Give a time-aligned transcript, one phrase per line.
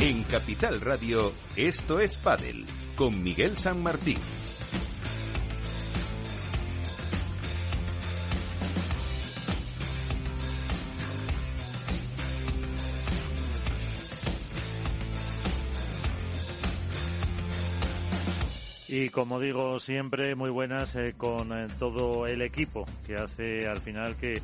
[0.00, 2.64] En Capital Radio, esto es Padel,
[2.94, 4.18] con Miguel San Martín.
[18.86, 23.80] Y como digo siempre, muy buenas eh, con eh, todo el equipo que hace al
[23.80, 24.40] final que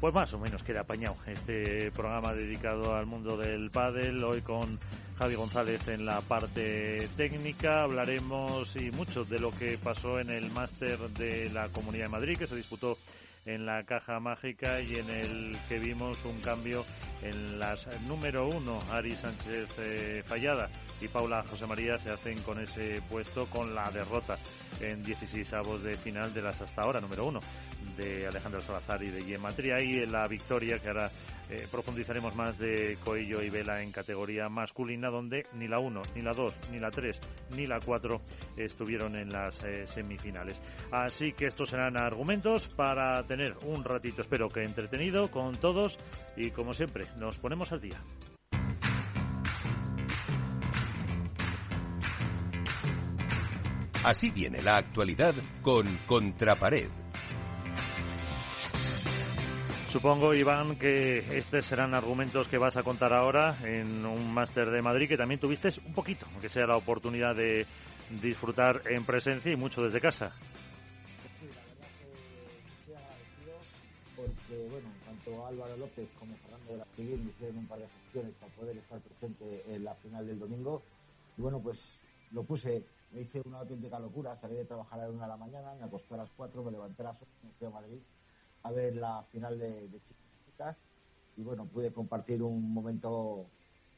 [0.00, 4.78] pues más o menos queda apañado este programa dedicado al mundo del pádel, hoy con
[5.18, 7.82] Javi González en la parte técnica.
[7.82, 12.38] Hablaremos y mucho de lo que pasó en el máster de la Comunidad de Madrid,
[12.38, 12.96] que se disputó
[13.46, 16.84] en la caja mágica y en el que vimos un cambio
[17.22, 20.68] en las número uno, Ari Sánchez eh, Fallada.
[21.00, 24.38] Y Paula José María se hacen con ese puesto con la derrota
[24.80, 27.40] en 16 avos de final de las hasta ahora número uno
[27.96, 31.10] de Alejandro Salazar y de Gematria y la victoria que ahora
[31.50, 36.22] eh, profundizaremos más de Coello y Vela en categoría masculina donde ni la 1, ni
[36.22, 37.20] la 2, ni la 3,
[37.56, 38.20] ni la 4
[38.56, 40.60] estuvieron en las eh, semifinales.
[40.92, 45.98] Así que estos serán argumentos para tener un ratito, espero que entretenido con todos
[46.36, 48.00] y como siempre nos ponemos al día.
[54.02, 57.09] Así viene la actualidad con Contrapared.
[59.90, 64.80] Supongo, Iván, que estos serán argumentos que vas a contar ahora en un máster de
[64.80, 67.66] Madrid que también tuviste un poquito, aunque sea la oportunidad de
[68.22, 70.30] disfrutar en presencia y mucho desde casa.
[71.40, 72.06] Sí, la verdad que
[72.78, 73.52] estoy agradecido
[74.14, 77.88] porque, bueno, tanto Álvaro López como Fernando de la Civil me hicieron un par de
[77.88, 80.82] gestiones para poder estar presente en la final del domingo.
[81.36, 81.80] Y bueno, pues
[82.30, 85.36] lo puse me hice una auténtica locura, salí de trabajar a la una de la
[85.36, 87.98] mañana, me acosté a las cuatro, me levanté a las ocho, me fui a Madrid
[88.62, 89.88] a ver la final de,
[90.44, 90.76] chicas
[91.36, 93.46] y bueno, pude compartir un momento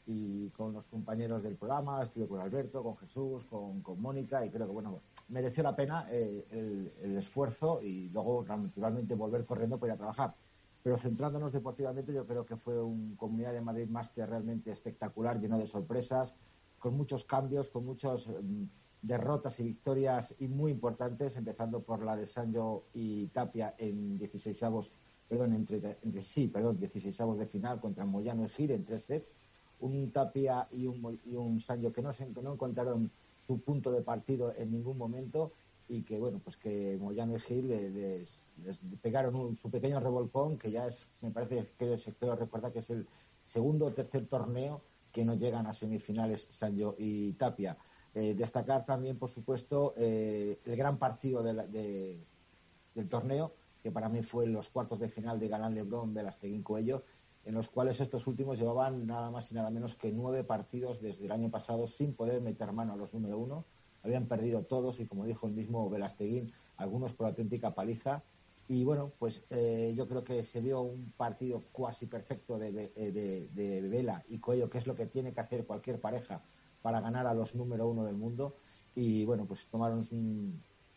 [0.06, 4.66] y con los compañeros del programa, estuve con Alberto, con Jesús, con, Mónica y creo
[4.66, 9.94] que bueno, mereció la pena eh, el, esfuerzo y luego naturalmente volver corriendo para ir
[9.94, 10.34] a trabajar.
[10.82, 15.58] Pero centrándonos deportivamente, yo creo que fue un Comunidad de Madrid Master realmente espectacular, lleno
[15.58, 16.34] de sorpresas,
[16.80, 18.64] con muchos cambios, con muchos mm,
[19.02, 24.62] derrotas y victorias y muy importantes, empezando por la de Sancho y Tapia en 16
[24.62, 24.92] avos,
[25.28, 29.26] perdón, entre, sí, perdón, 16 avos de final contra Moyano y Gil en tres sets,
[29.80, 33.10] un Tapia y un, y un Sancho que no, se, no encontraron
[33.44, 35.52] su punto de partido en ningún momento
[35.88, 38.40] y que, bueno, pues que Moyano y Gil les,
[39.02, 43.06] pegaron su pequeño revolcón, que ya es, me parece que creo recordar que es el
[43.46, 44.80] segundo o tercer torneo
[45.12, 47.76] que no llegan a semifinales Sancho y Tapia.
[48.14, 52.18] Eh, destacar también, por supuesto, eh, el gran partido del
[53.08, 53.52] torneo,
[53.82, 57.04] que para mí fue los cuartos de final de Galán Lebrón, Velasteguín Coello,
[57.44, 61.24] en los cuales estos últimos llevaban nada más y nada menos que nueve partidos desde
[61.24, 63.64] el año pasado sin poder meter mano a los número uno.
[64.02, 68.22] Habían perdido todos y, como dijo el mismo Velasteguín, algunos por auténtica paliza.
[68.68, 73.88] Y bueno, pues eh, yo creo que se vio un partido cuasi perfecto de, de
[73.88, 76.42] Vela y Coello, que es lo que tiene que hacer cualquier pareja
[76.82, 78.56] para ganar a los número uno del mundo.
[78.94, 80.06] Y bueno, pues tomaron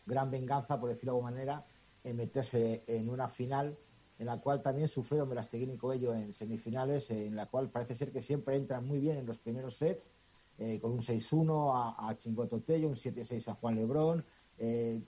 [0.04, 1.66] gran venganza, por decirlo de alguna manera,
[2.04, 3.76] en meterse en una final
[4.18, 8.12] en la cual también sufrieron Velasteguín y Coello en semifinales, en la cual parece ser
[8.12, 10.10] que siempre entran muy bien en los primeros sets,
[10.58, 14.24] eh, con un 6-1 a, a Chingoto Tello, un 7-6 a Juan Lebrón,
[14.58, 15.02] eh,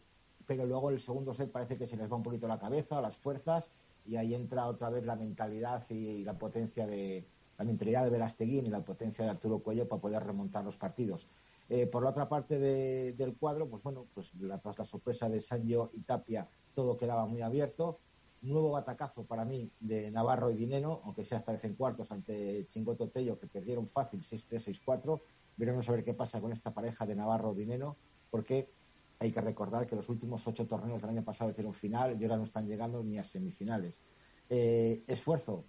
[0.47, 3.17] pero luego el segundo set parece que se les va un poquito la cabeza, las
[3.17, 3.71] fuerzas,
[4.05, 7.27] y ahí entra otra vez la mentalidad y la potencia de,
[7.59, 11.27] la mentalidad de Velasteguín y la potencia de Arturo Cuello para poder remontar los partidos.
[11.69, 15.41] Eh, por la otra parte del cuadro, pues bueno, pues la, tras la sorpresa de
[15.41, 17.99] Sancho y Tapia, todo quedaba muy abierto.
[18.41, 22.67] Nuevo batacazo para mí de Navarro y Dineno, aunque sea esta vez en cuartos ante
[22.69, 25.21] Chingoto Tello, que perdieron fácil 6-3, 6-4.
[25.57, 27.97] Veremos a ver qué pasa con esta pareja de Navarro-Dineno,
[28.31, 28.71] porque
[29.19, 32.37] hay que recordar que los últimos ocho torneos del año pasado hicieron final y ahora
[32.37, 34.01] no están llegando ni a semifinales.
[34.49, 35.65] Eh, esfuerzo,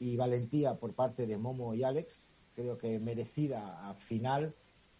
[0.00, 2.24] y valentía por parte de Momo y Alex.
[2.54, 4.54] Creo que merecida a final.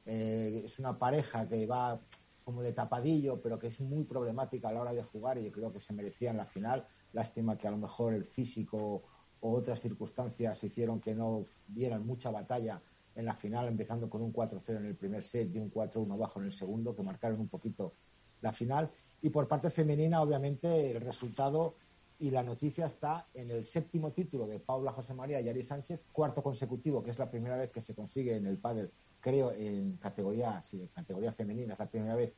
[0.07, 2.01] Eh, es una pareja que va
[2.45, 5.53] como de tapadillo, pero que es muy problemática a la hora de jugar y yo
[5.53, 6.87] creo que se merecían la final.
[7.13, 9.03] Lástima que a lo mejor el físico
[9.41, 12.83] o otras circunstancias hicieron que no dieran mucha batalla
[13.15, 16.41] en la final, empezando con un 4-0 en el primer set y un 4-1 bajo
[16.41, 17.95] en el segundo, que marcaron un poquito
[18.43, 18.91] la final.
[19.23, 21.75] Y por parte femenina, obviamente, el resultado
[22.21, 26.01] y la noticia está en el séptimo título de Paula José María y Ari Sánchez,
[26.13, 29.97] cuarto consecutivo, que es la primera vez que se consigue en el pádel, creo, en
[29.97, 32.33] categoría, sí, en categoría femenina, es la primera vez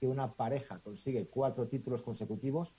[0.00, 2.72] que una pareja consigue cuatro títulos consecutivos.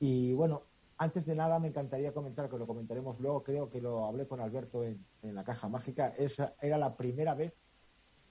[0.00, 0.62] Y bueno,
[0.96, 4.40] Antes de nada, me encantaría comentar, que lo comentaremos luego, creo que lo hablé con
[4.40, 7.52] Alberto en, la caja mágica, esa era la primera vez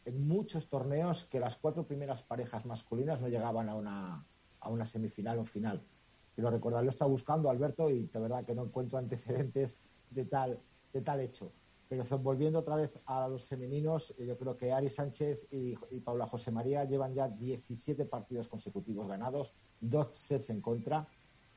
[0.06, 4.26] en muchos torneos que las cuatro primeras parejas masculinas no llegaban a una,
[4.62, 5.84] a una semifinal o final.
[6.36, 9.76] Quiero recordar, lo está buscando Alberto y de verdad que no encuentro antecedentes
[10.10, 10.60] de tal,
[10.92, 11.52] de tal hecho.
[11.88, 16.26] Pero volviendo otra vez a los femeninos, yo creo que Ari Sánchez y, y Paula
[16.26, 21.08] José María llevan ya 17 partidos consecutivos ganados, dos sets en contra.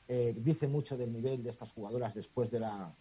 [0.09, 2.95] Eh, dice mucho del nivel de estas jugadoras después de la,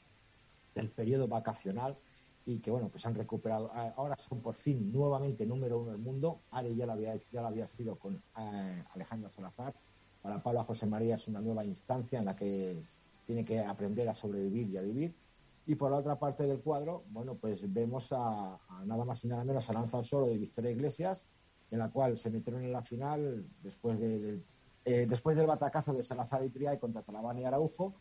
[0.74, 1.98] del periodo vacacional
[2.46, 6.40] y que bueno pues han recuperado ahora son por fin nuevamente número uno del mundo.
[6.52, 9.74] Ari ya lo había ya lo había sido con eh, Alejandra Salazar
[10.26, 12.82] para Paula José María es una nueva instancia en la que
[13.28, 15.14] tiene que aprender a sobrevivir y a vivir.
[15.68, 19.44] Y por la otra parte del cuadro bueno pues vemos a, nada más y nada
[19.44, 21.28] menos a Lanza al Solo de Victoria Iglesias
[21.70, 24.42] en la cual se metieron en la final después de,
[24.84, 27.94] eh, después del batacazo de Salazar y Triay contra Talavani y Araujo,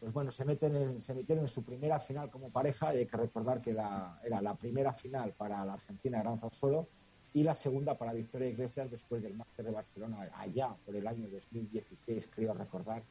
[0.00, 2.94] pues bueno, se, meten se metieron en su primera final como pareja.
[2.94, 6.88] Y hay que recordar que era la primera final para la Argentina Gran Solo
[7.32, 11.28] y la segunda para Victoria Iglesias después del Máster de Barcelona allá por el año
[11.28, 13.02] 2016, creo recordar,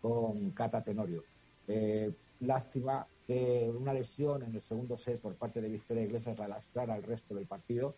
[0.00, 1.22] con Cata Tenorio.
[1.68, 6.48] Eh, lástima que una lesión en el segundo set por parte de Victoria Iglesias la
[6.48, 7.94] lastrara al resto del partido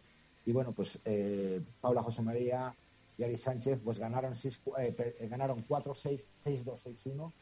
[0.46, 2.74] y bueno, pues eh, Paula José María
[3.16, 4.34] y Ari Sánchez pues ganaron,
[4.78, 7.32] eh, ganaron 4-6, 6-2, 6-1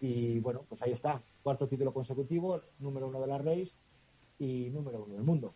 [0.00, 3.72] y bueno, pues ahí está, cuarto título consecutivo, número uno de la Race
[4.38, 5.54] y número uno del mundo.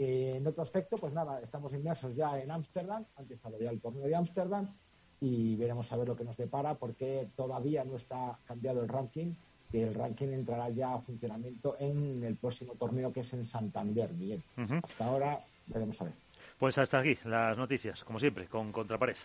[0.00, 3.80] Eh, en otro aspecto, pues nada, estamos inmersos ya en Ámsterdam, ha empezado ya el
[3.80, 4.72] torneo de Ámsterdam
[5.20, 9.34] y veremos a ver lo que nos depara porque todavía no está cambiado el ranking,
[9.72, 14.12] que el ranking entrará ya a funcionamiento en el próximo torneo que es en Santander,
[14.12, 14.40] Miguel.
[14.84, 16.12] Hasta ahora veremos a ver.
[16.60, 19.16] Pues hasta aquí las noticias, como siempre, con Contrapared.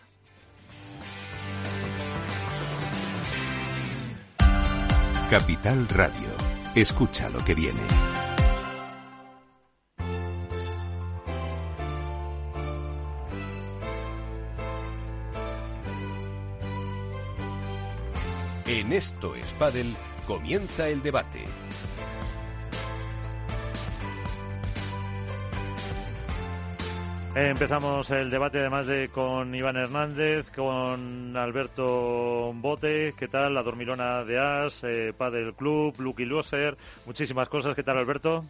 [5.30, 6.30] Capital Radio.
[6.74, 8.13] Escucha lo que viene.
[18.96, 19.52] Esto es
[20.26, 21.44] comienza el debate.
[27.34, 33.54] Empezamos el debate además de con Iván Hernández, con Alberto Bote, ¿qué tal?
[33.54, 37.74] La Dormilona de As, eh, Padel Club, Lucky Loser, muchísimas cosas.
[37.74, 38.44] ¿Qué tal, Alberto?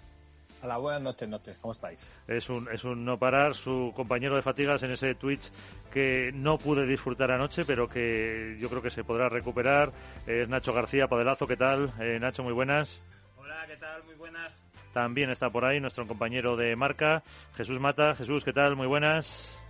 [0.65, 1.59] Hola, buenas noches, noches.
[1.59, 2.09] ¿Cómo estáis?
[2.27, 5.51] Es un, es un no parar, su compañero de fatigas en ese Twitch
[5.93, 9.93] que no pude disfrutar anoche, pero que yo creo que se podrá recuperar.
[10.27, 11.93] Es Nacho García, Padelazo, ¿qué tal?
[12.01, 13.03] Eh, Nacho, muy buenas.
[13.37, 14.05] Hola, ¿qué tal?
[14.05, 14.67] Muy buenas.
[14.95, 17.23] También está por ahí nuestro compañero de marca,
[17.57, 18.15] Jesús Mata.
[18.15, 18.75] Jesús, ¿qué tal?
[18.75, 19.61] Muy buenas.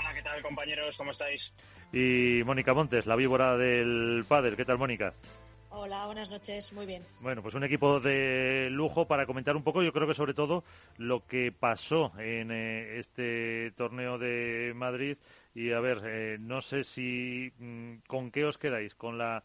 [0.00, 0.98] Hola, ¿qué tal, compañeros?
[0.98, 1.54] ¿Cómo estáis?
[1.92, 4.56] Y Mónica Montes, la víbora del Padre.
[4.56, 5.14] ¿Qué tal, Mónica?
[5.70, 7.02] Hola, buenas noches, muy bien.
[7.20, 10.64] Bueno, pues un equipo de lujo para comentar un poco, yo creo que sobre todo
[10.96, 15.18] lo que pasó en eh, este torneo de Madrid.
[15.54, 19.44] Y a ver, eh, no sé si mm, con qué os quedáis, con la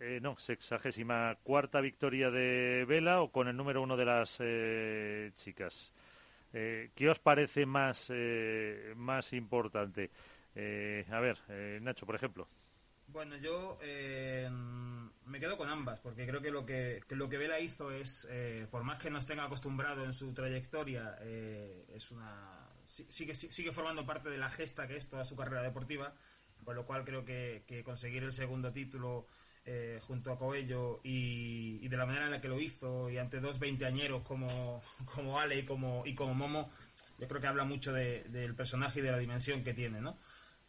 [0.00, 5.30] eh, no, sexagésima cuarta victoria de Vela o con el número uno de las eh,
[5.34, 5.92] chicas.
[6.52, 10.10] Eh, ¿Qué os parece más, eh, más importante?
[10.52, 11.38] a ver,
[11.80, 12.48] Nacho, por ejemplo.
[13.12, 13.78] Bueno, yo
[15.26, 18.28] me quedo con ambas, porque creo que lo que, lo que Vela hizo es,
[18.70, 24.30] por más que no estén acostumbrado en su trayectoria, es una sigue, sigue formando parte
[24.30, 26.12] de la gesta que es toda su carrera deportiva,
[26.64, 29.26] por lo cual creo que, que conseguir el segundo título
[29.64, 33.40] eh, junto a Coello y, de la manera en la que lo hizo y ante
[33.40, 34.82] dos veinteañeros como,
[35.14, 36.70] como Ale y como, y como Momo,
[37.18, 40.18] yo creo que habla mucho del personaje y de la dimensión que tiene, ¿no?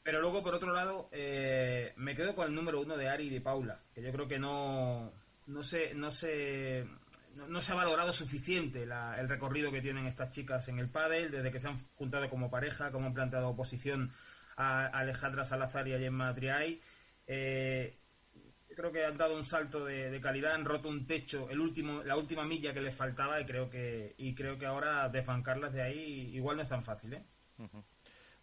[0.04, 3.30] Pero luego, por otro lado, eh, me quedo con el número uno de Ari y
[3.30, 5.14] de Paula, que yo creo que no,
[5.48, 6.88] no se, no se,
[7.36, 11.52] no, se ha valorado suficiente el recorrido que tienen estas chicas en el pádel, desde
[11.52, 14.12] que se han juntado como pareja, como han planteado oposición
[14.58, 16.82] a Alejandra Salazar y a Gemma Triay.
[17.28, 17.98] Eh,
[18.76, 22.18] creo que han dado un salto de, calidad, han roto un techo, el último, la
[22.18, 26.32] última milla que les faltaba y creo que y creo que ahora desfancarlas de ahí
[26.34, 27.24] igual no es tan fácil, ¿eh?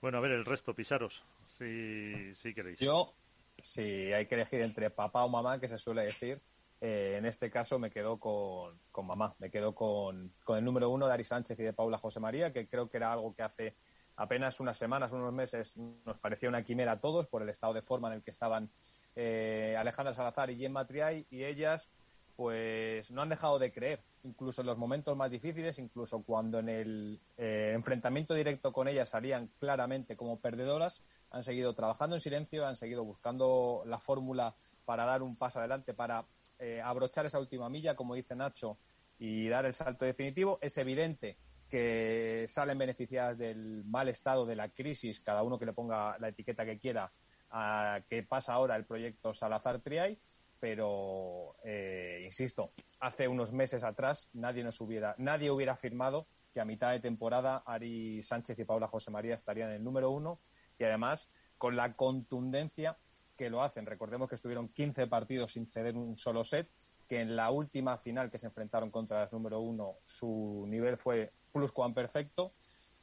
[0.01, 1.25] Bueno, a ver el resto, pisaros,
[1.59, 2.79] si, si queréis.
[2.79, 3.15] Yo,
[3.63, 6.41] si hay que elegir entre papá o mamá, que se suele decir,
[6.81, 10.91] eh, en este caso me quedo con, con mamá, me quedo con, con, el número
[10.91, 13.43] uno de Ari Sánchez y de Paula José María, que creo que era algo que
[13.43, 13.75] hace
[14.17, 17.83] apenas unas semanas, unos meses, nos parecía una quimera a todos por el estado de
[17.83, 18.71] forma en el que estaban
[19.17, 21.89] eh, Alejandra Salazar y Gemma Triay, y ellas
[22.37, 26.69] pues no han dejado de creer, incluso en los momentos más difíciles, incluso cuando en
[26.69, 32.67] el eh, enfrentamiento directo con ellas salían claramente como perdedoras, han seguido trabajando en silencio,
[32.67, 34.55] han seguido buscando la fórmula
[34.85, 36.25] para dar un paso adelante, para
[36.59, 38.79] eh, abrochar esa última milla, como dice Nacho,
[39.19, 40.59] y dar el salto definitivo.
[40.63, 41.37] Es evidente
[41.69, 46.29] que salen beneficiadas del mal estado de la crisis, cada uno que le ponga la
[46.29, 47.13] etiqueta que quiera,
[47.51, 50.19] a que pasa ahora el proyecto Salazar Triay,
[50.61, 56.65] pero eh, insisto, hace unos meses atrás nadie nos hubiera, nadie hubiera afirmado que a
[56.65, 60.41] mitad de temporada Ari Sánchez y Paula José María estarían en el número uno
[60.79, 62.97] y además con la contundencia
[63.37, 63.87] que lo hacen.
[63.87, 66.69] Recordemos que estuvieron 15 partidos sin ceder un solo set,
[67.09, 71.33] que en la última final que se enfrentaron contra el número uno su nivel fue
[71.53, 72.53] plus perfecto,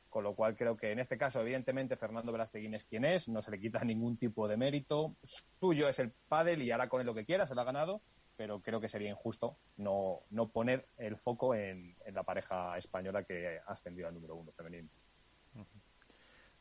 [0.09, 3.41] con lo cual creo que en este caso, evidentemente, Fernando Velasteguín es quien es, no
[3.41, 5.15] se le quita ningún tipo de mérito,
[5.59, 8.01] suyo es el pádel y hará con él lo que quiera, se lo ha ganado,
[8.37, 13.59] pero creo que sería injusto no, no poner el foco en, la pareja española que
[13.65, 14.89] ha ascendido al número uno femenino.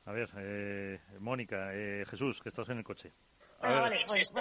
[0.07, 3.13] A ver, eh, Mónica, eh, Jesús, que estás en el coche.
[3.61, 4.33] Ah, vale, pues,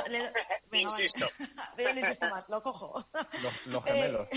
[0.72, 1.26] insisto.
[1.96, 3.06] insisto más, lo cojo.
[3.72, 4.28] Los, gemelos.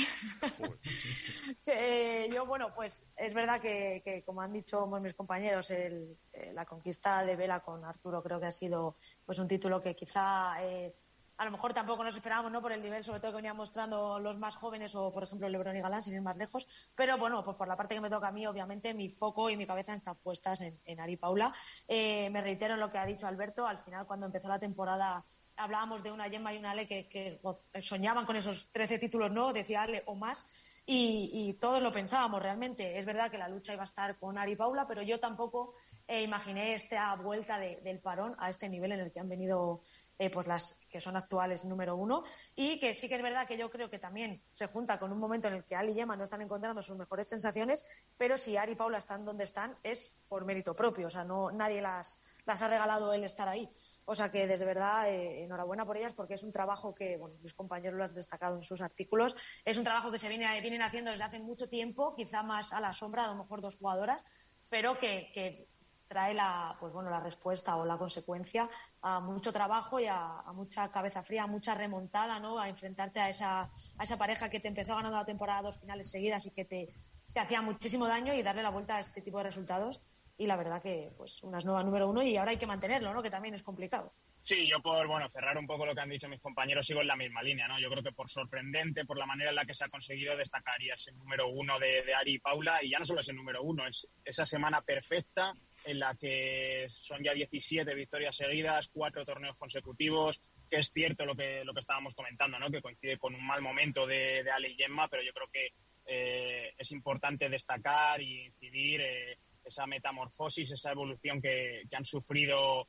[1.66, 6.64] Eh, yo, bueno, pues es verdad que, como han dicho mis compañeros, el, eh, la
[6.64, 10.94] conquista de Vela con Arturo creo que ha sido pues un título que quizá eh,
[11.38, 12.62] a lo mejor tampoco nos esperábamos, ¿no?
[12.62, 15.76] Por el nivel, sobre todo que venían mostrando los más jóvenes o, por ejemplo, Lebron
[15.76, 16.66] y Galán, sin ir más lejos.
[16.94, 19.56] Pero bueno, pues por la parte que me toca a mí, obviamente, mi foco y
[19.56, 21.52] mi cabeza están puestas en, Ari Paula.
[21.86, 23.66] Eh, me reitero en lo que ha dicho Alberto.
[23.66, 25.24] Al final, cuando empezó la temporada,
[25.56, 27.40] hablábamos de una Gemma y una Ale que,
[27.80, 29.52] soñaban con esos 13 títulos, ¿no?
[29.52, 30.50] Decía Ale o más.
[30.88, 32.96] Y, todos lo pensábamos realmente.
[32.96, 35.74] Es verdad que la lucha iba a estar con Ari Paula, pero yo tampoco
[36.06, 39.80] eh, imaginé esta vuelta del parón a este nivel en el que han venido
[40.18, 42.24] eh, pues las que son actuales número uno.
[42.54, 45.18] Y que sí que es verdad que yo creo que también se junta con un
[45.18, 47.84] momento en el que Ali y Emma no están encontrando sus mejores sensaciones,
[48.16, 51.50] pero si Ari y Paula están donde están es por mérito propio, o sea, no
[51.50, 53.68] nadie las, las ha regalado el estar ahí.
[54.06, 57.36] O sea que desde verdad eh, enhorabuena por ellas porque es un trabajo que, bueno,
[57.42, 60.82] mis compañeros lo han destacado en sus artículos, es un trabajo que se viene, vienen
[60.82, 64.24] haciendo desde hace mucho tiempo, quizá más a la sombra, a lo mejor dos jugadoras,
[64.68, 65.68] pero que, que
[66.08, 68.68] trae la, pues bueno, la respuesta o la consecuencia
[69.02, 72.58] a mucho trabajo y a, mucha cabeza fría, a mucha remontada, ¿no?
[72.58, 76.10] A enfrentarte a esa, a esa pareja que te empezó ganando la temporada dos finales
[76.10, 76.94] seguidas y que te,
[77.32, 80.00] te hacía muchísimo daño y darle la vuelta a este tipo de resultados.
[80.38, 83.22] Y la verdad que, pues, una nueva número uno y ahora hay que mantenerlo, ¿no?
[83.22, 84.12] Que también es complicado.
[84.46, 87.08] Sí, yo por bueno cerrar un poco lo que han dicho mis compañeros sigo en
[87.08, 87.80] la misma línea, ¿no?
[87.80, 90.94] Yo creo que por sorprendente, por la manera en la que se ha conseguido destacaría
[90.94, 93.88] ese número uno de, de Ari y Paula y ya no solo ese número uno,
[93.88, 95.52] es esa semana perfecta
[95.84, 101.34] en la que son ya 17 victorias seguidas, cuatro torneos consecutivos, que es cierto lo
[101.34, 102.70] que lo que estábamos comentando, ¿no?
[102.70, 105.72] Que coincide con un mal momento de, de Ale y Gemma, pero yo creo que
[106.06, 112.86] eh, es importante destacar y incidir eh, esa metamorfosis, esa evolución que, que han sufrido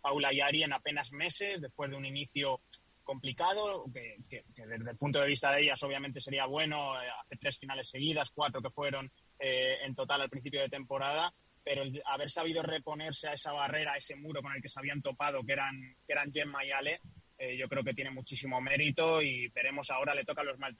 [0.00, 2.60] Paula y Ari en apenas meses, después de un inicio
[3.06, 7.58] complicado, que, desde el punto de vista de ellas obviamente sería bueno, eh, hace tres
[7.58, 11.32] finales seguidas, cuatro que fueron eh, en total al principio de temporada,
[11.64, 15.00] pero haber sabido reponerse a esa barrera, a ese muro con el que se habían
[15.00, 17.00] topado, que eran, que eran Gemma y Ale,
[17.38, 20.74] eh, yo creo que tiene muchísimo mérito y veremos ahora le toca lo, más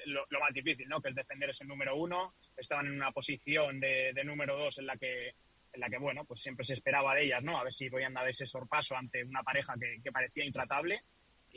[0.52, 1.00] difícil, ¿no?
[1.00, 2.34] que es defender ese número uno.
[2.56, 5.34] Estaban en una posición de, de número dos en la que
[5.76, 7.56] en la que, bueno, pues siempre se esperaba de ellas, ¿no?
[7.56, 11.02] A ver si podían dar ese sorpaso ante una pareja que, parecía intratable.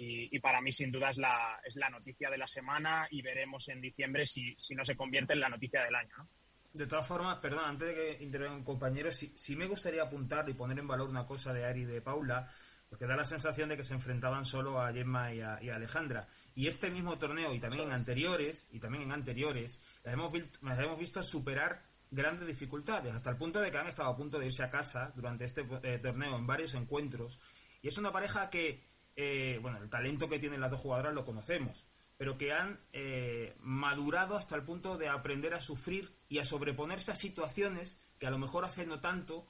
[0.01, 3.67] Y, para mí, sin duda, es la, es la noticia de la semana y veremos
[3.67, 6.29] en diciembre si, si no se convierte en la noticia del año, ¿no?
[6.71, 10.53] De todas formas, perdón, antes de que intervengan compañeros, sí, sí, me gustaría apuntar y
[10.53, 12.47] poner en valor una cosa de Ari y de Paula,
[12.87, 16.27] porque da la sensación de que se enfrentaban solo a Gemma y a, Alejandra.
[16.55, 20.79] Y este mismo torneo, y también en anteriores, y también en anteriores, las hemos, las
[20.79, 24.47] hemos visto superar grandes dificultades, hasta el punto de que han estado a punto de
[24.47, 27.39] irse a casa durante este eh, torneo en varios encuentros.
[27.81, 28.83] Y es una pareja que,
[29.15, 31.87] eh, bueno, el talento que tienen las dos jugadoras lo conocemos,
[32.17, 37.11] pero que han eh, madurado hasta el punto de aprender a sufrir y a sobreponerse
[37.11, 39.47] a situaciones que a lo mejor hace no tanto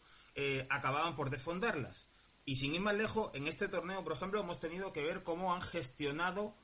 [0.70, 2.10] acababan por desfondarlas.
[2.46, 5.54] Y sin ir más lejos, en este torneo, por ejemplo, hemos tenido que ver cómo
[5.54, 6.56] han gestionado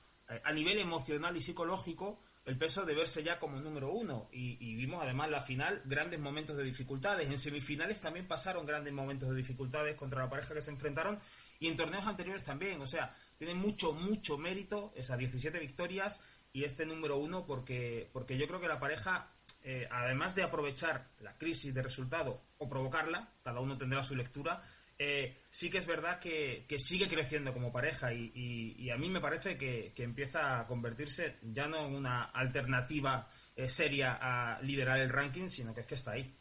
[0.45, 4.29] a nivel emocional y psicológico el peso de verse ya como número uno.
[4.31, 7.29] Y, vimos además la final grandes momentos de dificultades.
[7.29, 11.17] En semifinales también pasaron grandes momentos de dificultades contra la pareja que se enfrentaron
[11.59, 12.79] y en torneos anteriores también.
[12.81, 16.19] O sea, tienen mucho, mucho mérito esas 17 victorias
[16.53, 19.27] y este número uno porque, porque yo creo que la pareja,
[19.63, 24.63] eh, además de aprovechar la crisis de resultado o provocarla, cada uno tendrá su lectura,
[24.97, 29.57] eh, sí que es verdad que, sigue creciendo como pareja y, a mí me parece
[29.57, 35.49] que, empieza a convertirse ya no en una alternativa eh, seria a liderar el ranking,
[35.49, 36.33] sino que es que está ahí.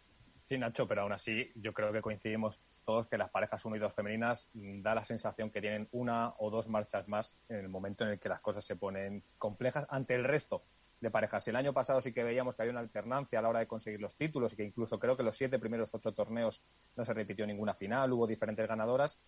[0.49, 3.79] Sí, Nacho, pero aún así yo creo que coincidimos todos que las parejas 1 y
[3.79, 7.69] 2 femeninas mm, da la sensación que tienen una o dos marchas más en el
[7.69, 10.63] momento en el que las cosas se ponen complejas ante el resto
[11.05, 11.47] de parejas.
[11.47, 14.01] El año pasado sí que veíamos que había una alternancia a la hora de conseguir
[14.01, 16.63] los títulos y que incluso creo que los siete primeros ocho torneos
[16.97, 19.21] no se repitió ninguna final, hubo diferentes ganadoras.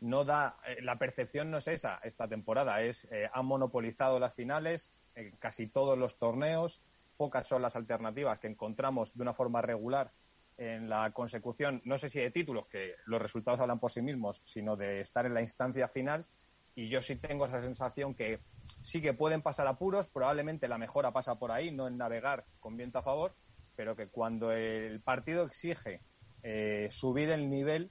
[0.00, 4.34] No da, eh, la percepción no es esa esta temporada, es eh, han monopolizado las
[4.34, 6.80] finales, en casi todos los torneos,
[7.16, 10.12] pocas son las alternativas que encontramos de una forma regular
[10.58, 14.42] en la consecución, no sé si de títulos, que los resultados hablan por sí mismos,
[14.44, 16.24] sino de estar en la instancia final.
[16.74, 18.38] Y yo sí tengo esa sensación que
[18.86, 22.76] sí que pueden pasar apuros, probablemente la mejora pasa por ahí, no en navegar con
[22.76, 23.34] viento a favor,
[23.74, 26.00] pero que cuando el partido exige
[26.44, 27.90] eh, subir el nivel,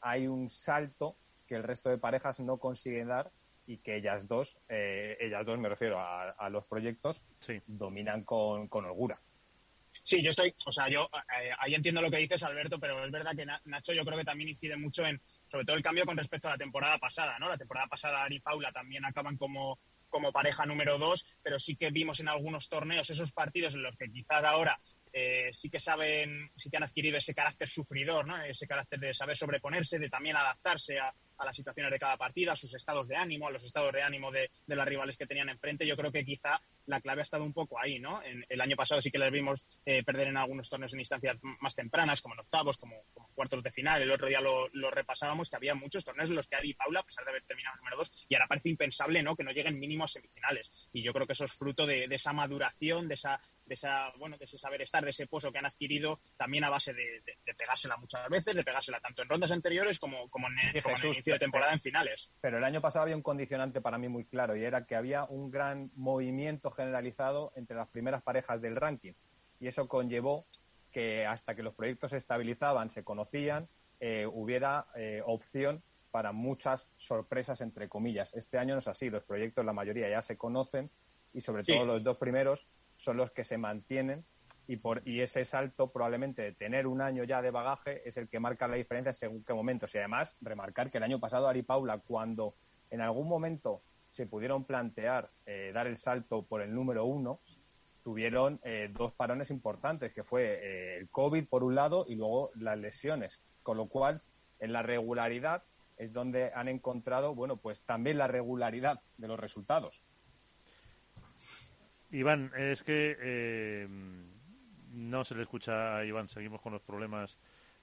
[0.00, 3.30] hay un salto que el resto de parejas no consiguen dar
[3.64, 7.22] y que ellas dos, eh, ellas dos me refiero a, los proyectos,
[7.68, 9.20] dominan con, con holgura.
[10.02, 11.08] Sí, yo estoy, o sea, yo
[11.40, 14.24] eh, ahí entiendo lo que dices, Alberto, pero es verdad que Nacho yo creo que
[14.24, 17.48] también incide mucho en, sobre todo el cambio con respecto a la temporada pasada, ¿no?
[17.48, 19.78] La temporada pasada Ari y Paula también acaban como,
[20.14, 23.96] como pareja número dos, pero sí que vimos en algunos torneos esos partidos en los
[23.96, 24.80] que quizás ahora
[25.12, 28.40] eh, sí que saben, sí que han adquirido ese carácter sufridor, ¿no?
[28.40, 32.52] Ese carácter de saber sobreponerse, de también adaptarse a, a las situaciones de cada partida,
[32.52, 35.26] a sus estados de ánimo, a los estados de ánimo de, de las rivales que
[35.26, 35.86] tenían enfrente.
[35.86, 38.22] Yo creo que quizá la clave ha estado un poco ahí, ¿no?
[38.22, 41.38] En, el año pasado sí que les vimos eh, perder en algunos torneos en instancias
[41.60, 42.94] más tempranas, como en octavos, como,
[43.34, 44.02] cuartos de final.
[44.02, 47.00] El otro día lo, repasábamos, que había muchos torneos en los que Ari y Paula,
[47.00, 49.36] a pesar de haber terminado número dos, y ahora parece impensable, ¿no?
[49.36, 50.70] Que no lleguen mínimo a semifinales.
[50.92, 54.36] Y yo creo que eso es fruto de, esa maduración, de esa de esa bueno
[54.36, 57.22] de ese saber estar de ese pozo que han adquirido también a base de,
[57.56, 61.38] pegársela muchas veces de pegársela tanto en rondas anteriores como, como, en, el inicio de
[61.38, 64.64] temporada en finales pero el año pasado había un condicionante para mí muy claro y
[64.64, 69.12] era que había un gran movimiento generalizado entre las primeras parejas del ranking.
[69.60, 70.46] Y eso conllevó
[70.92, 73.68] que hasta que los proyectos se estabilizaban, se conocían,
[74.00, 78.34] eh, hubiera eh, opción para muchas sorpresas, entre comillas.
[78.34, 80.90] Este año no es así, los proyectos, la mayoría ya se conocen
[81.32, 84.24] y sobre todo los dos primeros son los que se mantienen
[84.66, 88.28] y, por, y ese salto probablemente de tener un año ya de bagaje es el
[88.28, 89.94] que marca la diferencia según qué momentos.
[89.94, 92.54] Y además, remarcar que el año pasado Ari Paula, cuando
[92.90, 97.40] en algún momento se pudieron plantear eh, dar el salto por el número uno,
[98.02, 102.50] tuvieron eh, dos parones importantes, que fue eh, el COVID por un lado y luego
[102.54, 103.40] las lesiones.
[103.62, 104.22] Con lo cual,
[104.60, 105.64] en la regularidad
[105.96, 110.02] es donde han encontrado, bueno, pues también la regularidad de los resultados.
[112.14, 113.86] Iván, es que
[114.92, 117.36] no se le escucha a Iván, seguimos con los problemas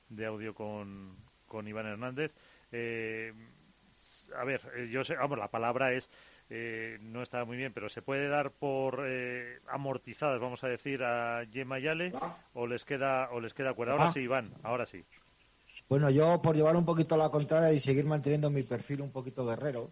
[0.09, 1.15] de audio con,
[1.47, 2.31] con Iván Hernández.
[4.35, 6.09] A ver, eh, yo sé, vamos, la palabra es
[6.49, 11.03] eh, no está muy bien, pero se puede dar por eh, amortizadas, vamos a decir,
[11.03, 12.11] a Gemma Yale
[12.53, 13.93] o les queda o les queda cuerda.
[13.93, 15.03] Ahora sí, Iván, ahora sí.
[15.87, 19.11] Bueno, yo por llevar un poquito a la contraria y seguir manteniendo mi perfil un
[19.11, 19.91] poquito guerrero,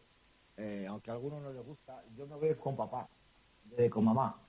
[0.88, 3.08] aunque a algunos no les gusta, yo me voy con papá,
[3.90, 4.42] con mamá.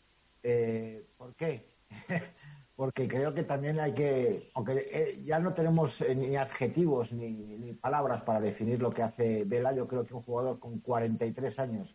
[1.16, 1.66] ¿Por qué?
[2.80, 7.74] porque creo que también hay que, aunque eh, ya no tenemos eh, ni adjetivos ni,
[7.74, 11.94] palabras para definir lo que hace Vela, yo creo que un jugador con 43 años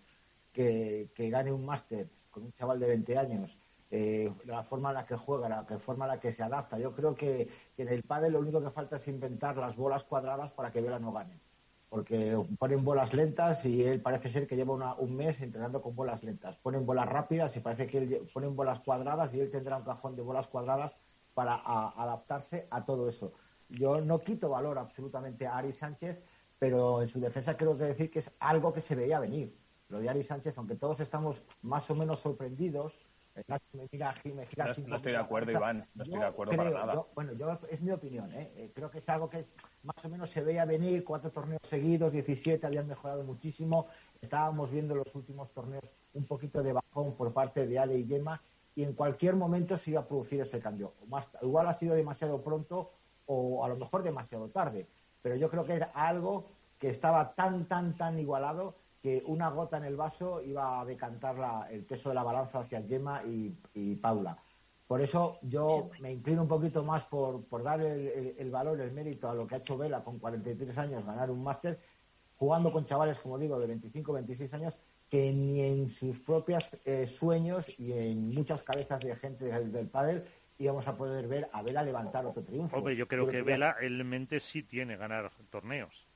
[0.53, 3.57] que, gane un máster con un chaval de 20 años,
[3.89, 6.93] eh, la forma en la que juega, la forma en la que se adapta, yo
[6.93, 10.51] creo que, que en el pádel lo único que falta es inventar las bolas cuadradas
[10.51, 11.39] para que Vela no gane
[11.95, 16.23] porque ponen bolas lentas y él parece ser que lleva un mes entrenando con bolas
[16.23, 16.57] lentas.
[16.57, 20.13] Ponen bolas rápidas y parece que él ponen bolas cuadradas y él tendrá un cajón
[20.17, 20.91] de bolas cuadradas
[21.33, 23.31] para adaptarse a todo eso.
[23.69, 26.21] Yo no quito valor absolutamente a Ari Sánchez,
[26.59, 29.55] pero en su defensa creo que decir que es algo que se veía venir.
[29.87, 32.93] Lo de Ari Sánchez, aunque todos estamos más o menos sorprendidos,
[33.47, 33.55] no,
[34.95, 35.87] estoy de acuerdo, Iván.
[35.93, 37.05] No estoy de acuerdo para nada.
[37.15, 38.31] bueno, yo, es mi opinión.
[38.33, 38.51] ¿eh?
[38.55, 38.71] ¿eh?
[38.73, 39.45] Creo que es algo que
[39.85, 41.03] más o menos se veía venir.
[41.03, 43.87] Cuatro torneos seguidos, 17, habían mejorado muchísimo.
[44.21, 48.41] Estábamos viendo los últimos torneos un poquito de bajón por parte de Ale y Gemma.
[48.75, 50.93] Y en cualquier momento se iba a producir ese cambio.
[51.07, 52.91] Más, igual ha sido demasiado pronto
[53.27, 54.87] o a lo mejor demasiado tarde.
[55.21, 56.45] Pero yo creo que era algo
[56.79, 61.71] que estaba tan, tan, tan igualado que una gota en el vaso iba a decantar
[61.71, 64.37] el peso de la balanza hacia Gemma y, Paula.
[64.87, 69.29] Por eso yo me inclino un poquito más por, por dar el, valor, el mérito
[69.29, 71.79] a lo que ha hecho Vela con 43 años, ganar un máster,
[72.37, 74.77] jugando con chavales, como digo, de 25, 26 años,
[75.09, 79.87] que ni en sus propios eh, sueños y en muchas cabezas de gente del, del
[79.87, 80.25] pádel
[80.57, 82.77] íbamos a poder ver a Vela levantar otro triunfo.
[82.77, 86.07] Hombre, yo creo, que, Vela, él en mente sí tiene ganar torneos.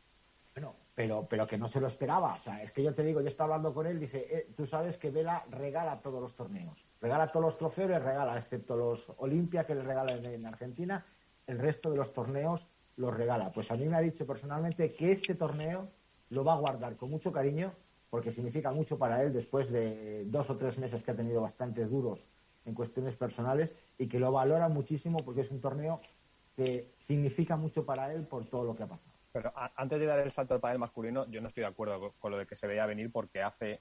[0.53, 2.35] Bueno, pero, pero que no se lo esperaba.
[2.35, 4.65] O sea, es que yo te digo, yo estaba hablando con él, dice, eh, tú
[4.65, 6.77] sabes que Vela regala todos los torneos.
[7.01, 11.05] Regala todos los trofeos, les regala, excepto los Olimpia que le regalan en, Argentina,
[11.47, 12.65] el resto de los torneos
[12.97, 13.51] los regala.
[13.51, 15.87] Pues a mí me ha dicho personalmente que este torneo
[16.29, 17.73] lo va a guardar con mucho cariño
[18.09, 21.85] porque significa mucho para él después de dos o tres meses que ha tenido bastante
[21.85, 22.19] duros
[22.65, 26.01] en cuestiones personales y que lo valora muchísimo porque es un torneo
[26.55, 29.09] que significa mucho para él por todo lo que ha pasado.
[29.31, 32.31] Pero antes de dar el salto al panel masculino, yo no estoy de acuerdo con,
[32.31, 33.79] lo de que se veía venir porque hace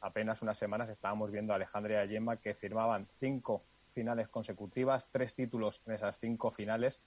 [0.00, 5.08] apenas unas semanas estábamos viendo a Alejandra y a Gemma que firmaban cinco finales consecutivas,
[5.10, 7.00] tres títulos en esas cinco finales,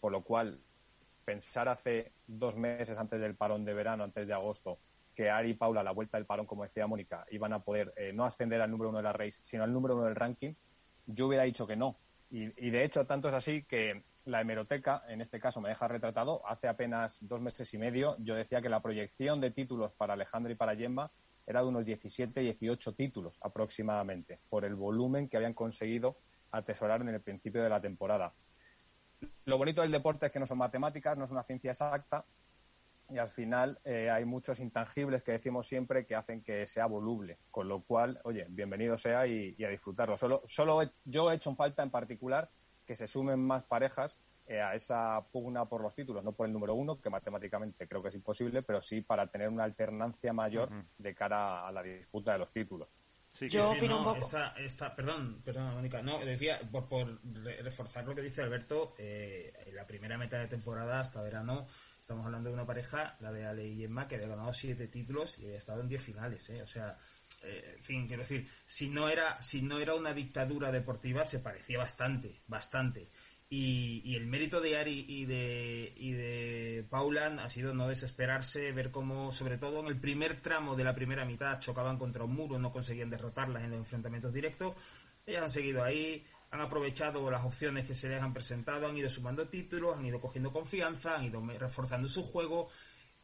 [0.00, 0.60] por lo cual
[1.24, 4.78] pensar hace dos meses antes del parón de verano, antes de agosto,
[5.14, 7.92] que Ari y Paula, a la vuelta del parón, como decía Mónica, iban a poder
[7.96, 10.54] eh, no ascender al número uno de la race, sino al número uno del ranking,
[11.06, 11.96] yo hubiera dicho que no.
[12.30, 16.46] Y, de hecho, tanto es así que la hemeroteca, en este caso, me deja retratado.
[16.46, 20.52] Hace apenas dos meses y medio, yo decía que la proyección de títulos para Alejandro
[20.52, 21.10] y para Yemma
[21.48, 26.18] era de unos 17, 18 títulos aproximadamente, por el volumen que habían conseguido
[26.50, 28.34] atesorar en el principio de la temporada.
[29.46, 32.26] Lo bonito del deporte es que no son matemáticas, no es una ciencia exacta,
[33.08, 37.38] y al final eh, hay muchos intangibles que decimos siempre que hacen que sea voluble,
[37.50, 40.18] con lo cual, oye, bienvenido sea y, a disfrutarlo.
[40.18, 42.50] Solo, solo yo he hecho en falta en particular
[42.84, 46.52] que se sumen más parejas eh, a esa pugna por los títulos, no por el
[46.54, 50.70] número uno, que matemáticamente creo que es imposible, pero sí para tener una alternancia mayor
[50.96, 52.88] de cara a la disputa de los títulos.
[53.30, 54.30] Sí, yo opino un poco.
[54.56, 56.00] Esta, perdón, perdón, Mónica.
[56.00, 57.20] No, decía, por, por
[57.62, 61.66] reforzar lo que dice Alberto, eh, en la primera meta de temporada hasta verano
[62.08, 65.38] Estamos hablando de una pareja, la de Ale y Emma, que había ganado siete títulos
[65.40, 66.62] y había estado en diez finales, ¿eh?
[66.62, 66.96] O sea,
[67.42, 71.40] eh, en fin, quiero decir, si no era, si no era una dictadura deportiva, se
[71.40, 73.10] parecía bastante, bastante.
[73.50, 78.90] Y, el mérito de Ari y de, y de Paulan ha sido no desesperarse, ver
[78.90, 82.58] cómo, sobre todo en el primer tramo de la primera mitad, chocaban contra un muro,
[82.58, 84.74] no conseguían derrotarlas en los enfrentamientos directos.
[85.24, 89.08] Ellas han seguido ahí, han aprovechado las opciones que se les han presentado, han ido
[89.08, 92.68] sumando títulos, han ido cogiendo confianza, han ido reforzando su juego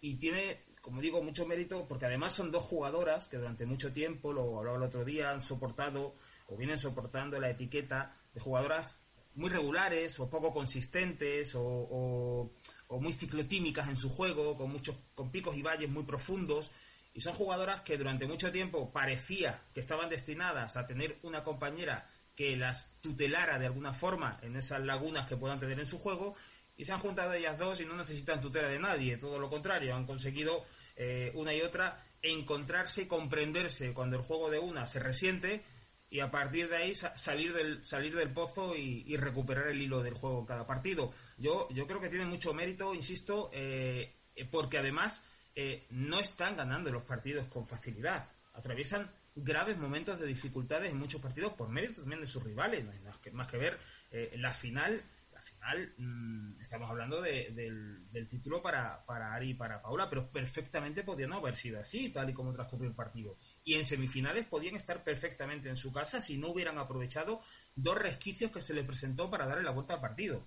[0.01, 4.33] y tiene, como digo, mucho mérito porque además son dos jugadoras que durante mucho tiempo,
[4.33, 6.15] lo hablaba el otro día, han soportado
[6.47, 9.04] o vienen soportando la etiqueta de jugadoras
[9.35, 12.51] muy regulares o poco consistentes o,
[12.89, 16.71] muy ciclotímicas en su juego, con muchos con picos y valles muy profundos.
[17.13, 22.09] Y son jugadoras que durante mucho tiempo parecía que estaban destinadas a tener una compañera
[22.35, 26.35] que las tutelara de alguna forma en esas lagunas que puedan tener en su juego
[26.77, 29.95] y se han juntado ellas dos y no necesitan tutela de nadie, todo lo contrario,
[29.95, 30.65] han conseguido
[30.97, 35.63] eh, una y otra encontrarse y comprenderse cuando el juego de una se resiente
[36.15, 40.15] y a partir de ahí salir del salir del pozo y, recuperar el hilo del
[40.15, 41.11] juego en cada partido.
[41.39, 44.15] Yo yo creo que tiene mucho mérito, insisto, eh,
[44.53, 45.25] porque además
[45.57, 51.21] eh, no están ganando los partidos con facilidad, atraviesan graves momentos de dificultades en muchos
[51.21, 52.85] partidos por mérito también de sus rivales.
[52.85, 53.77] No hay más que, más que ver
[54.13, 55.03] eh, la final.
[55.97, 61.37] Mm, estamos hablando del, título para, para Ari y para Paula, pero perfectamente podía no
[61.37, 63.39] haber sido así, tal y como transcurrió el partido.
[63.65, 67.41] Y en semifinales podían estar perfectamente en su casa si no hubieran aprovechado
[67.75, 70.47] dos resquicios que se les presentó para darle la vuelta al partido.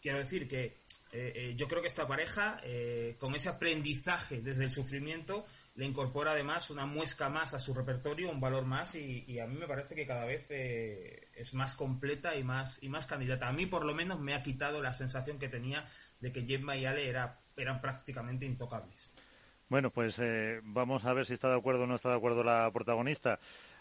[0.00, 2.62] Quiero decir que eh, eh, yo creo que esta pareja,
[3.18, 8.30] con ese aprendizaje desde el sufrimiento, le incorpora además una muesca más a su repertorio,
[8.30, 12.34] un valor más y, a mí me parece que cada vez eh, es más completa
[12.36, 13.48] y más y más candidata.
[13.48, 15.84] A mí por lo menos me ha quitado la sensación que tenía
[16.20, 19.14] de que Gemma y Ale era, eran prácticamente intocables.
[19.68, 22.42] Bueno, pues eh, vamos a ver si está de acuerdo o no está de acuerdo
[22.42, 23.38] la protagonista.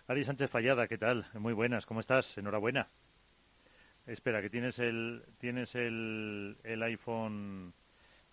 [0.08, 1.26] Ari Sánchez Fallada, ¿qué tal?
[1.34, 2.38] Muy buenas, ¿cómo estás?
[2.38, 2.88] Enhorabuena.
[4.06, 7.74] Espera, que tienes el tienes el, el iPhone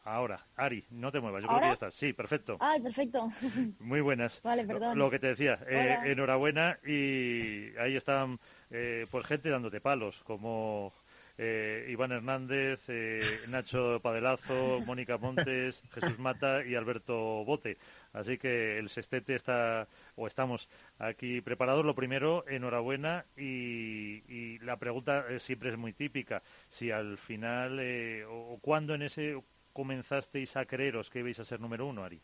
[0.07, 1.95] Ahora, Ari, no te muevas, yo creo que ya estás.
[1.95, 2.59] Sí, perfecto.
[2.61, 3.27] Ay, perfecto.
[3.81, 4.41] Muy buenas.
[4.41, 4.97] Vale, perdón.
[4.97, 8.39] Lo que te decía, eh, enhorabuena y ahí están
[8.71, 10.93] eh, pues gente dándote palos, como
[11.37, 17.77] eh, Iván Hernández, eh, Nacho Padelazo, Mónica Montes, Jesús Mata y Alberto Bote.
[18.13, 20.69] Así que el sextete está, o estamos
[21.01, 21.85] aquí preparados.
[21.85, 26.45] Lo primero, enhorabuena y, y la pregunta siempre es muy típica.
[26.69, 27.81] Si al final,
[28.29, 29.37] o cuándo en ese
[29.77, 32.23] comenzasteis a creeros que ibais a ser número uno, Ari?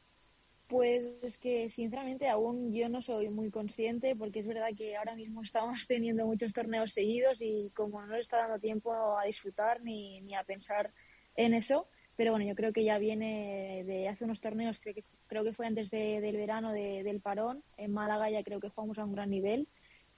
[0.69, 5.15] Pues es que sinceramente aún yo no soy muy consciente porque es verdad que ahora
[5.15, 9.83] mismo estamos teniendo muchos torneos seguidos y como no le está dando tiempo a disfrutar
[9.83, 10.95] ni, ni a pensar
[11.37, 15.05] en eso, pero bueno, yo creo que ya viene de hace unos torneos, creo que,
[15.27, 19.05] creo que fue antes del verano del parón, en Málaga ya creo que jugamos a
[19.05, 19.69] un gran nivel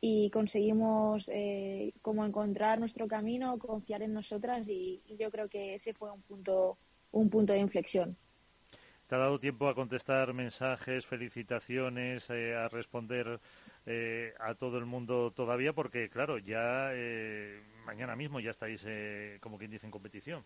[0.01, 5.75] y conseguimos eh, como encontrar nuestro camino, confiar en nosotras y, y yo creo que
[5.75, 6.79] ese fue un punto
[7.20, 8.09] un punto de inflexión.
[9.07, 13.40] ¿Te ha dado tiempo a contestar mensajes, felicitaciones, eh, a responder
[13.87, 15.72] eh, a todo el mundo todavía?
[15.74, 18.87] Porque, claro, ya eh, mañana mismo ya estáis,
[19.40, 20.44] como quien dice, en competición.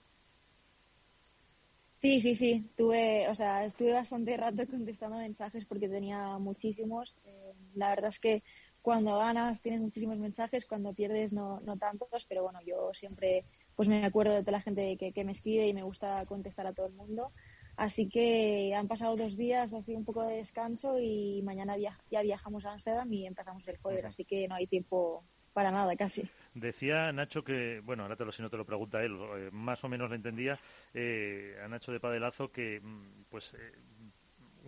[2.01, 2.71] Sí, sí, sí.
[2.77, 7.17] Tuve, o sea, estuve bastante rato contestando mensajes porque tenía muchísimos.
[7.25, 8.45] Eh, la verdad es que
[8.83, 13.45] cuando ganas tienes muchísimos mensajes, cuando pierdes no, no tantos, pero bueno, yo siempre
[13.79, 16.67] pues me acuerdo de toda la gente que, que me escribe y me gusta contestar
[16.67, 17.31] a todo el mundo.
[17.77, 22.23] Así que han pasado dos días, ha sido un poco de descanso y mañana ya
[22.23, 26.29] viajamos a Amsterdam y empezamos el jueves, así que no hay tiempo para nada casi.
[26.55, 29.85] Decía Nacho que, bueno, ahora te lo, si no te lo pregunta él, eh, más
[29.85, 30.59] o menos le entendía
[30.93, 33.73] eh, a Nacho de Padelazo que, mm, pues, eh,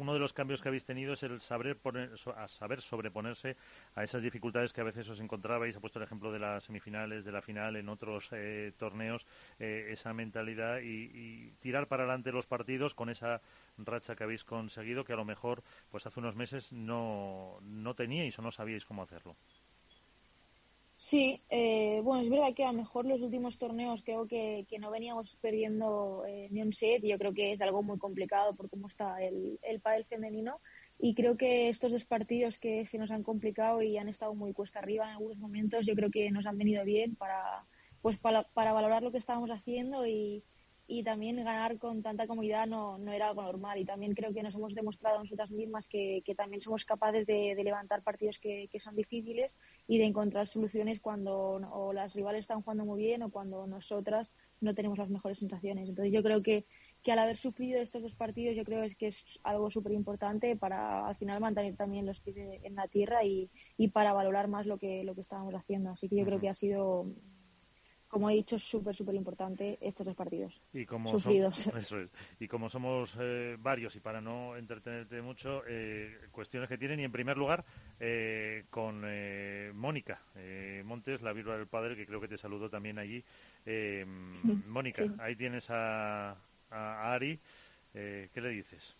[0.00, 2.10] uno de los cambios que habéis tenido es el saber, poner,
[2.48, 3.56] saber sobreponerse
[3.94, 5.76] a esas dificultades que a veces os encontrabais.
[5.76, 8.30] Ha puesto el ejemplo de las semifinales, de la final en otros
[8.78, 9.26] torneos,
[9.58, 13.42] esa mentalidad y, y, tirar para adelante los partidos con esa
[13.76, 18.38] racha que habéis conseguido que a lo mejor pues hace unos meses no, no teníais
[18.38, 19.36] o no sabíais cómo hacerlo.
[21.02, 24.78] Sí, eh, bueno, es verdad que a lo mejor los últimos torneos creo que, que
[24.78, 28.54] no veníamos perdiendo eh, ni un set y yo creo que es algo muy complicado
[28.54, 30.60] por cómo está el, el pádel femenino
[30.98, 34.52] y creo que estos dos partidos que se nos han complicado y han estado muy
[34.52, 37.64] cuesta arriba en algunos momentos yo creo que nos han venido bien para
[38.02, 40.44] pues para, para valorar lo que estábamos haciendo y,
[40.90, 43.78] y también ganar con tanta comodidad no, no, era algo normal.
[43.78, 47.54] Y también creo que nos hemos demostrado nosotras mismas que, que también somos capaces de,
[47.54, 49.56] de levantar partidos que, que, son difíciles
[49.90, 51.34] y de encontrar soluciones cuando
[51.72, 55.88] o las rivales están jugando muy bien o cuando nosotras no tenemos las mejores sensaciones.
[55.88, 56.64] Entonces yo creo que,
[57.02, 60.54] que al haber sufrido estos dos partidos yo creo es que es algo súper importante
[60.54, 64.64] para al final mantener también los pies en la tierra y, y para valorar más
[64.64, 65.90] lo que, lo que estábamos haciendo.
[65.90, 67.06] Así que yo creo que ha sido
[68.10, 70.60] como he dicho, es súper, súper importante estos dos partidos.
[70.72, 71.66] Y como sufridos.
[71.76, 72.10] eso es.
[72.40, 77.04] Y como somos eh, varios, y para no entretenerte mucho, eh, cuestiones que tienen, y
[77.04, 77.64] en primer lugar,
[78.00, 79.04] eh, con
[79.76, 80.20] Mónica
[80.84, 83.22] Montes, la virua del padre, que creo que te saludó también allí.
[84.66, 86.32] Mónica, ahí tienes a,
[86.70, 87.38] a Ari.
[87.92, 88.96] ¿Qué le dices?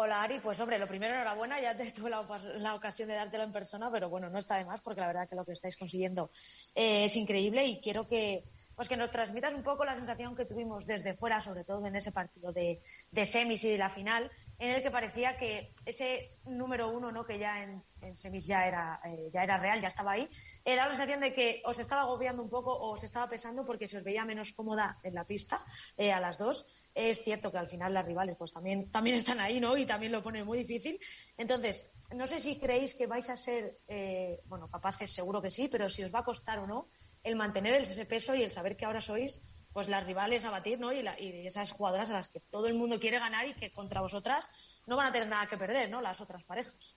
[0.00, 3.50] Hola Ari, pues hombre, lo primero enhorabuena, ya te tuve la, ocasión de dártelo en
[3.50, 6.30] persona, pero bueno, no está de más porque la verdad que lo que estáis consiguiendo
[6.76, 8.44] eh, es increíble y quiero que
[8.76, 11.96] pues que nos transmitas un poco la sensación que tuvimos desde fuera, sobre todo en
[11.96, 12.80] ese partido de,
[13.10, 17.24] de semis y de la final, en el que parecía que ese número uno, ¿no?
[17.24, 17.82] que ya en,
[18.16, 20.28] semis ya era, eh, ya era real, ya estaba ahí,
[20.64, 23.86] era la sensación de que os estaba agobiando un poco o os estaba pesando porque
[23.86, 25.64] se os veía menos cómoda en la pista
[25.96, 26.66] eh, a las dos.
[26.94, 29.76] Es cierto que al final las rivales pues también, también están ahí, ¿no?
[29.76, 30.98] Y también lo pone muy difícil.
[31.36, 35.68] Entonces, no sé si creéis que vais a ser, eh, bueno, capaces, seguro que sí,
[35.68, 36.88] pero si os va a costar o no
[37.22, 39.40] el mantener ese peso y el saber que ahora sois
[39.72, 40.92] pues las rivales a batir, ¿no?
[40.92, 41.06] Y,
[41.46, 44.48] esas jugadoras a las que todo el mundo quiere ganar y que contra vosotras
[44.86, 46.00] no van a tener nada que perder, ¿no?
[46.00, 46.96] Las otras parejas.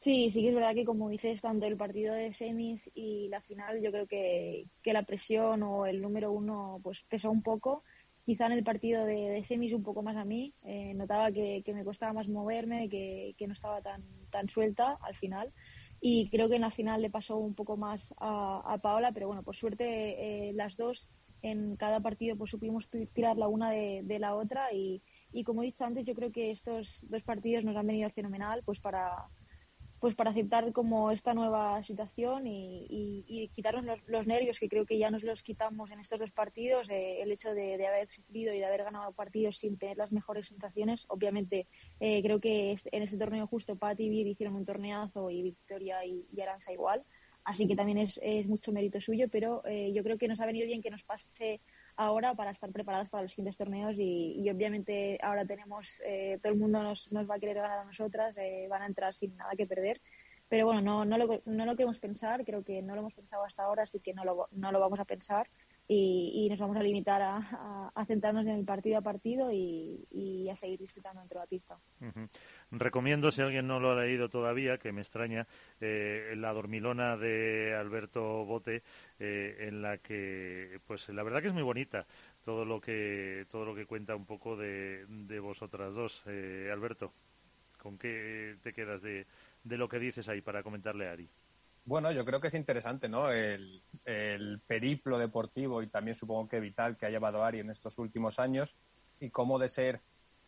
[0.00, 3.40] Sí, sí que es verdad que como dices, tanto el partido de semis y la
[3.40, 7.82] final, yo creo que, que la presión o el número uno pues pesó un poco.
[8.24, 10.52] Quizá en el partido de, semis un poco más a mí.
[10.64, 14.98] Eh, notaba que, que, me costaba más moverme, que, que no estaba tan, tan suelta
[15.00, 15.52] al final
[16.00, 19.26] y creo que en la final le pasó un poco más a, a Paola, pero
[19.28, 21.08] bueno, por suerte eh, las dos
[21.42, 25.62] en cada partido pues supimos tirar la una de, de, la otra y, y como
[25.62, 29.28] he dicho antes, yo creo que estos dos partidos nos han venido fenomenal pues para,
[30.06, 32.86] pues para aceptar como esta nueva situación y,
[33.26, 36.86] y, quitarnos los, nervios que creo que ya nos los quitamos en estos dos partidos
[36.88, 41.06] el hecho de, haber sufrido y de haber ganado partidos sin tener las mejores sensaciones.
[41.08, 41.66] Obviamente
[41.98, 46.06] eh, creo que en ese torneo justo Patti y Vir hicieron un torneazo y Victoria
[46.06, 47.02] y, Aranza igual.
[47.42, 50.46] Así que también es, es mucho mérito suyo pero eh, yo creo que nos ha
[50.46, 51.60] venido bien que nos pase
[51.96, 56.58] ahora para estar preparados para los siguientes torneos y, obviamente ahora tenemos, eh, todo el
[56.58, 59.52] mundo nos, nos, va a querer ganar a nosotras, eh, van a entrar sin nada
[59.56, 60.00] que perder.
[60.48, 63.44] Pero bueno, no, no, lo, no lo queremos pensar, creo que no lo hemos pensado
[63.44, 65.48] hasta ahora, así que no lo, no lo vamos a pensar
[65.88, 70.48] y, nos vamos a limitar a, a, centrarnos en el partido a partido y, y
[70.48, 71.78] a seguir disfrutando dentro de la pista.
[72.70, 75.46] Recomiendo, si alguien no lo ha leído todavía, que me extraña,
[75.80, 78.82] eh, la dormilona de Alberto Bote,
[79.20, 82.06] eh, en la que, pues la verdad que es muy bonita
[82.44, 87.12] todo lo que todo lo que cuenta un poco de, de vosotras dos, eh, Alberto.
[87.78, 89.26] ¿Con qué te quedas de,
[89.62, 91.28] de lo que dices ahí para comentarle a Ari?
[91.86, 93.30] Bueno, yo creo que es interesante, ¿no?
[93.30, 93.82] El,
[94.66, 98.76] periplo deportivo y también supongo que vital que ha llevado Ari en estos últimos años
[99.20, 100.00] y cómo de ser,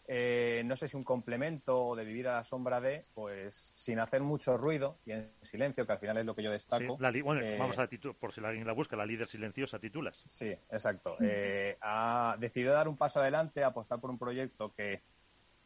[0.07, 4.01] eh, no sé si un complemento o de vivir a la sombra de, pues sin
[4.01, 6.97] hacer mucho ruido y en silencio, que al final es lo que yo destaco.
[6.97, 10.25] bueno, eh, vamos a por si alguien la busca, la líder silenciosa titulas.
[10.27, 11.17] Sí, exacto.
[11.21, 15.03] Eh, ha decidido dar un paso adelante, apostar por un proyecto que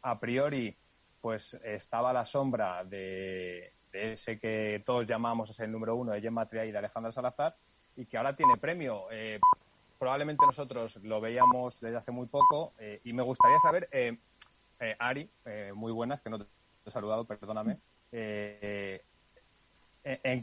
[0.02, 0.76] a priori
[1.20, 6.12] pues estaba a la sombra de, de ese que todos llamamos es el número uno
[6.12, 7.55] de Gemma Triay y de Alejandra Salazar,
[7.94, 9.11] y que ahora tiene premio.
[9.11, 9.38] Eh,
[9.98, 14.16] probablemente nosotros lo veíamos desde hace muy poco eh, y me gustaría saber, eh,
[14.98, 15.31] Ari,
[15.74, 16.46] muy buenas, que no te
[16.87, 17.78] he saludado, perdóname,
[18.11, 19.00] ¿en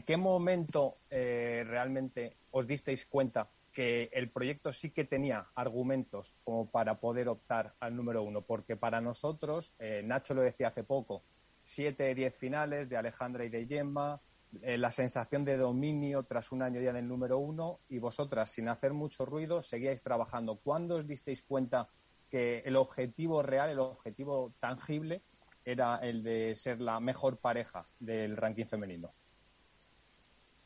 [0.02, 7.00] qué momento realmente os disteis cuenta que el proyecto sí que tenía argumentos como para
[7.00, 8.40] poder optar al número uno?
[8.40, 11.22] Porque para nosotros, Nacho lo decía hace poco,
[11.70, 14.20] siete, diez finales de Alejandra y de Gemma,
[14.62, 18.50] eh, la sensación de dominio tras un año ya en el número uno y vosotras,
[18.50, 20.56] sin hacer mucho ruido, seguíais trabajando.
[20.56, 21.88] ¿Cuándo os disteis cuenta
[22.28, 25.22] que el objetivo real, el objetivo tangible,
[25.64, 29.12] era el de ser la mejor pareja del ranking femenino?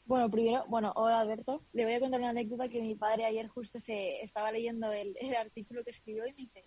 [0.06, 1.64] Bueno, primero, bueno, hola Alberto.
[1.72, 5.16] Le voy a contar una anécdota que mi padre ayer justo se estaba leyendo el,
[5.20, 6.64] el artículo que escribió y me dice,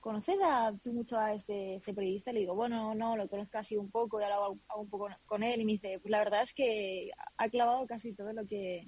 [0.00, 2.32] ¿conoces a, tú mucho a este, este, periodista?
[2.32, 5.42] Le digo, bueno, no, lo conozco así un poco y ahora hago un poco con
[5.42, 8.86] él y me dice, pues la verdad es que ha clavado casi todo lo que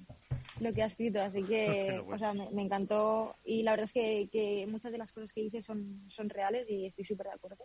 [0.61, 4.29] lo que ha escrito, así que o sea, me, encantó y la verdad es que,
[4.31, 7.65] que, muchas de las cosas que dice son, son reales y estoy súper de acuerdo.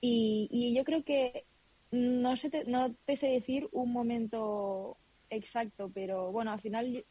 [0.00, 1.44] Y, y yo creo que
[1.90, 4.96] no, sé te, no te sé decir un momento
[5.30, 7.04] exacto, pero bueno, al final,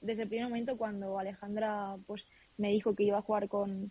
[0.00, 2.24] desde el primer momento cuando Alejandra pues
[2.56, 3.90] me dijo que iba a jugar con,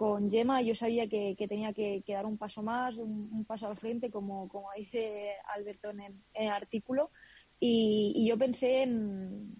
[0.00, 4.10] con Gemma yo sabía que, tenía que, dar un paso más, un, paso al frente,
[4.10, 7.10] como, como dice Alberto en, el artículo.
[7.60, 9.54] Y, yo pensé en,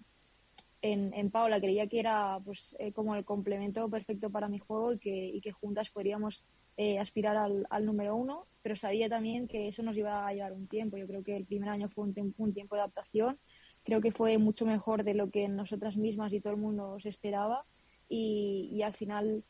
[0.81, 4.97] en, Paula, creía que era pues eh, como el complemento perfecto para mi juego y
[4.97, 6.43] que, y que juntas podríamos
[6.75, 10.53] eh, aspirar al, al, número uno, pero sabía también que eso nos iba a llevar
[10.53, 10.97] un tiempo.
[10.97, 13.37] Yo creo que el primer año fue un, un tiempo de adaptación,
[13.83, 17.09] creo que fue mucho mejor de lo que nosotras mismas y todo el mundo se
[17.09, 17.63] esperaba
[18.09, 19.43] y, y al final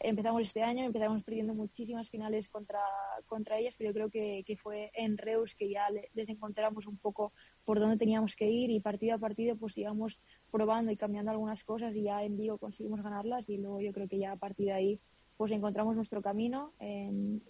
[0.00, 2.80] empezamos este año, empezamos perdiendo muchísimas finales contra,
[3.26, 7.32] contra ellas, pero creo que, que fue en Reus que ya les encontramos un poco
[7.64, 11.64] por dónde teníamos que ir y partido a partido pues íbamos probando y cambiando algunas
[11.64, 14.66] cosas y ya en Vigo conseguimos ganarlas y luego yo creo que ya a partir
[14.66, 15.00] de ahí
[15.38, 16.72] pues encontramos nuestro camino.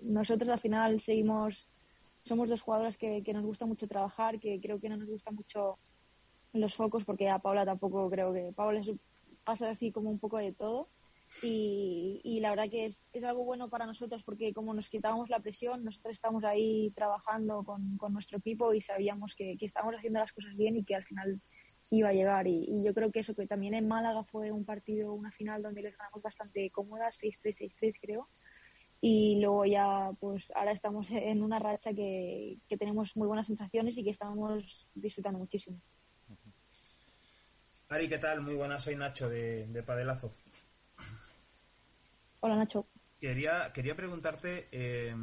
[0.03, 1.69] nosotros al final seguimos,
[2.25, 5.33] somos dos jugadoras que, que nos gusta mucho trabajar, que creo que no nos gusta
[5.33, 5.79] mucho
[6.53, 8.81] los focos porque a Paula tampoco creo que Paula
[9.43, 10.89] pasa así como un poco de todo
[11.41, 15.31] y, y la verdad que es, es, algo bueno para nosotros porque como nos quitábamos
[15.31, 20.21] la presión, nosotros estamos ahí trabajando con, nuestro equipo y sabíamos que, que estábamos haciendo
[20.21, 21.41] las cosas bien y que al final
[21.91, 22.47] iba a llegar.
[22.47, 25.83] Y, yo creo que eso, que también en Málaga fue un partido, una final donde
[25.83, 28.29] les ganamos bastante cómodas, 6-3, 6-3 creo.
[29.01, 33.97] Y luego ya, pues ahora estamos en una racha que, que tenemos muy buenas sensaciones
[33.97, 35.81] y que estamos disfrutando muchísimo.
[37.89, 38.41] Ari, ¿qué tal?
[38.41, 40.33] Muy buenas, soy Nacho de, de Padelazo.
[42.45, 42.89] Hola, Nacho.
[43.21, 45.15] Quería, quería preguntarte, eh,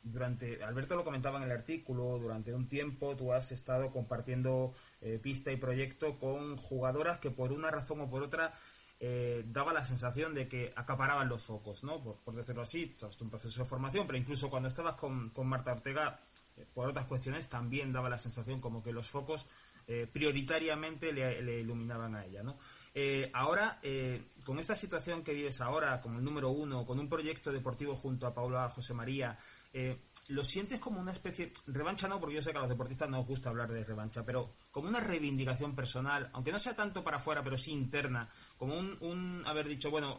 [0.00, 5.18] durante, Alberto lo comentaba en el artículo, durante un tiempo tú has estado compartiendo eh,
[5.20, 8.54] pista y proyecto con jugadoras que por una razón o por otra
[9.00, 12.00] eh, daba la sensación de que acaparaban los focos, ¿no?
[12.00, 15.72] Por, decirlo así, es un proceso de formación, pero incluso cuando estabas con, con Marta
[15.72, 16.20] Ortega,
[16.74, 19.48] por otras cuestiones, también daba la sensación como que los focos
[20.12, 22.56] prioritariamente le, le, iluminaban a ella, ¿no?
[22.98, 27.10] Eh, ahora, eh, con esta situación que vives ahora, como el número uno, con un
[27.10, 29.36] proyecto deportivo junto a Paula José María,
[29.70, 33.10] eh, ¿lo sientes como una especie, revancha no, porque yo sé que a los deportistas
[33.10, 37.04] no os gusta hablar de revancha, pero como una reivindicación personal, aunque no sea tanto
[37.04, 40.18] para afuera, pero sí interna, como un, haber dicho, bueno,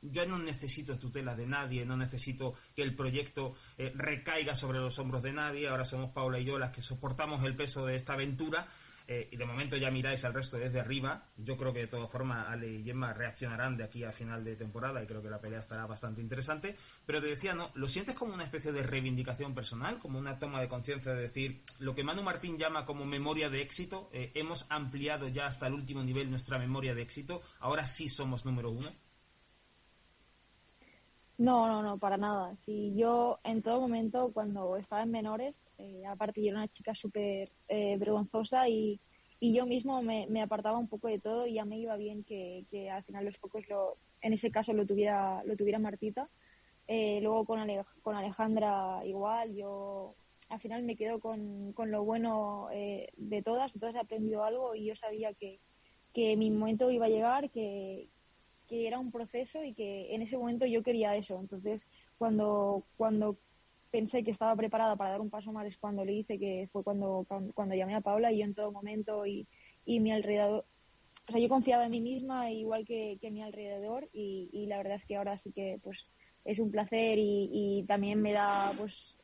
[0.00, 3.54] yo no necesito tutelas de nadie, no necesito que el proyecto
[3.94, 7.56] recaiga sobre los hombros de nadie, ahora somos Paula y yo las que soportamos el
[7.56, 8.68] peso de esta aventura,
[9.08, 11.24] eh, y de momento ya miráis al resto desde arriba.
[11.36, 14.56] Yo creo que de todas formas Ale y Gemma reaccionarán de aquí a final de
[14.56, 16.76] temporada y creo que la pelea estará bastante interesante.
[17.04, 17.70] Pero te decía, ¿no?
[17.74, 19.98] ¿Lo sientes como una especie de reivindicación personal?
[19.98, 23.62] Como una toma de conciencia de decir, lo que Manu Martín llama como memoria de
[23.62, 28.08] éxito, eh, hemos ampliado ya hasta el último nivel nuestra memoria de éxito, ahora sí
[28.08, 28.90] somos número uno.
[31.38, 32.56] No, no, no, para nada.
[32.64, 36.94] Si yo en todo momento, cuando estaba en menores, eh, aparte yo era una chica
[36.94, 39.00] súper eh, vergonzosa y,
[39.40, 42.24] y, yo mismo me, me, apartaba un poco de todo y ya me iba bien
[42.24, 46.28] que, que al final los focos lo, en ese caso lo tuviera, lo tuviera Martita.
[46.88, 47.60] Eh, luego con,
[48.02, 50.14] con Alejandra igual, yo
[50.48, 54.74] al final me quedo con, con lo bueno eh, de todas, entonces he aprendido algo
[54.76, 55.58] y yo sabía que,
[56.14, 58.08] que mi momento iba a llegar, que,
[58.68, 61.38] que era un proceso y que en ese momento yo quería eso.
[61.40, 61.82] Entonces,
[62.18, 63.36] cuando, cuando
[63.90, 66.82] pensé que estaba preparada para dar un paso más es cuando le hice, que fue
[66.82, 69.46] cuando, cuando llamé a Paula y yo en todo momento y,
[69.84, 70.64] y mi alrededor,
[71.28, 74.78] o sea, yo confiaba en mí misma igual que, que mi alrededor y, y, la
[74.78, 76.06] verdad es que ahora sí que pues
[76.44, 79.16] es un placer y, y, también me da pues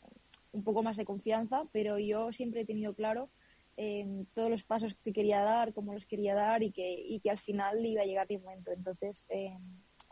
[0.52, 3.30] un poco más de confianza, pero yo siempre he tenido claro
[3.76, 7.30] em, todos los pasos que quería dar, cómo los quería dar y que, y que
[7.30, 8.72] al final iba a llegar mi momento.
[8.72, 9.60] Entonces, em,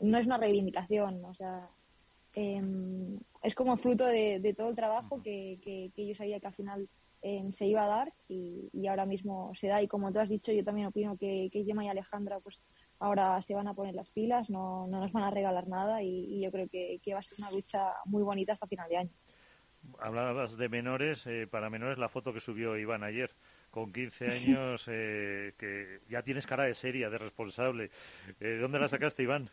[0.01, 1.69] no es una reivindicación, o sea,
[2.35, 6.89] em, es como fruto de, todo el trabajo que, que, yo sabía que al final
[7.51, 9.83] se iba a dar y, ahora mismo se da.
[9.83, 12.59] Y como tú has dicho, yo también opino que, que Gemma y Alejandra pues
[13.01, 16.41] ahora se van a poner las pilas, no, no nos van a regalar nada y,
[16.41, 19.11] yo creo que, que, va a ser una lucha muy bonita hasta final de año.
[19.99, 23.31] Hablabas de menores, eh, para menores la foto que subió Iván ayer,
[23.71, 27.91] con 15 años, eh, que ya tienes cara de seria, de responsable.
[28.41, 29.49] Eh, ¿Dónde la sacaste, Iván?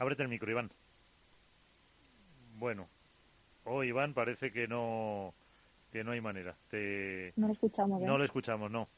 [0.00, 0.70] Ábrete el micro, Iván.
[2.54, 2.88] Bueno,
[3.64, 5.34] hoy Iván parece que no
[5.92, 6.56] que no hay manera.
[7.36, 8.00] No lo escuchamos.
[8.00, 8.88] No lo escuchamos, no.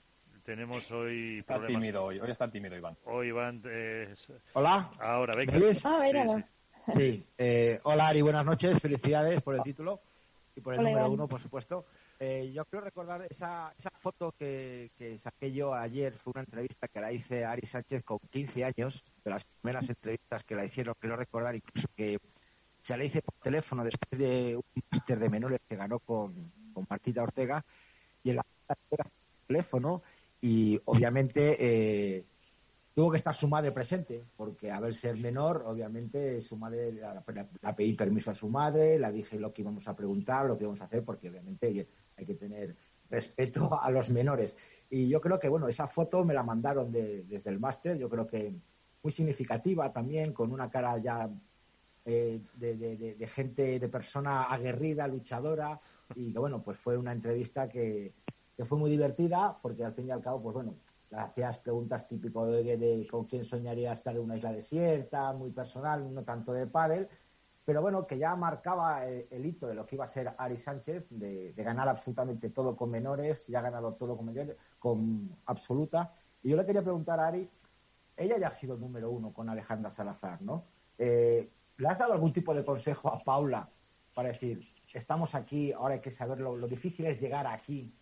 [0.45, 2.97] Tenemos hoy está tímido hoy, hoy está tímido Iván.
[3.05, 4.33] Hoy Iván es...
[4.53, 4.93] Hola.
[5.01, 5.55] Ahora, venga.
[5.85, 10.01] Ah, sí, eh, hola Ari, buenas noches, felicidades por el título
[10.55, 11.85] y por el número uno, por supuesto.
[12.25, 16.87] Eh, yo quiero recordar esa, esa foto que, que, saqué yo ayer, fue una entrevista
[16.87, 20.65] que la hice a Ari Sánchez con 15 años, de las primeras entrevistas que la
[20.65, 22.21] hicieron, quiero recordar incluso que
[22.81, 26.33] se la hice por teléfono después de un máster de menores que ganó con,
[26.73, 27.65] con Martita Ortega,
[28.23, 28.47] y en la
[29.49, 30.05] teléfono
[30.41, 32.25] y obviamente eh,
[32.95, 37.75] tuvo que estar su madre presente, porque a ver ser menor, obviamente su madre la,
[37.75, 40.81] pedí permiso a su madre, la dije lo que íbamos a preguntar, lo que íbamos
[40.83, 42.77] a hacer, porque obviamente hay que tener
[43.11, 44.57] respeto a los menores.
[44.91, 48.27] Y yo creo que, bueno, esa foto me la mandaron desde el máster, yo creo
[48.27, 48.55] que
[49.03, 51.31] muy significativa también, con una cara ya
[52.05, 55.81] eh, de, gente, de persona aguerrida, luchadora,
[56.15, 58.13] y que, bueno, pues fue una entrevista que,
[58.57, 60.75] que fue muy divertida porque al fin y al cabo, pues bueno,
[61.13, 66.23] hacías preguntas típico de, con quién soñaría estar en una isla desierta, muy personal, no
[66.23, 67.09] tanto de pádel,
[67.65, 71.07] pero bueno, que ya marcaba el, hito de lo que iba a ser Ari Sánchez,
[71.11, 76.13] de, ganar absolutamente todo con menores, ya ha ganado todo con menores, con absoluta.
[76.43, 77.49] Y yo le quería preguntar a Ari,
[78.17, 80.65] ella ya ha sido número uno con Alejandra Salazar, ¿no?
[80.99, 83.69] Eh, ¿Le has dado algún tipo de consejo a Paula
[84.15, 87.95] para decir, estamos aquí, ahora hay que saber lo difícil es llegar aquí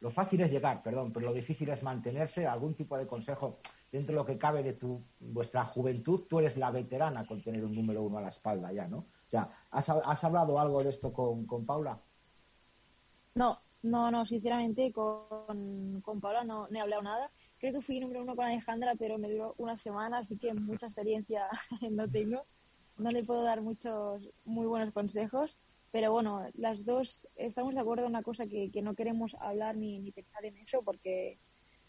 [0.00, 2.46] lo fácil es llegar, perdón, pero lo difícil es mantenerse.
[2.46, 3.58] Algún tipo de consejo
[3.96, 6.22] dentro de lo que cabe de tu vuestra juventud.
[6.28, 8.98] Tú eres la veterana con tener un número uno a la espalda ya, ¿no?
[8.98, 12.00] O sea, ¿has, hablado algo de esto con, con Paula?
[13.34, 17.30] No, no, no, sinceramente con, con Paula no, no he hablado nada.
[17.58, 20.86] Creo que fui número uno con Alejandra, pero me duró una semana, así que mucha
[20.86, 21.48] experiencia
[21.90, 22.44] no tengo.
[22.98, 25.58] No le puedo dar muchos muy buenos consejos
[25.96, 29.76] pero bueno, las dos estamos de acuerdo en una cosa que, que no queremos hablar
[29.76, 31.38] ni, ni, pensar en eso porque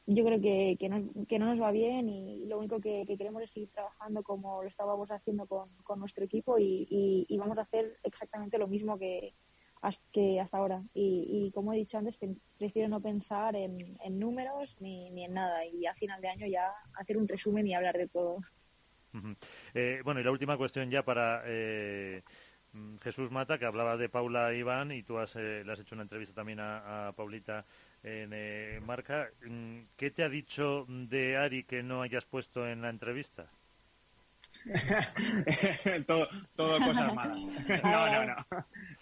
[0.08, 3.43] yo creo que, que, no, que no nos va bien y lo único que, queremos
[3.43, 6.88] es seguir trabajando como lo estábamos haciendo con, con nuestro equipo y,
[7.30, 9.34] y, vamos a hacer exactamente lo mismo que,
[10.14, 10.82] que hasta ahora.
[10.93, 12.18] Y, como he dicho antes,
[12.58, 16.47] prefiero no pensar en, en números ni, ni, en nada y a final de año
[16.47, 18.38] ya hacer un resumen y hablar de todo.
[19.74, 21.43] eh, bueno, y la última cuestión ya para...
[21.45, 22.24] Eh
[22.74, 25.95] Mm, Jesús Mata, que hablaba de Paula Iván, y tú has, eh, le has hecho
[25.95, 27.66] una entrevista también a, Paulita
[28.08, 29.30] en eh, Marca.
[29.45, 33.47] Mm, ¿Qué te ha dicho de Ari que no hayas puesto en la entrevista?
[36.08, 37.38] todo, todo cosas malas.
[37.84, 38.36] No, no, no.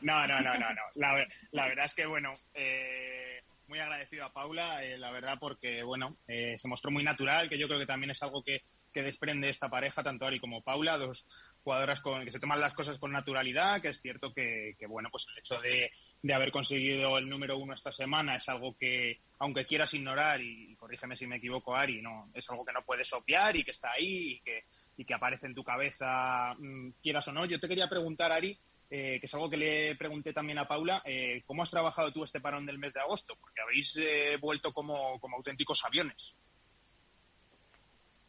[0.01, 0.81] No, no, no, no.
[0.95, 6.17] La, la verdad es que, bueno, eh, muy agradecido a Paula, la verdad, porque, bueno,
[6.27, 8.63] se mostró muy natural, que yo creo que también es algo que,
[8.95, 11.25] que desprende esta pareja, tanto Ari como Paula, dos,
[11.65, 15.27] jugadoras con, que se toman las cosas con naturalidad, que es cierto que, bueno, pues
[15.31, 15.91] el hecho de,
[16.33, 21.15] haber conseguido el número uno esta semana es algo que, aunque quieras ignorar, y, corrígeme
[21.15, 24.33] si me equivoco, Ari, no, es algo que no puedes obviar y que está ahí
[24.33, 24.63] y que,
[24.97, 27.45] y que aparece en tu cabeza, mm, quieras o no.
[27.45, 28.57] Yo te quería preguntar, Ari,
[28.89, 32.23] eh, que es algo que le pregunté también a Paula, eh, ¿cómo has trabajado tú
[32.23, 33.35] este parón del mes de agosto?
[33.39, 36.35] Porque habéis eh, vuelto como, como auténticos aviones.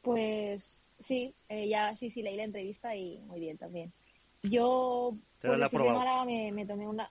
[0.02, 3.92] Pues Sí, eh, ya sí, sí, leí la entrevista y muy bien también.
[4.42, 7.10] Yo por la semana me, me, tomé una...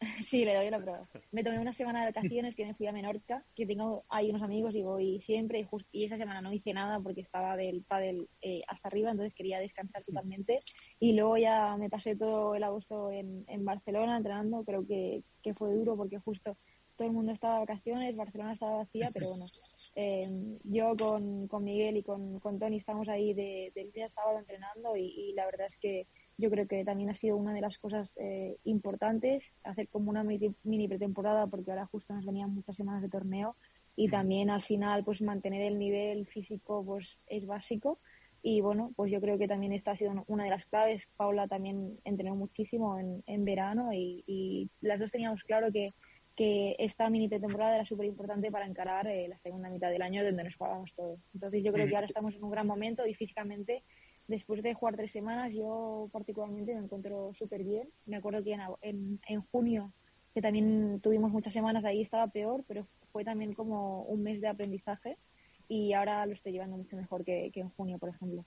[0.24, 1.08] sí, le doy la prueba.
[1.32, 4.42] Me tomé una semana de vacaciones que me fui a Menorca, que tengo ahí unos
[4.42, 5.60] amigos y voy siempre.
[5.60, 9.34] Y, y esa semana no hice nada porque estaba del pádel eh, hasta arriba, entonces
[9.34, 10.60] quería descansar totalmente.
[11.00, 14.64] Y luego ya me pasé todo el agosto en, en Barcelona entrenando.
[14.64, 16.56] Creo que, que fue duro porque justo
[16.96, 19.44] todo el mundo estaba de vacaciones, Barcelona estaba vacía, pero bueno,
[19.96, 24.38] eh, yo con, con, Miguel y con, con Tony estamos ahí de, del día sábado
[24.38, 26.06] entrenando y, la verdad es que
[26.38, 30.24] yo creo que también ha sido una de las cosas eh, importantes, hacer como una
[30.24, 33.56] mini pretemporada porque ahora justo nos venían muchas semanas de torneo
[33.94, 37.98] y también al final pues mantener el nivel físico pues es básico
[38.42, 41.08] y bueno, pues yo creo que también esta ha sido una de las claves.
[41.16, 45.94] Paula también entrenó muchísimo en, en verano y, y las dos teníamos claro que
[46.36, 50.22] que esta mini temporada era súper importante para encarar eh, la segunda mitad del año
[50.22, 51.16] donde nos jugábamos todo.
[51.32, 53.82] Entonces yo creo que ahora estamos en un gran momento y físicamente,
[54.28, 57.88] después de jugar tres semanas, yo particularmente me encuentro súper bien.
[58.06, 59.92] Me acuerdo que en, en, junio,
[60.34, 64.48] que también tuvimos muchas semanas ahí, estaba peor, pero fue también como un mes de
[64.48, 65.16] aprendizaje
[65.68, 68.44] y ahora lo estoy llevando mucho mejor que, en junio, por ejemplo.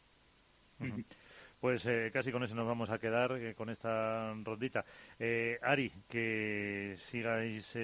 [1.60, 4.86] Pues eh, casi con eso nos vamos a quedar, eh, con esta rondita.
[5.20, 7.78] Eh, Ari, que sigáis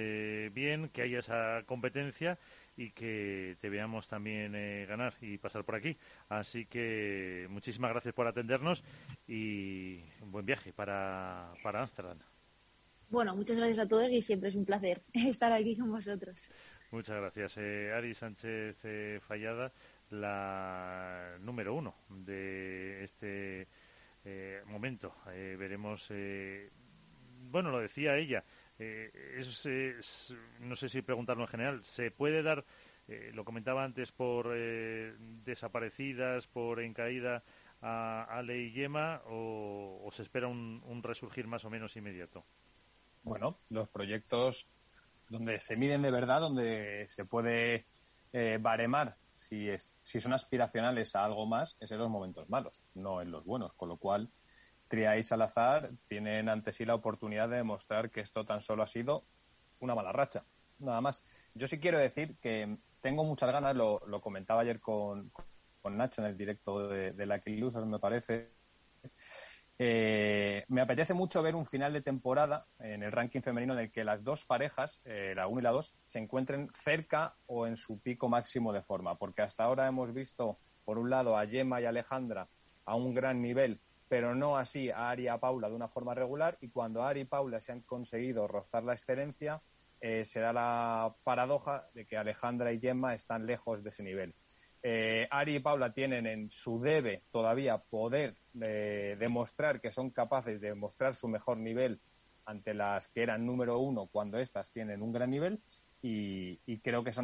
[0.52, 2.38] bien, que haya esa competencia
[2.76, 4.52] y que te veamos también
[4.86, 5.96] ganar y pasar por aquí.
[6.28, 8.84] Así que muchísimas gracias por atendernos
[9.26, 12.18] y buen viaje para, para Amsterdam.
[13.08, 16.50] Bueno, muchas gracias a todos y siempre es un placer estar aquí con vosotros.
[16.90, 17.58] Muchas gracias.
[17.58, 18.76] Ari Sánchez
[19.22, 19.72] Fallada
[20.10, 23.66] la número uno de este
[24.24, 25.14] eh, momento.
[25.32, 26.70] Eh, veremos, eh,
[27.50, 28.44] bueno, lo decía ella,
[28.78, 32.64] es, no sé si preguntarlo en general, ¿se puede dar,
[33.32, 34.54] lo comentaba antes, por
[35.44, 37.42] desaparecidas, por encaída
[37.82, 42.44] a Ale Yema o, se espera un, un resurgir más o menos inmediato?
[43.22, 44.66] Bueno, los proyectos
[45.28, 47.86] donde se miden de verdad, donde se puede
[48.60, 49.68] baremar si,
[50.02, 53.72] si son aspiracionales a algo más, es en los momentos malos, no en los buenos.
[53.74, 54.28] Con lo cual,
[54.88, 58.86] Triáis al azar tienen ante sí la oportunidad de demostrar que esto tan solo ha
[58.86, 59.24] sido
[59.80, 60.44] una mala racha.
[60.78, 61.24] Nada más.
[61.54, 65.30] Yo sí quiero decir que tengo muchas ganas, lo, comentaba ayer con,
[65.82, 68.50] con, Nacho en el directo de, de la Losers, me parece,
[69.78, 73.92] eh, me apetece mucho ver un final de temporada en el ranking femenino en el
[73.92, 77.76] que las dos parejas, eh, la 1 y la 2, se encuentren cerca o en
[77.76, 81.80] su pico máximo de forma, porque hasta ahora hemos visto, por un lado, a Gemma
[81.80, 82.48] y Alejandra
[82.86, 86.14] a un gran nivel, pero no así a Ari y a Paula de una forma
[86.14, 89.60] regular, y cuando Ari y Paula se han conseguido rozar la excelencia,
[90.00, 94.34] eh, se da la paradoja de que Alejandra y Gemma están lejos de ese nivel.
[94.82, 100.60] Eh, Ari y Paula tienen en su debe todavía poder eh, demostrar que son capaces
[100.60, 101.98] de mostrar su mejor nivel
[102.44, 105.60] ante las que eran número uno cuando éstas tienen un gran nivel
[106.02, 107.22] y, creo que eso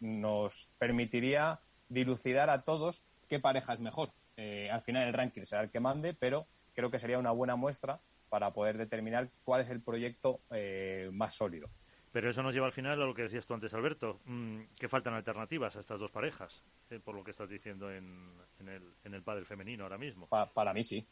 [0.00, 4.10] nos, permitiría dilucidar a todos qué pareja es mejor.
[4.36, 7.56] Eh, al final el ranking será el que mande, pero creo que sería una buena
[7.56, 10.40] muestra para poder determinar cuál es el proyecto
[11.12, 11.68] más sólido.
[12.16, 14.88] Pero eso nos lleva al final a lo que decías tú antes, Alberto, mm, que
[14.88, 19.12] faltan alternativas a estas dos parejas, eh, por lo que estás diciendo en, el, en
[19.12, 20.26] el padre femenino ahora mismo.
[20.26, 21.06] para mí sí.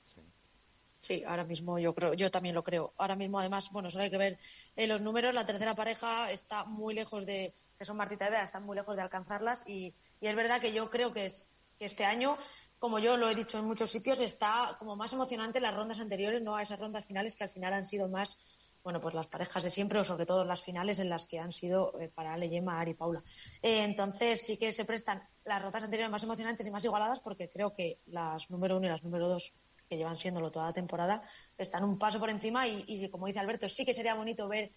[1.01, 1.23] sí.
[1.25, 2.95] ahora mismo yo creo, yo también lo creo.
[2.97, 4.39] Ahora mismo, además, bueno, solo hay que ver
[4.77, 5.35] eh, los números.
[5.35, 8.97] La tercera pareja está muy lejos de, que son Martita y Bea, están muy lejos
[8.97, 9.63] de alcanzarlas.
[9.69, 12.39] Y, y es verdad que yo creo que, es, que este año,
[12.85, 16.43] como yo lo he dicho en muchos sitios, está como más emocionante las rondas anteriores,
[16.43, 18.37] no a esas rondas finales que al final han sido más
[18.83, 21.51] bueno, pues las parejas de siempre o sobre todo las finales en las que han
[21.51, 23.23] sido eh, para Ale, Yema, Ari y Paula.
[23.63, 27.49] Eh, entonces sí que se prestan las rotas anteriores más emocionantes y más igualadas porque
[27.49, 29.55] creo que las número uno y las número dos
[29.89, 31.23] que llevan siéndolo toda la temporada
[31.57, 34.73] están un paso por encima y, y como dice Alberto, sí que sería bonito ver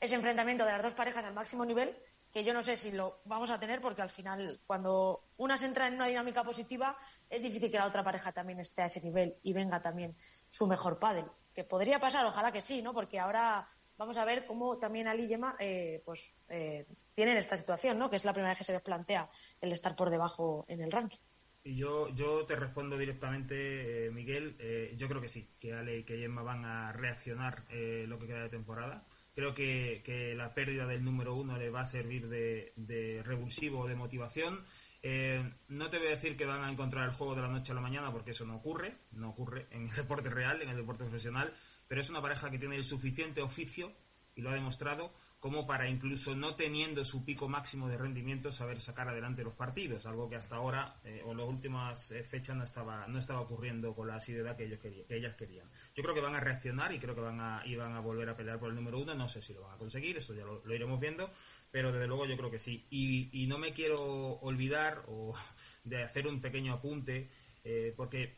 [0.00, 1.94] ese enfrentamiento de las dos parejas al máximo nivel
[2.32, 5.66] que yo no sé si lo vamos a tener porque al final cuando una se
[5.66, 6.96] entra en una dinámica positiva
[7.30, 10.16] es difícil que la otra pareja también esté a ese nivel y venga también
[10.48, 11.24] su mejor pádel
[11.54, 12.92] que podría pasar, ojalá que sí, ¿no?
[12.92, 17.56] Porque ahora vamos a ver cómo también Ali y Yema eh, pues, eh, tienen esta
[17.56, 18.08] situación, ¿no?
[18.08, 19.28] Que es la primera vez que se les plantea
[19.60, 21.18] el estar por debajo en el ranking.
[21.62, 24.56] Y yo, yo te respondo directamente, eh, Miguel.
[24.96, 28.42] yo creo que sí, que Ale y que Yema van a reaccionar lo que queda
[28.42, 29.04] de temporada.
[29.34, 33.86] Creo que, que, la pérdida del número uno le va a servir de, de revulsivo,
[33.86, 34.64] de motivación.
[35.02, 37.72] Eh, no te voy a decir que van a encontrar el juego de la noche
[37.72, 40.76] a la mañana porque eso no ocurre, no ocurre en el deporte real, en el
[40.76, 41.52] deporte profesional,
[41.88, 43.92] pero es una pareja que tiene el suficiente oficio
[44.34, 48.78] y lo ha demostrado como para incluso no teniendo su pico máximo de rendimiento saber
[48.78, 52.62] sacar adelante los partidos, algo que hasta ahora eh, o las últimas eh, fechas no
[52.62, 55.66] estaba no estaba ocurriendo con la asiduidad que ellos querían, que ellas querían.
[55.94, 58.36] Yo creo que van a reaccionar y creo que van a iban a volver a
[58.36, 60.62] pelear por el número uno, no sé si lo van a conseguir, eso ya lo,
[60.74, 61.30] iremos viendo,
[61.70, 62.86] pero desde luego yo creo que sí.
[62.90, 65.34] Y, no me quiero olvidar o
[65.84, 67.30] de hacer un pequeño apunte
[67.64, 68.36] eh, porque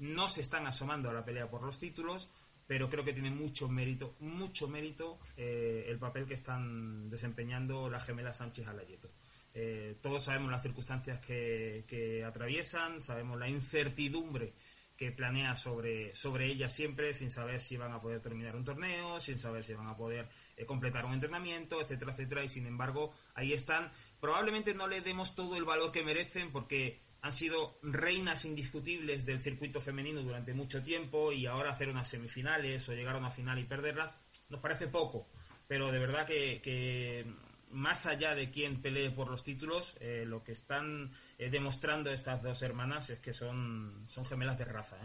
[0.00, 2.28] no se están asomando a la pelea por los títulos
[2.66, 8.04] pero creo que tiene mucho mérito, mucho mérito eh, el papel que están desempeñando las
[8.04, 9.10] gemelas Sánchez Alayeto.
[9.54, 14.54] Eh, todos sabemos las circunstancias que, atraviesan, sabemos la incertidumbre
[14.96, 19.20] que planea sobre, sobre ellas siempre, sin saber si van a poder terminar un torneo,
[19.20, 23.12] sin saber si van a poder eh, completar un entrenamiento, etcétera, etcétera, y sin embargo
[23.34, 23.92] ahí están.
[24.20, 29.40] Probablemente no le demos todo el valor que merecen porque han sido reinas indiscutibles del
[29.40, 33.58] circuito femenino durante mucho tiempo y ahora hacer unas semifinales o llegar a una final
[33.58, 34.20] y perderlas
[34.50, 35.26] nos parece poco.
[35.66, 37.24] pero de verdad que,
[37.70, 42.42] más allá de quién pelee por los títulos, eh, lo que están eh, demostrando estas
[42.42, 44.98] dos hermanas es que son, son gemelas de raza.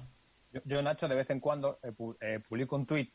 [0.52, 1.80] Yo, yo, Nacho, de vez en cuando
[2.50, 3.14] publico un tuit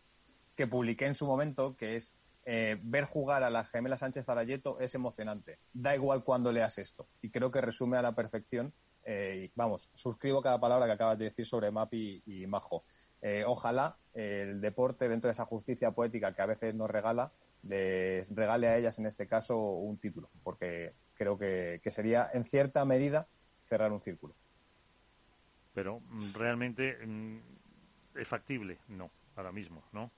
[0.56, 2.14] que publiqué en su momento, que es
[2.46, 5.58] ver jugar a las gemelas Sánchez Arayeto es emocionante.
[5.74, 7.06] Da igual cuando leas esto.
[7.20, 8.72] Y creo que resume a la perfección
[9.04, 12.84] eh, vamos, suscribo cada palabra que acabas de decir sobre Mapi y Majo.
[13.20, 17.32] Eh, ojalá el deporte, dentro de esa justicia poética que a veces nos regala,
[17.62, 22.84] les regale a ellas en este caso un título, porque creo que, sería en cierta
[22.84, 23.26] medida
[23.68, 24.34] cerrar un círculo.
[25.72, 27.38] Pero mm, realmente mm,
[28.16, 30.10] es factible, no, ahora mismo, ¿no?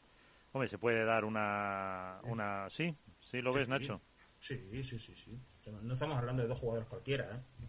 [0.52, 4.00] Hombre, se puede dar una, una, sí, sí lo ves, Nacho.
[4.38, 5.40] Sí, sí, sí, sí.
[5.82, 7.66] No estamos hablando de dos jugadores cualquiera, ¿eh?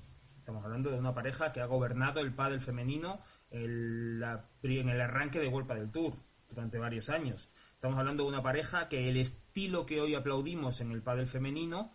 [0.47, 3.19] Estamos hablando de una pareja que ha gobernado el pádel femenino
[3.51, 4.23] en,
[4.63, 6.13] el arranque de Vuelta del Tour
[6.47, 7.49] durante varios años.
[7.73, 11.91] Estamos hablando de una pareja que el estilo que hoy aplaudimos en el pádel femenino,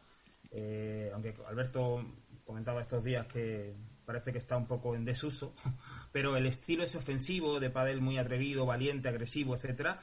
[0.50, 2.04] eh, aunque Alberto
[2.44, 3.74] comentaba estos días que
[4.04, 5.54] parece que está un poco en desuso,
[6.12, 9.98] pero el estilo ese ofensivo de pádel muy atrevido, valiente, agresivo, etcétera,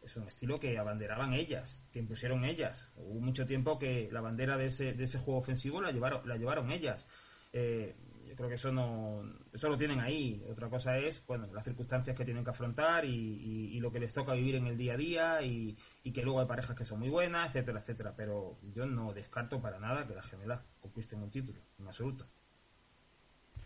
[0.00, 2.90] es un estilo que abanderaban ellas, que impusieron ellas.
[2.96, 6.38] Hubo mucho tiempo que la bandera de ese, de ese juego ofensivo la llevaron, la
[6.38, 7.06] llevaron ellas.
[7.52, 7.96] Eh,
[8.26, 9.22] yo creo que eso no
[9.52, 10.44] eso lo tienen ahí.
[10.48, 14.34] Otra cosa es bueno las circunstancias que tienen que afrontar y, lo que les toca
[14.34, 15.76] vivir en el día a día y,
[16.12, 18.14] que luego hay parejas que son muy buenas etcétera etcétera.
[18.16, 22.26] Pero yo no descarto para nada que las gemelas conquisten un título en absoluto.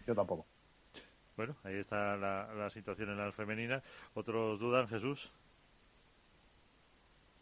[0.07, 0.47] Yo tampoco.
[1.37, 3.83] Bueno ahí está la, la situación en la femenina
[4.15, 5.33] otros dudan Jesús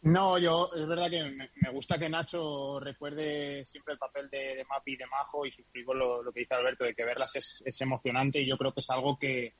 [0.03, 4.93] no, yo es verdad que me, gusta que Nacho recuerde siempre el papel de, Mapi
[4.93, 7.81] y de Majo y suscribo lo, lo, que dice Alberto de que verlas es, es,
[7.81, 9.53] emocionante y yo creo que es algo que,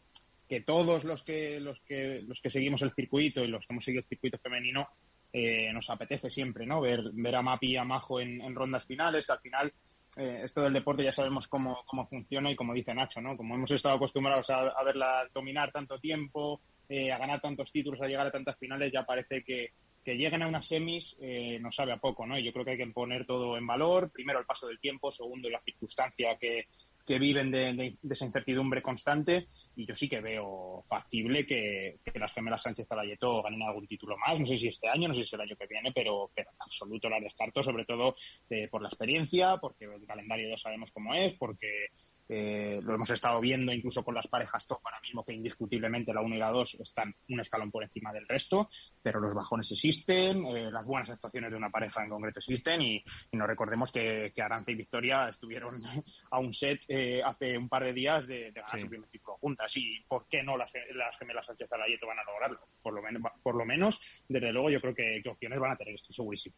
[0.48, 3.86] que todos los que, los que los que seguimos el circuito y los que hemos
[3.86, 4.88] seguido el circuito femenino
[5.32, 6.80] eh, nos apetece siempre, ¿no?
[6.82, 9.74] Ver, ver a Mapi y a Majo en, en rondas finales, que al final
[10.16, 13.36] eh, esto del deporte ya sabemos cómo, cómo funciona y como dice Nacho, ¿no?
[13.36, 18.02] Como hemos estado acostumbrados a, a verla dominar tanto tiempo, eh, a ganar tantos títulos,
[18.02, 19.72] a llegar a tantas finales, ya parece que
[20.04, 22.38] que lleguen a unas semis eh, no sabe a poco, ¿no?
[22.38, 24.12] Y yo creo que hay que poner todo en valor.
[24.12, 25.12] Primero, el paso del tiempo.
[25.12, 26.68] Segundo, la circunstancia que,
[27.06, 29.48] que viven de, esa incertidumbre constante.
[29.76, 34.40] Y yo sí que veo factible que, las gemelas Sánchez Alayeto ganen algún título más.
[34.40, 36.58] No sé si este año, no sé si el año que viene, pero, pero en
[36.60, 38.16] absoluto las descarto, sobre todo
[38.50, 41.88] eh, por la experiencia, porque el calendario ya sabemos cómo es, porque
[42.30, 46.22] eh, lo hemos estado viendo incluso con las parejas top ahora mismo, que indiscutiblemente la
[46.22, 48.70] 1 y la 2 están un escalón por encima del resto,
[49.02, 53.04] pero los bajones existen, eh, las buenas actuaciones de una pareja en concreto existen y,
[53.32, 55.82] y nos recordemos que, que Arance y Victoria estuvieron
[56.32, 59.76] a un set eh, hace un par de días de, ganar su primer título juntas
[59.78, 62.60] y ¿por qué no las, las gemelas Sánchez Alayeto van a lograrlo?
[62.82, 65.76] Por lo, menos, por lo menos, desde luego yo creo que, que opciones van a
[65.76, 66.56] tener, estoy segurísimo.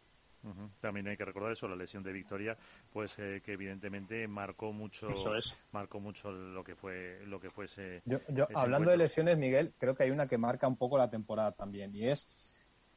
[0.80, 2.58] También hay que recordar eso, la lesión de Victoria,
[2.92, 5.08] pues eh, que evidentemente marcó mucho,
[5.72, 8.02] marcó mucho lo que fue, lo que fuese.
[8.06, 8.20] Yo,
[8.54, 11.96] hablando de lesiones, Miguel, creo que hay una que marca un poco la temporada también
[11.96, 12.28] y es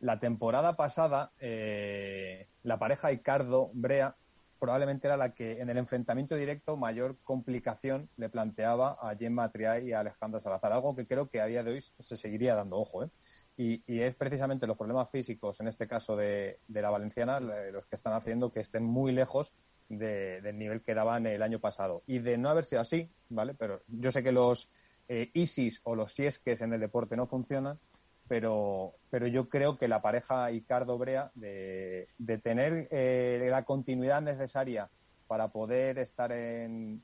[0.01, 4.16] la temporada pasada eh, la pareja Icardo Brea
[4.59, 9.88] probablemente era la que en el enfrentamiento directo mayor complicación le planteaba a Gemma Triay
[9.88, 12.76] y a Alejandra Salazar, algo que creo que a día de hoy se seguiría dando
[12.76, 13.05] ojo.
[13.05, 13.11] ¿eh?
[13.61, 18.12] Y, es precisamente los problemas físicos, en este caso de, la valenciana, los que están
[18.12, 19.52] haciendo que estén muy lejos
[19.88, 22.02] del nivel que daban el año pasado.
[22.06, 23.54] Y de no haber sido así, ¿vale?
[23.54, 24.70] Pero yo sé que los
[25.09, 27.80] eh, ISIS o los siesques en el deporte no funcionan,
[28.28, 32.06] pero, pero yo creo que la pareja Icardo-Brea de,
[32.44, 34.88] tener eh, la continuidad necesaria
[35.26, 37.02] para poder estar en,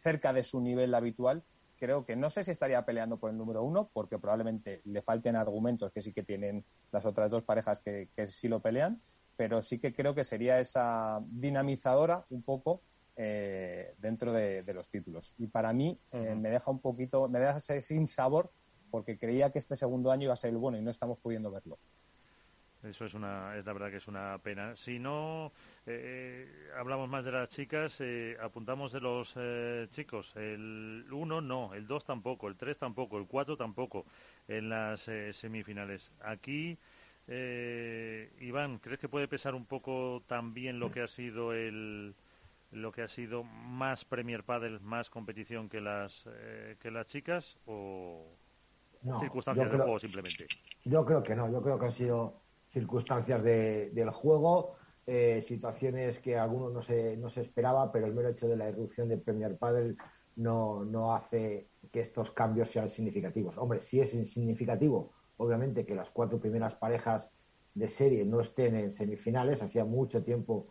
[0.00, 1.44] cerca de su nivel habitual
[1.82, 5.34] creo que no sé si estaría peleando por el número uno, porque probablemente le falten
[5.34, 9.02] argumentos que sí que tienen las otras dos parejas que, sí lo pelean,
[9.36, 12.82] pero sí que creo que sería esa dinamizadora un poco
[13.16, 15.34] eh, dentro de, los títulos.
[15.38, 18.52] Y para mí eh, me deja un poquito, me deja sin sabor,
[18.92, 21.50] porque creía que este segundo año iba a ser el bueno y no estamos pudiendo
[21.50, 21.80] verlo.
[22.84, 24.76] Eso es una, es la verdad que es una pena.
[24.76, 25.50] Si no
[25.84, 26.46] eh,
[26.78, 30.34] hablamos más de las chicas, eh, apuntamos de los eh, chicos.
[30.36, 34.04] El 1 no, el 2 tampoco, el 3 tampoco, el 4 tampoco
[34.46, 36.12] en las semifinales.
[36.20, 36.78] Aquí,
[37.26, 42.14] Iván, ¿crees que puede pesar un poco también lo que ha sido el
[42.70, 46.24] lo que ha sido más Premier Padel, más competición que las
[46.80, 48.24] que las chicas o
[49.20, 50.46] circunstancias del juego simplemente?
[50.84, 52.40] Yo creo que no, yo creo que ha sido
[52.72, 54.76] circunstancias del juego,
[55.06, 58.68] eh, situaciones que algunos no se, no se esperaba, pero el mero hecho de la
[58.68, 59.96] irrupción de Premier Padel
[60.36, 63.58] no, no hace que estos cambios sean significativos.
[63.58, 67.30] Hombre, si es significativo, obviamente que las cuatro primeras parejas
[67.74, 69.62] de serie no estén en semifinales.
[69.62, 70.68] Hacía mucho tiempo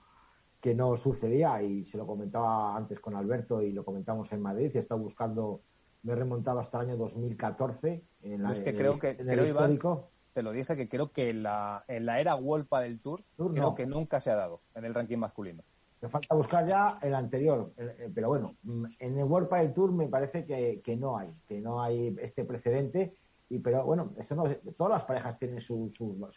[0.60, 4.76] que no sucedía y se lo comentaba antes con Alberto y lo comentamos en Madrid.
[4.76, 5.62] Está buscando,
[6.04, 10.12] me he remontado hasta el año 2014 en, la, es que creo que, el histórico.
[10.34, 13.76] Te lo dije que creo que en la, en la era Wolpa del Tour, creo
[13.76, 15.64] que nunca se ha dado en el ranking masculino.
[16.02, 17.74] Me falta buscar ya el anterior,
[18.16, 18.56] pero bueno,
[19.00, 22.44] en el World del Tour me parece que, que, no hay, que no hay este
[22.44, 23.14] precedente.
[23.50, 24.46] Y pero bueno, eso no,
[24.78, 25.92] todas las parejas tienen sus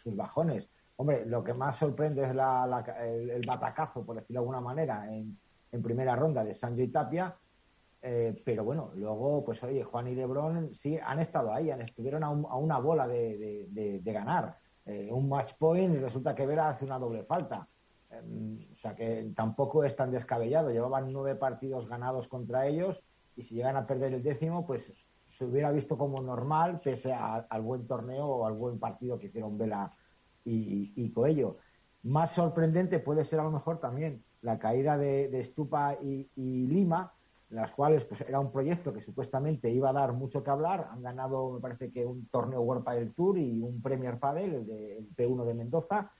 [0.05, 0.69] bajones.
[0.97, 5.35] Hombre, lo que más sorprende es la, el, batacazo, por decirlo de alguna manera, en,
[5.71, 7.35] en primera ronda de Sancho y Tapia.
[8.07, 12.23] Eh, pero bueno, luego, pues oye, Juan y Lebron sí han estado ahí, han, estuvieron
[12.23, 16.45] a, a una bola de, de, de, ganar eh, un match point y resulta que
[16.45, 17.67] Vera hace una doble falta.
[18.11, 20.69] Em, o sea que tampoco es tan descabellado.
[20.69, 23.01] Llevaban nueve partidos ganados contra ellos
[23.35, 24.83] y si llegan a perder el décimo, pues
[25.35, 29.57] se hubiera visto como normal pese al buen torneo o al buen partido que hicieron
[29.57, 29.93] Vela
[30.43, 31.57] y, Coello.
[32.03, 37.14] Más sorprendente puede ser a lo mejor también la caída de, Estupa y, Lima,
[37.49, 40.89] las cuales pues, era un proyecto que supuestamente iba a dar mucho que hablar.
[40.91, 44.67] Han ganado, me parece que un torneo World Padel Tour y un Premier Padel, el,
[44.67, 46.11] de, el P1 de Mendoza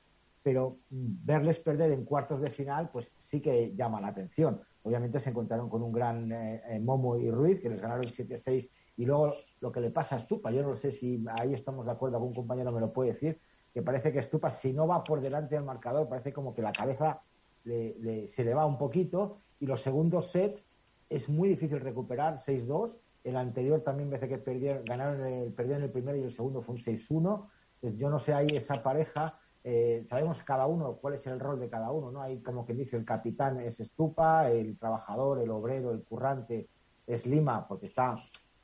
[0.45, 4.61] pero verles perder en cuartos de final, pues sí que llama la atención.
[4.83, 8.69] Obviamente se encontraron con un gran eh, eh, Momo y Ruiz, que les ganaron 7-6,
[8.97, 11.93] y luego lo que le pasa a Stupa, yo no sé si ahí estamos de
[11.93, 13.39] acuerdo, algún compañero me lo puede decir,
[13.73, 16.73] que parece que Stupa, si no va por delante del marcador, parece como que la
[16.73, 17.21] cabeza
[17.63, 20.63] se le va un poquito, y los segundos sets
[21.09, 22.91] es muy difícil recuperar, 6-2,
[23.23, 26.75] el anterior también parece que perdieron, ganaron el, perdieron el primero y el segundo fue
[26.75, 27.47] un 6-1,
[27.81, 31.59] pues yo no sé ahí esa pareja eh, sabemos cada uno cuál es el rol
[31.59, 32.21] de cada uno, ¿no?
[32.21, 36.69] Hay como que dice el capitán es Estupa, el trabajador, el obrero, el currante
[37.07, 38.15] es Lima, porque está,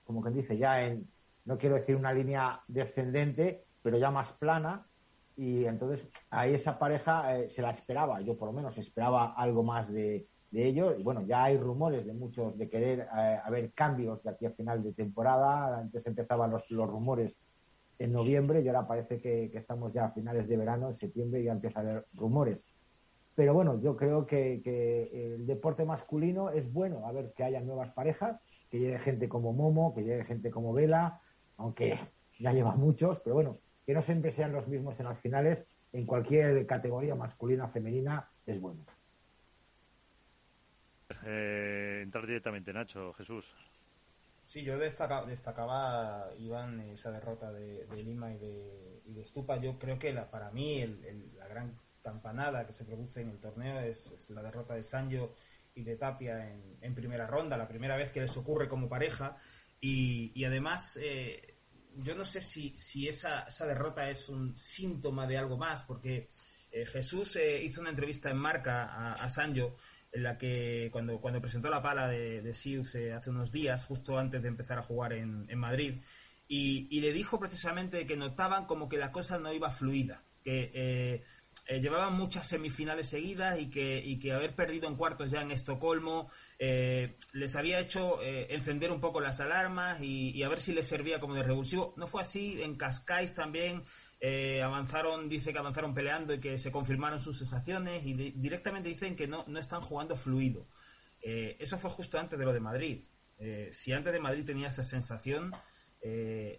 [0.06, 1.08] como quien dice, ya en,
[1.46, 4.86] no quiero decir una línea descendente, pero ya más plana,
[5.36, 9.64] y entonces ahí esa pareja eh, se la esperaba, yo por lo menos esperaba algo
[9.64, 13.72] más de, de ellos, y bueno, ya hay rumores de muchos de querer eh, haber
[13.72, 17.34] cambios de aquí a final de temporada, antes empezaban los, los rumores
[18.02, 21.52] en noviembre y ahora parece que, estamos ya a finales de verano, en septiembre, ya
[21.52, 22.64] empieza a haber rumores.
[23.36, 24.62] Pero bueno, yo creo que,
[25.14, 29.54] el deporte masculino es bueno, a ver que haya nuevas parejas, que llegue gente como
[29.54, 31.22] Momo, que llegue gente como Vela,
[31.58, 31.98] aunque
[32.40, 35.60] ya lleva muchos, pero bueno, que no siempre sean los mismos en las finales,
[35.94, 38.82] en cualquier categoría masculina, femenina, es bueno.
[41.26, 43.46] Eh, entrar directamente, Nacho, Jesús.
[44.52, 49.56] Sí, yo destacaba, destacaba Iván, esa derrota de, Lima y de, y de, Stupa.
[49.62, 50.86] Yo creo que la, para mí
[51.38, 55.36] la gran campanada que se produce en el torneo es, la derrota de Sancho
[55.74, 59.38] y de Tapia en, primera ronda, la primera vez que les ocurre como pareja.
[59.80, 61.56] Y, además, eh,
[61.96, 66.30] yo no sé si, si esa, esa, derrota es un síntoma de algo más, porque
[66.72, 69.78] eh, Jesús eh, hizo una entrevista en marca a, a Sancho
[70.12, 73.86] en la que cuando, cuando presentó la pala de, de Sius eh, hace unos días,
[73.86, 76.02] justo antes de empezar a jugar en, en Madrid,
[76.48, 81.24] y, le dijo precisamente que notaban como que la cosa no iba fluida, que eh,
[81.68, 85.52] eh, llevaban muchas semifinales seguidas y que, y que haber perdido en cuartos ya en
[85.52, 90.88] Estocolmo les había hecho encender un poco las alarmas y, y, a ver si les
[90.88, 91.94] servía como de revulsivo.
[91.96, 93.84] No fue así, en Cascais también
[94.24, 99.16] eh, avanzaron, dice que avanzaron peleando y que se confirmaron sus sensaciones y directamente dicen
[99.16, 100.68] que no, no están jugando fluido.
[101.24, 103.04] Eh, eso fue justo antes de lo de Madrid.
[103.40, 105.52] Eh, si antes de Madrid tenía esa sensación,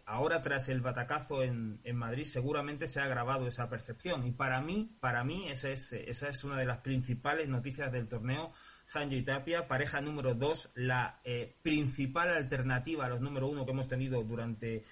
[0.06, 4.26] ahora tras el batacazo en, en, Madrid seguramente se ha agravado esa percepción.
[4.26, 8.08] Y para mí, para mí esa es, esa es una de las principales noticias del
[8.08, 8.52] torneo.
[8.84, 11.20] Sancho y Tapia, pareja número 2, la
[11.62, 14.84] principal alternativa a los número uno que hemos tenido durante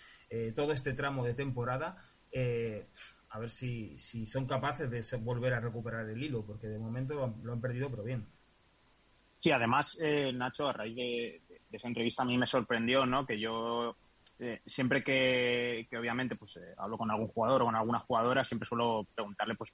[0.54, 2.88] todo este tramo de temporada eh,
[3.30, 7.32] a ver si, si son capaces de volver a recuperar el hilo, porque de momento
[7.42, 8.26] lo han, perdido, pero bien.
[9.38, 13.24] Sí, además, eh, Nacho, a raíz de, esa entrevista a mí me sorprendió, ¿no?
[13.24, 13.96] Que yo
[14.38, 19.06] eh, siempre que, obviamente pues hablo con algún jugador o con alguna jugadora, siempre suelo
[19.14, 19.72] preguntarle, pues,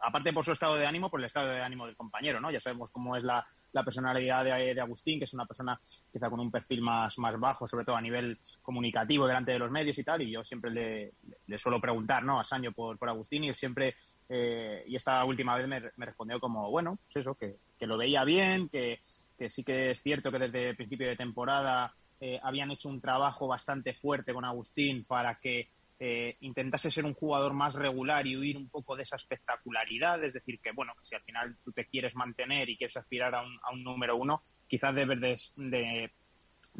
[0.00, 2.50] aparte por su estado de ánimo, por el estado de ánimo del compañero, ¿no?
[2.50, 6.40] Ya sabemos cómo es la, la personalidad de, Agustín, que es una persona quizá con
[6.40, 10.04] un perfil más, más bajo, sobre todo a nivel comunicativo delante de los medios y
[10.04, 12.40] tal, y yo siempre le, suelo preguntar ¿no?
[12.40, 13.96] a Sancho por, por Agustín y siempre,
[14.28, 17.98] eh, y esta última vez me, me, respondió como, bueno, pues eso, que, que lo
[17.98, 19.00] veía bien, que,
[19.38, 23.00] que, sí que es cierto que desde el principio de temporada eh, habían hecho un
[23.00, 25.68] trabajo bastante fuerte con Agustín para que
[26.00, 30.32] eh, intentase ser un jugador más regular y huir un poco de esa espectacularidad, es
[30.32, 33.42] decir, que bueno, que si al final tú te quieres mantener y quieres aspirar a
[33.42, 35.20] un, a un número uno, quizás debes
[35.56, 36.12] de, de,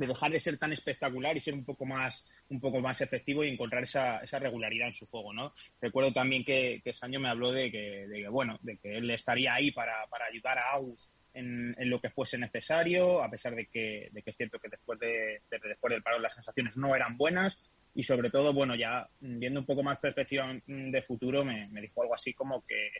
[0.07, 3.49] dejar de ser tan espectacular y ser un poco más, un poco más efectivo y
[3.49, 5.53] encontrar esa, esa regularidad en su juego, ¿no?
[5.81, 9.73] Recuerdo también que, que Sancho me habló de que, bueno, de que él estaría ahí
[9.73, 14.23] para, para ayudar a Aus en, lo que fuese necesario, a pesar de que, de
[14.23, 17.59] que es cierto que después, de, después del paro las sensaciones no eran buenas
[17.95, 22.15] y sobre todo, bueno, ya viendo un poco más perspectiva de futuro, me, dijo algo
[22.15, 22.91] así como que,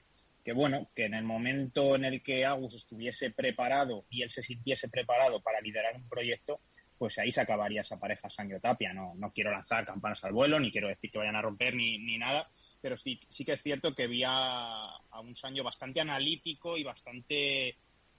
[0.45, 4.43] que, bueno, que en el momento en el que Agus estuviese preparado y él se
[4.43, 6.61] sintiese preparado para liderar un proyecto,
[6.99, 8.93] pues ahí se acabaría esa pareja Sancho Tapia.
[8.93, 11.99] No, no quiero lanzar campanas al vuelo, ni quiero decir que vayan a romper ni,
[11.99, 16.01] ni nada, pero sí, sí que es cierto que vi a, a un Sancho bastante
[16.01, 17.77] analítico y bastante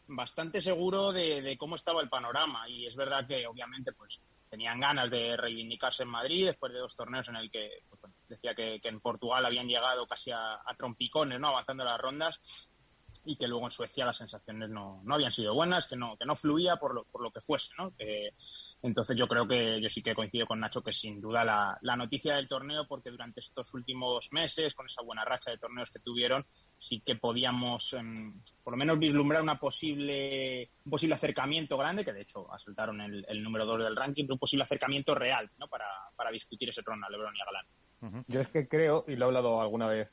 [0.10, 5.10] bastante seguro de, cómo estaba el panorama y es verdad que obviamente pues tenían ganas
[5.10, 9.00] de reivindicarse en Madrid después de dos torneos en el que pues, decía que, en
[9.00, 11.50] Portugal habían llegado casi a, a trompicones, ¿no?
[11.50, 12.40] avanzando las rondas
[13.26, 16.26] y que luego en Suecia las sensaciones no, no habían sido buenas, que no, que
[16.26, 17.94] no fluía por lo, por lo que fuese, ¿no?
[18.82, 21.96] Entonces yo creo que yo sí que coincido con Nacho que sin duda la, la
[21.98, 26.00] noticia del torneo, porque durante estos últimos meses, con esa buena racha de torneos que
[26.00, 26.46] tuvieron,
[26.78, 32.14] sí que podíamos em, por lo menos vislumbrar una posible, un posible acercamiento grande, que
[32.14, 35.68] de hecho asaltaron el, el número dos del ranking, pero un posible acercamiento real, ¿no?
[35.68, 38.24] Para, para discutir ese trono a Lebron y a Galán.
[38.28, 40.10] Yo es que creo, y lo he hablado alguna vez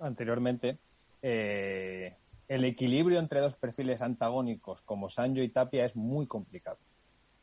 [0.00, 0.78] anteriormente,
[1.22, 2.16] eh,
[2.48, 6.78] el equilibrio entre dos perfiles antagónicos como Sancho y Tapia es muy complicado.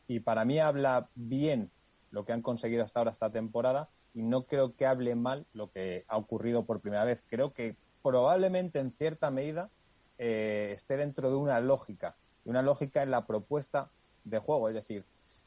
[0.08, 1.70] Y para mí habla bien
[2.12, 5.72] lo que han conseguido hasta ahora esta temporada y no creo que hable mal lo
[5.72, 7.24] que ha ocurrido por primera vez.
[7.28, 9.70] Creo que probablemente en cierta medida
[10.18, 13.89] eh, esté dentro de una lógica, y una lógica en la propuesta
[14.24, 14.70] de juego.
[14.70, 15.03] Es decir,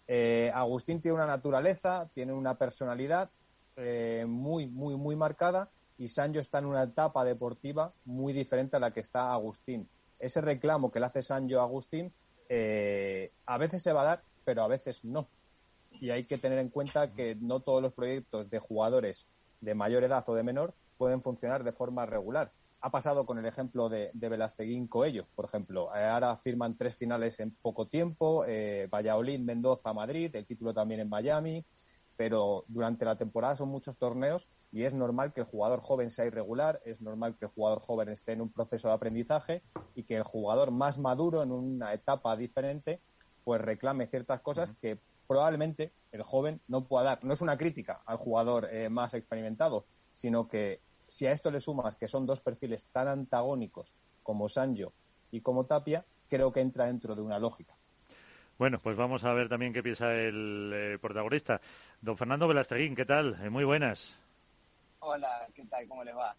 [0.06, 3.30] eh, Agustín tiene una naturaleza, tiene una personalidad
[3.76, 8.80] eh, muy, muy, muy marcada y Sancho está en una etapa deportiva muy diferente a
[8.80, 9.88] la que está Agustín.
[10.18, 12.12] Ese reclamo que le hace Sancho a Agustín
[12.48, 15.28] eh, a veces se va a dar, pero a veces no.
[16.00, 19.28] Y hay que tener en cuenta que no todos los proyectos de jugadores
[19.60, 22.50] de mayor edad o de menor pueden funcionar de forma regular.
[22.80, 25.94] Ha pasado con el ejemplo de, de Velasteguín Coello, por ejemplo.
[25.94, 31.02] Eh, ahora firman tres finales en poco tiempo, eh, Valladolid, Mendoza, Madrid, el título también
[31.02, 31.64] en Miami,
[32.16, 36.26] pero durante la temporada son muchos torneos y es normal que el jugador joven sea
[36.26, 39.62] irregular, es normal que el jugador joven esté en un proceso de aprendizaje
[39.94, 43.00] y que el jugador más maduro en una etapa diferente
[43.44, 47.24] pues reclame ciertas cosas que probablemente el joven no pueda dar.
[47.24, 51.60] No es una crítica al jugador eh, más experimentado, sino que si a esto le
[51.60, 54.92] sumas que son dos perfiles tan antagónicos como Sancho
[55.30, 57.74] y como Tapia, creo que entra dentro de una lógica.
[58.58, 61.60] Bueno, pues vamos a ver también qué piensa el eh, protagonista.
[62.00, 63.38] Don Fernando Velasteguín, ¿qué tal?
[63.42, 64.18] Eh, muy buenas.
[64.98, 65.88] Hola, ¿qué tal?
[65.88, 66.36] ¿Cómo les va?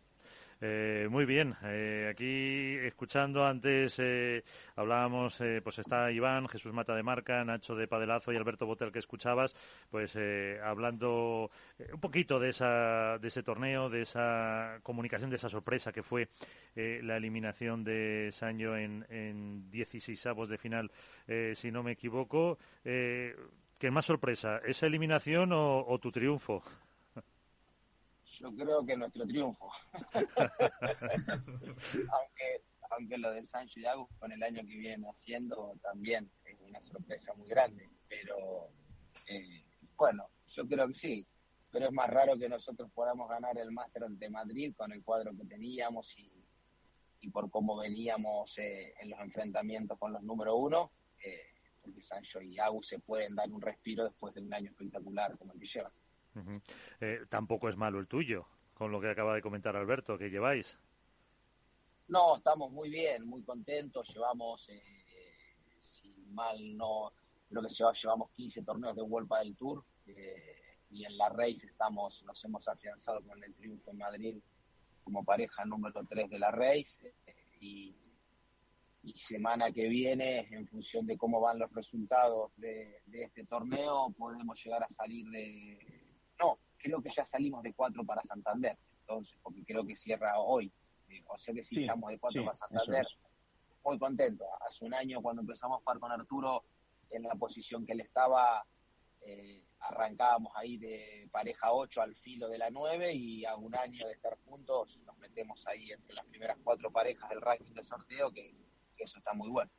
[0.63, 4.43] Eh, muy bien, eh, aquí escuchando antes eh,
[4.75, 8.91] hablábamos, eh, pues está Iván, Jesús Mata de Marca, Nacho de Padelazo y Alberto Botel
[8.91, 9.55] que escuchabas,
[9.89, 11.49] pues eh, hablando
[11.91, 16.29] un poquito de, esa, de ese torneo, de esa comunicación, de esa sorpresa que fue
[16.75, 20.91] la eliminación de Sancho en, en 16 avos de final,
[21.53, 22.57] si no me equivoco.
[22.83, 26.63] ¿Qué más sorpresa, esa eliminación o, o tu triunfo?
[28.31, 29.71] Yo creo que nuestro triunfo.
[32.11, 36.59] aunque, aunque lo de Sancho y Agus con el año que viene haciendo también es
[36.61, 37.89] una sorpresa muy grande.
[38.07, 38.69] Pero
[39.27, 39.65] eh,
[39.95, 41.27] bueno, yo creo que sí.
[41.71, 45.35] Pero es más raro que nosotros podamos ganar el Máster de Madrid con el cuadro
[45.35, 46.29] que teníamos y,
[47.21, 50.91] y por cómo veníamos eh, en los enfrentamientos con los número uno.
[51.23, 51.47] Eh,
[51.81, 55.53] porque Sancho y Agus se pueden dar un respiro después de un año espectacular como
[55.53, 55.91] el que llevan.
[56.99, 60.77] Eh, tampoco es malo el tuyo, con lo que acaba de comentar Alberto, que lleváis.
[62.07, 64.13] No, estamos muy bien, muy contentos.
[64.13, 64.81] Llevamos, eh,
[65.79, 67.11] si mal no,
[67.49, 69.83] creo que llevamos 15 torneos de World del Tour.
[70.07, 70.57] Eh,
[70.91, 74.37] y en la Race estamos, nos hemos afianzado con el triunfo en Madrid
[75.03, 77.13] como pareja número 3 de la Race.
[77.61, 77.95] y,
[79.03, 84.63] y semana que viene, en función de cómo van los resultados de este torneo, podemos
[84.63, 86.00] llegar a salir de,
[86.41, 90.71] no, creo que ya salimos de cuatro para Santander, entonces, porque creo que cierra hoy.
[91.09, 93.05] Eh, o sea que sí, estamos de cuatro para Santander.
[93.83, 94.45] Muy contento.
[94.65, 96.63] Hace un año cuando empezamos a jugar con Arturo
[97.09, 98.63] en la posición que él estaba,
[99.21, 104.07] eh, arrancábamos ahí de pareja 8 al filo de la 9 y a un año
[104.07, 108.31] de estar juntos nos metemos ahí entre las primeras cuatro parejas del ranking de sorteo,
[108.31, 108.55] que,
[108.97, 109.71] eso está muy bueno.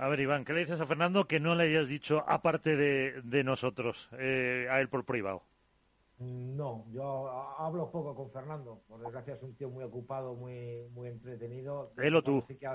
[0.00, 3.44] A ver, Iván, ¿qué le dices a Fernando que no le hayas dicho, aparte de,
[3.44, 5.42] nosotros, eh, a él por privado?
[6.18, 7.28] No, yo
[7.58, 8.80] hablo poco con Fernando.
[8.88, 11.92] Por desgracia es un tío muy ocupado, muy muy entretenido.
[11.98, 12.42] Él o tú.
[12.48, 12.66] Sí que,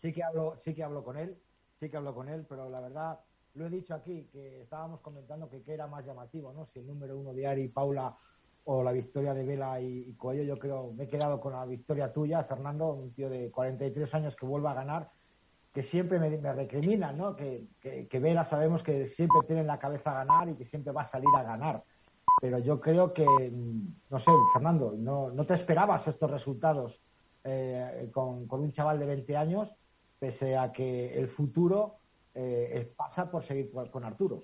[0.00, 1.38] sí que hablo, sí que hablo con él,
[1.78, 3.20] sí que hablo con él, pero la verdad
[3.54, 6.66] lo he dicho aquí, que estábamos comentando que qué era más llamativo, ¿no?
[6.72, 8.16] Si el número uno de Ari, Paula
[8.64, 11.64] o la victoria de Vela y, y Coello, yo creo, me he quedado con la
[11.64, 15.10] victoria tuya, Fernando, un tío de 43 años que vuelva a ganar,
[15.72, 17.34] que siempre me, me recrimina, ¿no?
[17.34, 21.02] Que, que, Vela sabemos que siempre tiene en la cabeza ganar y que siempre va
[21.02, 21.82] a salir a ganar.
[22.40, 27.00] Pero yo creo que, no sé, Fernando, no, no te esperabas estos resultados
[27.44, 29.70] eh, con, con, un chaval de 20 años,
[30.18, 31.96] pese a que el futuro
[32.34, 34.42] eh, pasa por seguir con Arturo.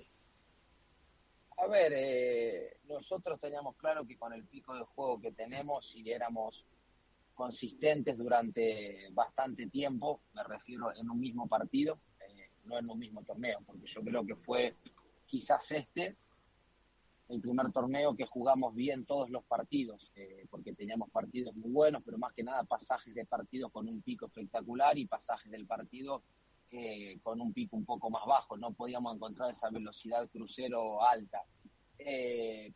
[1.57, 6.09] A ver, eh, nosotros teníamos claro que con el pico de juego que tenemos, si
[6.09, 6.65] éramos
[7.39, 13.23] consistentes durante bastante tiempo, me refiero en un mismo partido, eh, no en un mismo
[13.23, 14.75] torneo, porque yo creo que fue
[15.25, 16.17] quizás este
[17.29, 22.03] el primer torneo que jugamos bien todos los partidos, eh, porque teníamos partidos muy buenos,
[22.03, 26.21] pero más que nada pasajes de partidos con un pico espectacular y pasajes del partido
[26.71, 31.41] eh, con un pico un poco más bajo, no podíamos encontrar esa velocidad crucero alta.
[31.99, 32.73] Eh,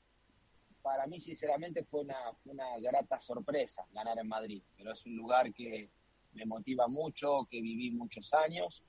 [0.84, 5.90] para mí, sinceramente, fue una, grata sorpresa ganar en Madrid, pero es un lugar que
[6.34, 8.84] me motiva mucho, que viví muchos años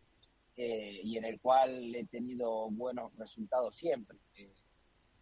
[0.57, 4.19] eh, y en el cual he tenido buenos resultados siempre.
[4.35, 4.53] Eh,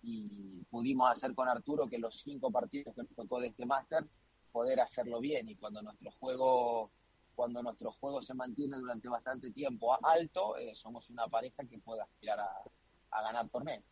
[0.03, 4.05] y pudimos hacer con Arturo que los cinco partidos que nos tocó de este máster,
[4.51, 5.49] poder hacerlo bien.
[5.49, 6.91] Y cuando nuestro juego
[7.35, 12.03] cuando nuestro juego se mantiene durante bastante tiempo alto, eh, somos una pareja que puede
[12.03, 13.85] aspirar a, ganar torneos.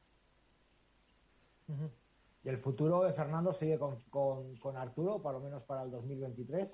[2.43, 5.91] ¿Y el futuro de Fernando sigue con, con, con, Arturo, por lo menos para el
[5.91, 6.71] 2023?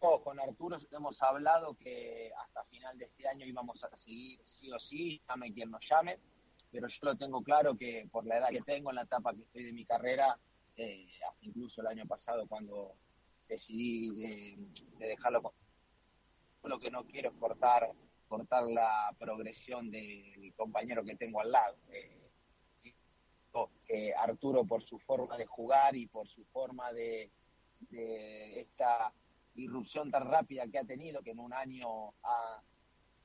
[0.00, 4.70] Oh, con Arturo hemos hablado que hasta final de este año íbamos a seguir sí
[4.70, 6.20] o sí, llame quien nos llame,
[6.70, 9.42] pero yo lo tengo claro que por la edad que tengo, en la etapa que
[9.42, 10.38] estoy de mi carrera,
[10.76, 11.08] eh,
[11.40, 12.94] incluso el año pasado cuando
[13.48, 14.56] decidí de,
[14.98, 15.52] de, dejarlo con...
[16.64, 17.90] Lo que no quiero es cortar,
[18.28, 21.76] cortar la progresión del compañero que tengo al lado.
[21.90, 22.25] Eh,
[23.88, 27.30] eh, Arturo por su forma de jugar y por su forma de,
[27.90, 29.12] de, esta
[29.54, 32.62] irrupción tan rápida que ha tenido, que en un año ha,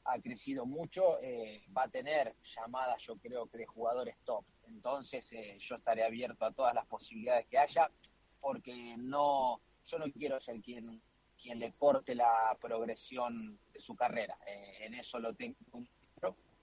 [0.05, 4.45] ha crecido mucho, eh, va a tener llamadas, yo creo que de jugadores top.
[4.67, 7.91] Entonces eh, yo estaré abierto a todas las posibilidades que haya,
[8.39, 11.01] porque no, yo no quiero ser quien,
[11.41, 14.37] quien le corte la progresión de su carrera.
[14.47, 15.57] Eh, en eso lo tengo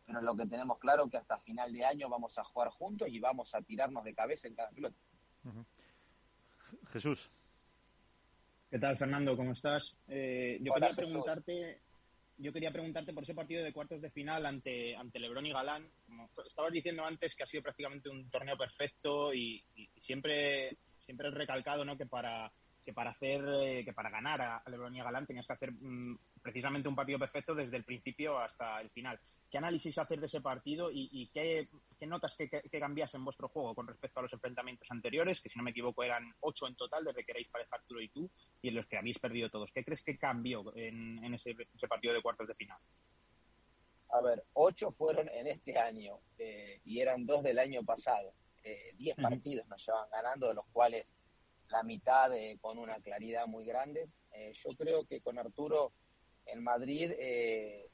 [0.09, 3.09] pero lo que tenemos claro es que hasta final de año vamos a jugar juntos
[3.11, 4.97] y vamos a tirarnos de cabeza en cada pelota.
[5.45, 5.67] Uh -huh.
[6.93, 7.31] Jesús.
[8.71, 9.37] ¿Qué tal, Fernando?
[9.37, 9.99] ¿Cómo estás?
[10.09, 11.81] Eh, yo Hola, quería preguntarte,
[12.39, 15.87] yo quería preguntarte por ese partido de cuartos de final ante, ante Lebrón y Galán.
[16.07, 21.29] Como estabas diciendo antes que ha sido prácticamente un torneo perfecto y, y siempre, siempre
[21.29, 21.99] he recalcado ¿no?
[21.99, 22.51] que para
[22.83, 25.73] que para hacer eh, que para ganar a Lebrón y a Galán tenías que hacer
[25.73, 29.21] mmm, precisamente un partido perfecto desde el principio hasta el final.
[29.51, 31.69] ¿Qué análisis hacer de ese partido y, y qué,
[31.99, 35.41] qué, notas que, que, que, cambias en vuestro juego con respecto a los enfrentamientos anteriores,
[35.41, 38.09] que si no me equivoco eran ocho en total desde que erais pareja Arturo y
[38.09, 38.31] tú,
[38.61, 39.73] y en los que habéis perdido todos?
[39.73, 42.79] ¿Qué crees que cambió en, en ese, ese, partido de cuartos de final?
[44.11, 48.33] A ver, ocho fueron en este año eh, y eran dos del año pasado.
[48.65, 49.31] Eh, diez uh -huh.
[49.31, 51.13] partidos nos llevan ganando, de los cuales
[51.71, 54.09] la mitad eh, con una claridad muy grande.
[54.33, 55.93] Eh, yo creo que con Arturo
[56.47, 57.88] en Madrid eh,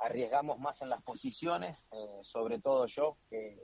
[0.00, 3.58] arriesgamos más en las posiciones, eh, sobre todo yo, que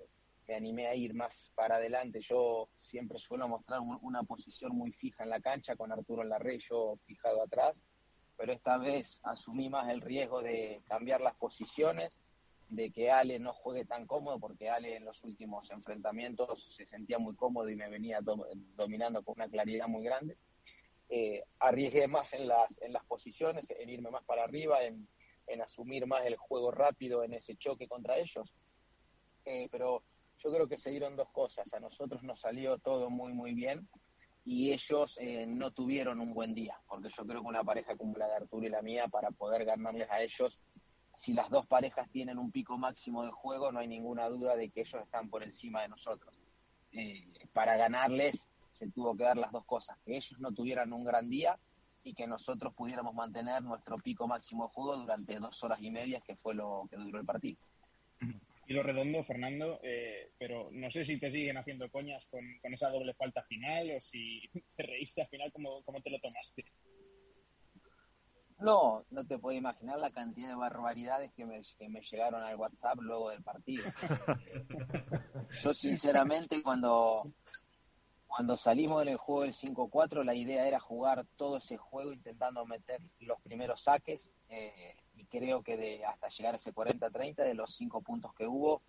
[0.46, 2.20] me animé a ir más para adelante.
[2.20, 6.28] Yo siempre suelo mostrar un, una posición muy fija en la cancha, con Arturo en
[6.28, 7.82] la red, yo fijado atrás,
[8.36, 12.20] pero esta vez asumí más el riesgo de cambiar las posiciones,
[12.68, 17.18] de que Ale no juegue tan cómodo, porque Ale en los últimos enfrentamientos se sentía
[17.18, 20.36] muy cómodo y me venía do dominando con una claridad muy grande.
[21.08, 25.06] Eh, arriesgué más en las, en las posiciones, en irme más para arriba, en,
[25.46, 28.54] en asumir más el juego rápido en ese choque contra ellos.
[29.44, 30.02] Eh, pero
[30.38, 31.72] yo creo que se dieron dos cosas.
[31.74, 33.88] A nosotros nos salió todo muy, muy bien
[34.44, 38.16] y ellos eh, no tuvieron un buen día, porque yo creo que una pareja como
[38.16, 40.60] la de Arturo y la mía, para poder ganarles a ellos,
[41.16, 44.70] si las dos parejas tienen un pico máximo de juego, no hay ninguna duda de
[44.70, 46.38] que ellos están por encima de nosotros.
[46.92, 51.04] Eh, para ganarles se tuvo que dar las dos cosas, que ellos no tuvieran un
[51.04, 51.58] gran día
[52.06, 56.20] y que nosotros pudiéramos mantener nuestro pico máximo de juego durante dos horas y media,
[56.20, 57.58] que fue lo que duró el partido.
[58.68, 62.72] Y lo redondo, Fernando, eh, pero no sé si te siguen haciendo coñas con, con,
[62.72, 64.40] esa doble falta final o si
[64.76, 66.64] te reíste al final, ¿cómo, cómo te lo tomaste?
[68.58, 72.56] No, no te puedo imaginar la cantidad de barbaridades que me, que me llegaron al
[72.56, 73.84] WhatsApp luego del partido.
[75.62, 77.32] Yo sinceramente cuando,
[78.26, 83.00] cuando salimos del juego del 5-4 la idea era jugar todo ese juego intentando meter
[83.20, 84.28] los primeros saques.
[84.48, 88.46] Eh, y creo que de hasta llegar a ese 40-30 de los cinco puntos que
[88.46, 88.82] hubo,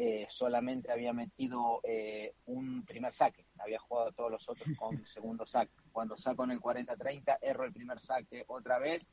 [0.00, 5.44] eh, solamente había metido eh, un primer saque, había jugado todos los otros con segundo
[5.44, 5.72] saque.
[5.92, 9.08] Cuando saco en el 40-30, erro el primer saque otra vez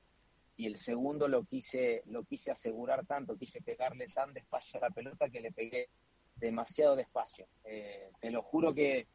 [0.58, 4.94] y el segundo lo quise, lo quise asegurar tanto, quise pegarle tan despacio a la
[4.94, 5.90] pelota que le pegué
[6.36, 7.48] demasiado despacio.
[7.64, 9.08] Eh, te lo juro que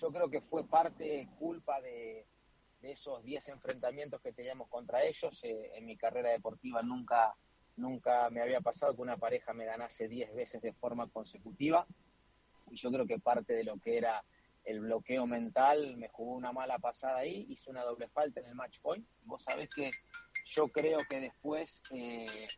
[0.00, 2.26] yo creo que fue parte, culpa de,
[2.82, 5.40] esos 10 enfrentamientos que teníamos contra ellos.
[5.42, 7.34] en mi carrera deportiva nunca
[7.78, 11.86] Nunca me había pasado que una pareja me ganase 10 veces de forma consecutiva.
[12.72, 14.24] Y yo creo que parte de lo que era
[14.64, 18.56] el bloqueo mental me jugó una mala pasada ahí, hice una doble falta en el
[18.56, 19.06] match point.
[19.22, 19.92] Vos sabés que
[20.44, 22.48] yo creo que después, eh,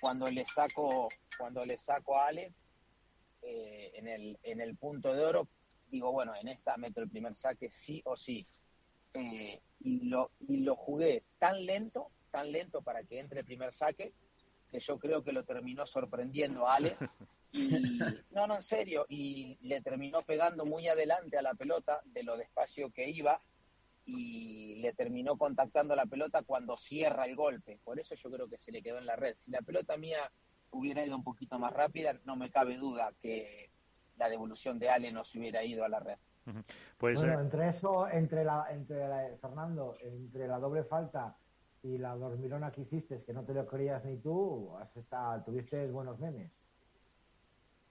[0.00, 2.54] cuando le saco, cuando le saco a Ale
[3.42, 5.48] eh, en, el, en el punto de oro,
[5.90, 8.44] digo, bueno, en esta meto el primer saque sí o sí.
[9.14, 13.72] Eh, y, lo, y lo jugué tan lento, tan lento para que entre el primer
[13.72, 14.12] saque,
[14.70, 16.96] que yo creo que lo terminó sorprendiendo a Ale.
[17.52, 17.98] Y,
[18.30, 22.36] no, no, en serio, y le terminó pegando muy adelante a la pelota de lo
[22.36, 23.42] despacio que iba
[24.06, 27.80] y le terminó contactando la pelota cuando cierra el golpe.
[27.82, 29.34] Por eso yo creo que se le quedó en la red.
[29.34, 30.30] Si la pelota mía
[30.70, 33.69] hubiera ido un poquito más rápida, no me cabe duda que
[34.20, 36.18] la devolución de Ale no se hubiera ido a la red.
[36.98, 41.36] Pues, bueno, entre eso, entre la, entre la, Fernando, entre la doble falta
[41.82, 45.86] y la dormilona que hiciste, que no te lo creías ni tú, has estado, tuviste
[45.86, 46.50] buenos memes.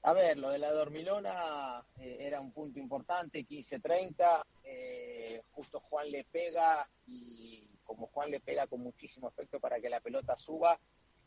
[0.04, 6.12] A ver, lo de la dormilona eh, era un punto importante, 15-30, eh, justo Juan
[6.12, 10.80] le pega y como Juan le pega con muchísimo efecto para que la pelota suba,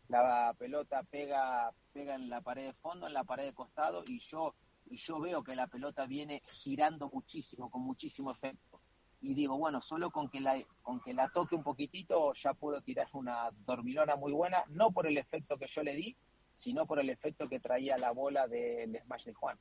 [0.09, 4.21] la pelota pega, pega en la pared de fondo, en la pared de costado y
[4.21, 4.55] yo,
[4.87, 8.81] y yo veo que la pelota viene girando muchísimo, con muchísimo efecto
[9.23, 12.81] y digo, bueno, solo con que la, con que la toque un poquitito ya puedo
[12.83, 16.17] tirar una dormilona muy buena, no por el efecto que yo le di,
[16.55, 19.57] sino por el efecto que traía la bola del smash de Juan.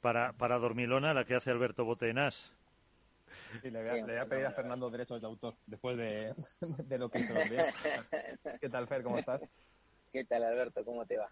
[0.00, 2.50] Para, para dormilona, la que hace Alberto Botenas.
[3.62, 7.20] Sí, le voy a, pedir a Fernando derechos de autor después de, de lo que
[7.20, 7.34] hizo.
[8.60, 9.02] ¿Qué tal, Fer?
[9.02, 9.46] ¿Cómo estás?
[10.12, 10.82] ¿Qué tal, Alberto?
[10.84, 11.30] ¿Cómo te va?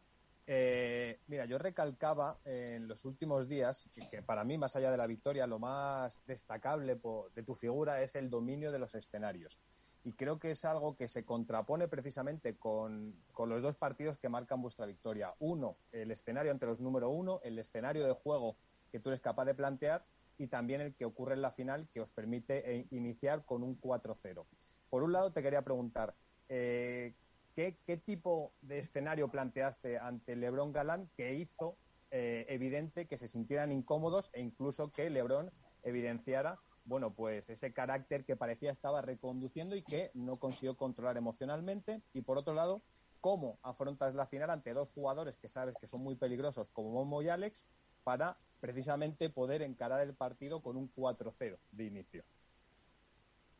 [0.50, 5.06] Eh, mira, yo recalcaba en los últimos días que, para mí, más allá de la
[5.06, 6.98] victoria, lo más destacable
[7.34, 9.58] de tu figura es el dominio de los escenarios.
[10.04, 14.62] Y creo que es algo que se contrapone precisamente con, los dos partidos que marcan
[14.62, 15.34] vuestra victoria.
[15.38, 18.56] Uno, el escenario ante los número uno, el escenario de juego
[18.90, 20.06] que tú eres capaz de plantear
[20.38, 23.78] y también el que ocurre en la final que os permite eh, iniciar con un
[23.78, 24.46] 4-0.
[24.88, 26.14] Por un lado, te quería preguntar,
[26.48, 27.12] eh,
[27.58, 31.76] ¿Qué, tipo de escenario planteaste ante Lebron Galán que hizo
[32.12, 35.50] eh, evidente que se sintieran incómodos e incluso que Lebron
[35.82, 42.00] evidenciara bueno, pues ese carácter que parecía estaba reconduciendo y que no consiguió controlar emocionalmente.
[42.14, 42.80] Y por otro lado,
[43.20, 47.22] ¿cómo afrontas la final ante dos jugadores que sabes que son muy peligrosos como Momo
[47.22, 47.66] y Alex
[48.04, 52.24] para precisamente poder encarar el partido con un 4-0 de inicio?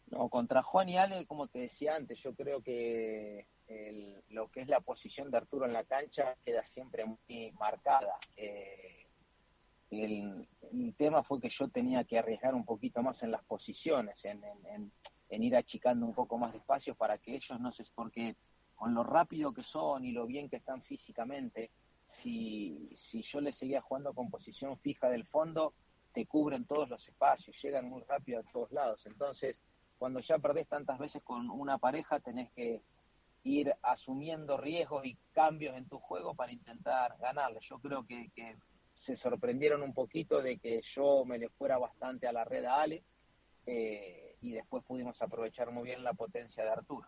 [0.06, 3.46] No, contra Juan y Ale, como te decía antes, yo creo que
[4.30, 8.18] lo que es la posición de Arturo en la cancha queda siempre muy marcada.
[8.36, 9.06] Eh,
[9.90, 10.46] el,
[10.96, 14.92] tema fue que yo tenía que arriesgar un poquito más en las posiciones, en,
[15.30, 17.84] ir achicando un poco más de espacio para que ellos no se...
[17.94, 18.36] porque
[18.74, 21.70] con lo rápido que son y lo bien que están físicamente,
[22.06, 25.74] si, si yo les seguía jugando con posición fija del fondo,
[26.12, 29.04] te cubren todos los espacios, llegan muy rápido a todos lados.
[29.06, 29.62] Entonces,
[29.98, 32.82] cuando ya perdés tantas veces con una pareja, tenés que
[33.44, 37.60] ir asumiendo riesgos y cambios en tu juego para intentar ganarle.
[37.60, 38.30] Yo creo que,
[38.94, 42.82] se sorprendieron un poquito de que yo me le fuera bastante a la red a
[42.82, 43.04] Ale
[43.64, 47.06] eh, y después pudimos aprovechar muy bien la potencia de Arturo.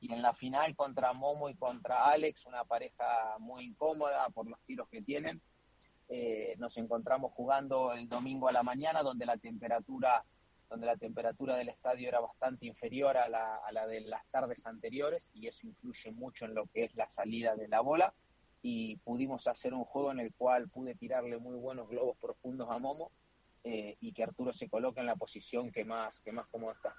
[0.00, 4.58] Y en la final contra Momo y contra Alex, una pareja muy incómoda por los
[4.62, 5.42] tiros que tienen,
[6.08, 10.24] eh, nos encontramos jugando el domingo a la mañana donde la temperatura
[10.68, 14.66] donde la temperatura del estadio era bastante inferior a la, a la de las tardes
[14.66, 18.14] anteriores y eso influye mucho en lo que es la salida de la bola
[18.62, 22.78] y pudimos hacer un juego en el cual pude tirarle muy buenos globos profundos a
[22.78, 23.12] Momo
[23.64, 26.94] eh, y que Arturo se coloque en la posición que más, que más cómodo está.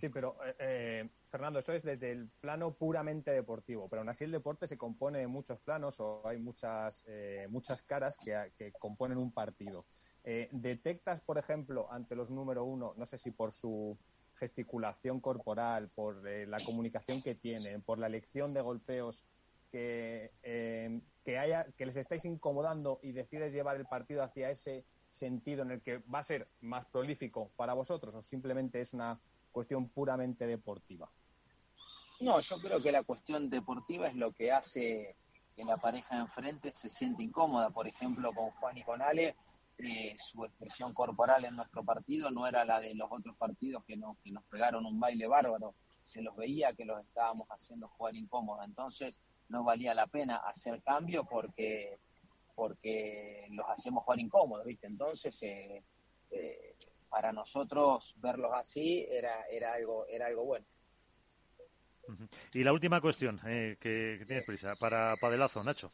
[0.00, 4.24] Sí, pero eh, eh, Fernando, eso es desde el plano puramente deportivo, pero aún así
[4.24, 7.04] el deporte se compone de muchos planos o hay muchas,
[7.48, 9.86] muchas caras que, que componen un partido.
[10.30, 13.96] Eh, ¿Detectas, por ejemplo, ante los número uno, no sé si por su
[14.34, 19.24] gesticulación corporal, por eh, la comunicación que tienen, por la elección de golpeos
[19.72, 24.84] que, eh, que, haya, que les estáis incomodando y decides llevar el partido hacia ese
[25.12, 29.18] sentido en el que va a ser más prolífico para vosotros o simplemente es una
[29.50, 31.10] cuestión puramente deportiva?
[32.20, 35.16] No, yo creo que la cuestión deportiva es lo que hace
[35.56, 37.70] que la pareja enfrente se siente incómoda.
[37.70, 39.34] Por ejemplo, con Juan y con Ale,
[39.78, 43.96] eh, su expresión corporal en nuestro partido no era la de los otros partidos que
[43.96, 45.74] nos, que nos pegaron un baile bárbaro.
[46.02, 48.64] Se los veía que los estábamos haciendo jugar incómoda.
[48.64, 51.98] Entonces, no valía la pena hacer cambio porque
[52.58, 54.88] porque los hacemos jugar incómodos, ¿viste?
[54.88, 55.80] Entonces, eh,
[56.32, 56.74] eh,
[57.08, 60.66] para nosotros verlos así era, era, algo, era algo bueno.
[62.52, 65.92] Y la última cuestión, eh, que, tienes prisa, para Padelazo, Nacho.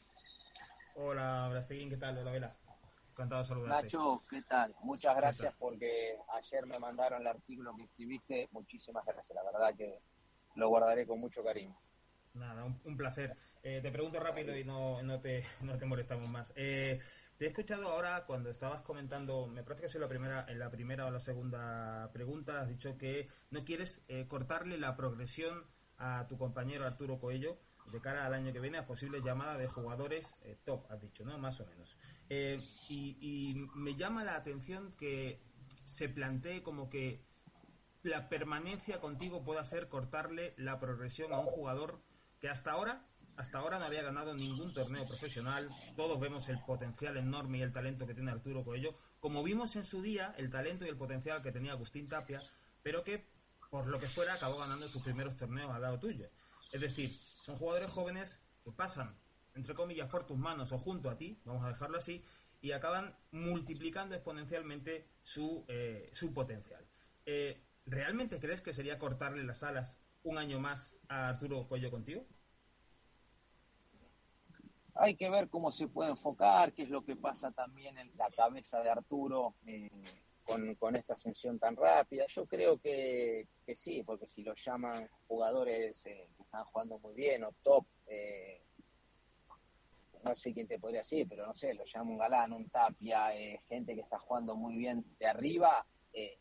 [0.94, 2.16] Hola, Brasteguín, ¿qué tal?
[2.16, 2.56] Hola, Vela.
[3.14, 3.82] Encantado de saludarte.
[3.84, 4.74] Nacho, ¿qué tal?
[4.82, 8.48] Muchas gracias porque ayer me mandaron el artículo que escribiste.
[8.50, 10.00] Muchísimas gracias, la verdad que
[10.56, 11.78] lo guardaré con mucho cariño.
[12.32, 13.36] Nada, un, placer.
[13.62, 16.52] Eh, te pregunto rápido y no, no, te, no te molestamos más.
[16.56, 16.98] Eh,
[17.38, 20.68] te he escuchado ahora cuando estabas comentando, me parece que es la primera, en la
[20.68, 25.64] primera o la segunda pregunta, has dicho que no quieres eh, cortarle la progresión
[25.98, 27.58] a tu compañero Arturo Coello
[27.92, 31.38] de cara al año que viene a posibles llamadas de jugadores top, has dicho, ¿no?
[31.38, 31.96] Más o menos.
[32.28, 35.40] Y, y me llama la atención que
[35.84, 37.24] se plantee como que
[38.02, 42.02] la permanencia contigo pueda ser cortarle la progresión a un jugador
[42.38, 43.06] que hasta ahora,
[43.36, 45.70] hasta ahora no había ganado ningún torneo profesional.
[45.96, 49.84] Todos vemos el potencial enorme y el talento que tiene Arturo Coello, como vimos en
[49.84, 52.42] su día el talento y el potencial que tenía Agustín Tapia,
[52.82, 53.26] pero que
[53.70, 56.28] por lo que fuera acabó ganando sus primeros torneos al lado tuyo.
[56.70, 59.16] Es decir, son jugadores jóvenes que pasan,
[59.54, 62.24] entre comillas, por tus manos o junto a ti, vamos a dejarlo así,
[62.60, 66.84] y acaban multiplicando exponencialmente su, eh, su potencial.
[67.26, 72.24] Eh, ¿Realmente crees que sería cortarle las alas un año más a Arturo Cuello contigo?
[74.94, 78.30] Hay que ver cómo se puede enfocar, qué es lo que pasa también en la
[78.30, 79.90] cabeza de Arturo eh,
[80.44, 82.26] con, esta ascensión tan rápida.
[82.28, 87.44] Yo creo que, sí, porque si lo llaman jugadores eh, que están jugando muy bien
[87.44, 88.63] o top, eh,
[90.24, 93.30] no sé quién te podría decir, pero no sé, lo llama un galán, un tapia,
[93.68, 95.86] gente que está jugando muy bien de arriba,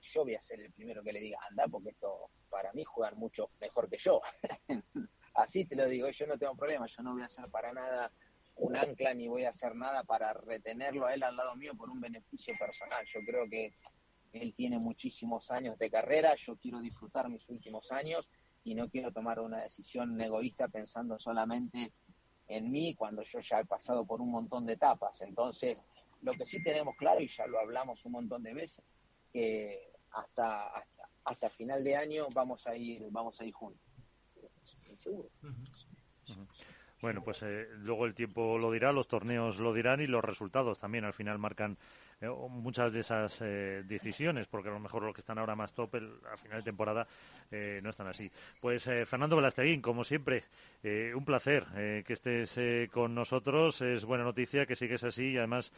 [0.02, 3.16] yo voy a ser el primero que le diga, anda, porque esto para mí jugar
[3.16, 4.22] mucho mejor que yo.
[5.34, 8.12] Así te lo digo, yo no tengo problema, yo no voy a hacer para nada
[8.56, 11.90] un ancla ni voy a hacer nada para retenerlo a él al lado mío por
[11.90, 13.04] un beneficio personal.
[13.12, 13.74] Yo creo que
[14.34, 18.30] él tiene muchísimos años de carrera, yo quiero disfrutar mis últimos años
[18.64, 21.92] y no quiero tomar una decisión egoísta pensando solamente
[22.58, 25.22] en mí cuando yo ya he pasado por un montón de etapas.
[25.22, 25.84] Entonces,
[26.22, 28.84] lo que sí tenemos claro, y ya lo hablamos un montón de veces,
[29.32, 30.72] que hasta,
[31.26, 33.82] hasta final de año vamos a ir, vamos a ir juntos.
[34.98, 35.30] Seguro.
[37.02, 40.80] Bueno, pues eh, luego el tiempo lo dirá, los torneos lo dirán y los resultados
[40.80, 41.78] también al final marcan
[42.24, 45.74] eh, muchas de esas eh, decisiones, porque a lo mejor los que están ahora más
[45.74, 45.96] top
[46.32, 47.08] a final de temporada
[47.52, 48.32] no están así.
[48.60, 50.46] Pues Fernando Velasteguín, como siempre,
[50.84, 51.68] un placer
[52.04, 53.80] que estés con nosotros.
[53.82, 55.72] Es buena noticia que sigues así y además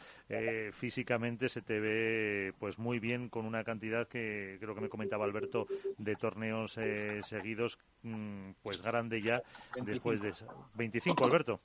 [0.72, 5.26] físicamente se te ve pues muy bien con una cantidad que creo que me comentaba
[5.26, 5.66] Alberto
[5.98, 6.78] de torneos
[7.24, 9.42] seguidos, mm, pues grande ya
[9.84, 10.32] después de
[10.76, 11.60] 25, Alberto.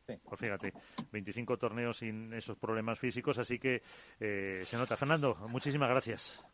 [0.00, 0.14] Sí.
[0.22, 0.72] Pues fíjate,
[1.12, 3.82] 25 torneos sin esos problemas físicos, así que
[4.20, 4.96] eh, se nota.
[4.96, 6.44] Fernando, muchísimas gracias.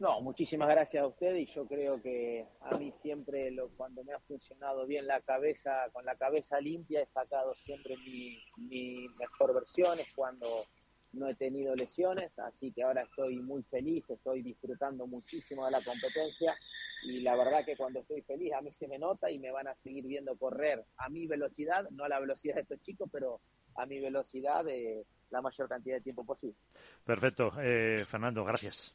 [0.00, 4.14] No, muchísimas gracias a usted y yo creo que a mí siempre lo, cuando me
[4.14, 9.52] ha funcionado bien la cabeza, con la cabeza limpia he sacado siempre mi, mi mejor
[9.52, 10.64] versión, es cuando
[11.12, 15.82] no he tenido lesiones, así que ahora estoy muy feliz, estoy disfrutando muchísimo de la
[15.82, 16.56] competencia
[17.02, 19.68] y la verdad que cuando estoy feliz a mí se me nota y me van
[19.68, 23.40] a seguir viendo correr a mi velocidad, no a la velocidad de estos chicos, pero
[23.76, 26.56] a mi velocidad de la mayor cantidad de tiempo posible.
[27.04, 28.94] Perfecto, eh, Fernando, gracias.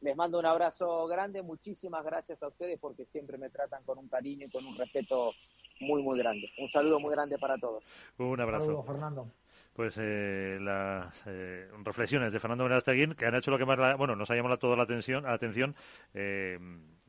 [0.00, 4.08] Les mando un abrazo grande, muchísimas gracias a ustedes porque siempre me tratan con un
[4.08, 5.32] cariño y con un respeto
[5.80, 6.50] muy, muy grande.
[6.58, 7.82] Un saludo muy grande para todos.
[8.18, 8.66] Un abrazo.
[8.66, 9.30] Saludos, Fernando
[9.74, 14.14] pues eh, las eh, reflexiones de Fernando Verasteguín que han hecho lo que más bueno
[14.14, 15.74] nos ha llamado toda la atención atención
[16.14, 16.58] eh,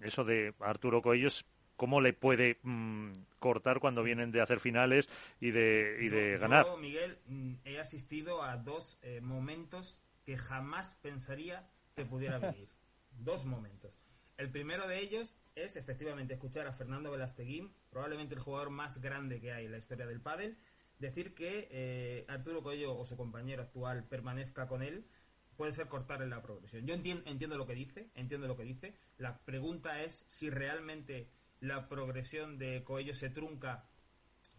[0.01, 5.07] eso de Arturo Coellos cómo le puede mm, cortar cuando vienen de hacer finales
[5.39, 6.65] y de y de ganar.
[6.65, 12.69] yo, Miguel mm, he asistido a dos momentos que jamás pensaría que pudiera vivir
[13.19, 13.93] dos momentos.
[14.37, 19.39] El primero de ellos es efectivamente escuchar a Fernando Velasteguín probablemente el jugador más grande
[19.39, 20.57] que hay en la historia del pádel
[20.99, 25.05] decir que eh, Arturo Coello o su compañero actual permanezca con él
[25.57, 26.85] puede ser cortarle la progresión.
[26.85, 28.95] Yo entiendo, entiendo lo que dice, entiendo lo que dice.
[29.17, 33.85] La pregunta es si realmente la progresión de Coello se trunca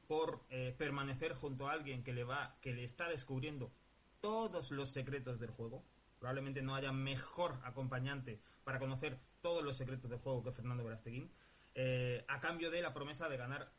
[0.09, 3.73] por eh, permanecer junto a alguien que le va, que le está descubriendo
[4.21, 5.85] todos los secretos del juego.
[6.19, 11.31] Probablemente no haya mejor acompañante para conocer todos los secretos del juego que Fernando Verasteguín.
[11.79, 13.71] eh, a cambio de la promesa de ganar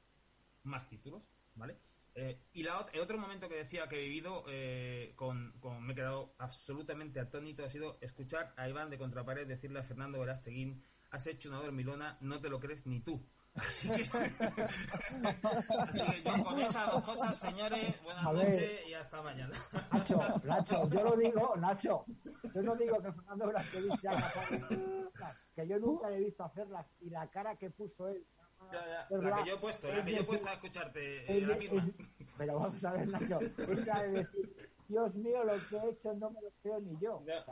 [0.63, 1.23] más títulos,
[1.55, 1.75] ¿vale?
[2.19, 5.93] Eh, y la, el otro momento que decía que he vivido, eh, con, con, me
[5.93, 10.83] he quedado absolutamente atónito, ha sido escuchar a Iván de Contrapared decirle a Fernando Verasteguín,
[11.11, 13.23] has hecho una dormilona, no te lo crees ni tú.
[13.57, 14.01] Así que,
[15.87, 19.53] así que yo con esas dos cosas, señores, buenas noches y hasta mañana.
[19.91, 22.05] Nacho, Nacho, yo lo digo, Nacho,
[22.53, 25.09] yo no digo que Fernando Verasteguín sea capaz de
[25.55, 28.25] que yo nunca le he visto hacerlas y la cara que puso él
[28.71, 29.17] ya, ya.
[29.17, 31.89] La que yo he puesto, la que yo he puesto a escucharte, eh, la misma.
[32.37, 36.31] pero vamos a ver, Nacho, esa de decir, Dios mío, lo que he hecho no
[36.31, 37.17] me lo creo ni yo.
[37.17, 37.45] O sea,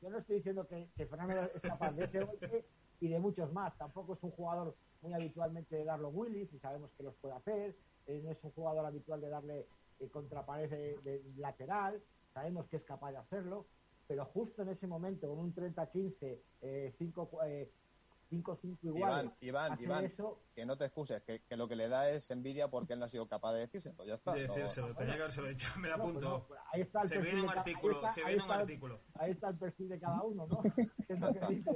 [0.00, 2.64] yo no estoy diciendo que, que, Fernando es capaz de ese golpe
[3.00, 3.76] y de muchos más.
[3.76, 7.76] Tampoco es un jugador muy habitualmente de darlo Willis y sabemos que los puede hacer.
[8.06, 9.66] Eh, no es un jugador habitual de darle
[9.98, 12.02] eh, contra pared de, de, lateral.
[12.32, 13.66] Sabemos que es capaz de hacerlo.
[14.06, 17.30] Pero justo en ese momento, con un 30-15, 5
[18.30, 19.32] 5-5 igual.
[19.40, 20.40] Iván, Iván, Iván eso...
[20.54, 23.06] que no te excuses, que, que, lo que le da es envidia porque él no
[23.06, 24.32] ha sido capaz de decirse, pues ya está.
[24.32, 26.20] De decírselo, no, tenía que haberse dicho, me lo apunto.
[26.20, 29.00] No, pues ahí está el se viene un artículo, está, se viene un está, artículo.
[29.14, 30.62] Ahí está el perfil de cada uno, ¿no?
[31.06, 31.70] ¿Qué es lo que dice?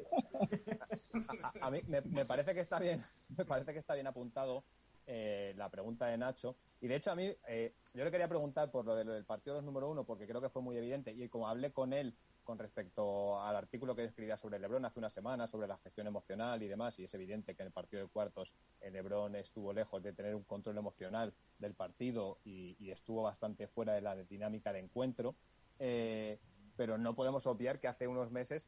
[1.43, 3.05] A, a, mí me, me, parece que está bien,
[3.37, 4.65] me parece que está bien apuntado
[5.07, 6.57] eh, la pregunta de Nacho.
[6.81, 9.25] Y de hecho a mí, eh, yo le quería preguntar por lo, de, lo del
[9.25, 11.93] partido de los número uno, porque creo que fue muy evidente, y como hablé con
[11.93, 12.15] él
[12.45, 16.63] con respecto al artículo que escribía sobre Lebron hace una semana, sobre la gestión emocional
[16.63, 20.03] y demás, y es evidente que en el partido de cuartos el Lebron estuvo lejos
[20.03, 24.73] de tener un control emocional del partido y, y estuvo bastante fuera de la dinámica
[24.73, 25.35] de encuentro,
[25.79, 26.39] eh,
[26.77, 28.67] pero no podemos obviar que hace unos meses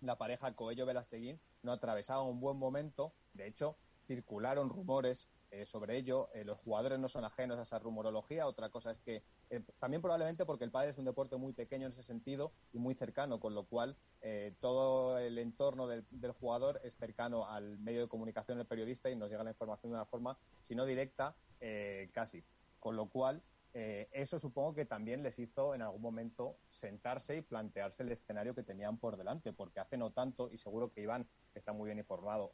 [0.00, 3.76] la pareja Coello-Velasteguín no atravesaba un buen momento, de hecho
[4.06, 6.28] circularon rumores eh, sobre ello.
[6.34, 8.46] Eh, los jugadores no son ajenos a esa rumorología.
[8.46, 9.22] Otra cosa es que
[9.52, 12.78] eh, también probablemente porque el pádel es un deporte muy pequeño en ese sentido y
[12.78, 16.06] muy cercano, con lo cual eh, todo el entorno del,
[16.40, 19.96] jugador es cercano al medio de comunicación del periodista y nos llega la información de
[19.96, 22.42] una forma, si no directa, eh, casi.
[22.80, 23.42] Con lo cual,
[23.74, 28.62] eso supongo que también les hizo en algún momento sentarse y plantearse el escenario que
[28.62, 32.52] tenían por delante, porque hace no tanto, y seguro que Iván está muy bien informado,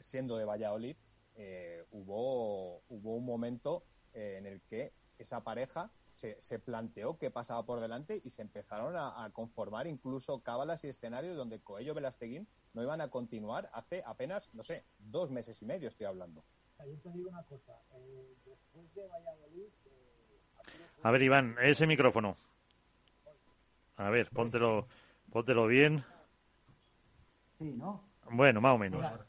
[0.00, 0.96] siendo de Valladolid,
[1.36, 3.84] eh, hubo, hubo un momento
[4.14, 8.42] eh, en el que esa pareja se, se, planteó qué pasaba por delante y se
[8.42, 13.68] empezaron a, a, conformar incluso cábalas y escenarios donde Coello Velasteguín no iban a continuar
[13.72, 16.42] hace apenas, no sé, dos meses y medio estoy hablando.
[16.78, 19.68] Yo te digo una cosa, eh, después de Valladolid...
[21.02, 22.36] A ver, Iván, ese micrófono.
[23.96, 24.86] A ver, póntelo,
[25.30, 26.04] póntelo bien.
[27.58, 28.02] Sí, ¿no?
[28.30, 29.00] Bueno, más o menos.
[29.00, 29.26] Mira,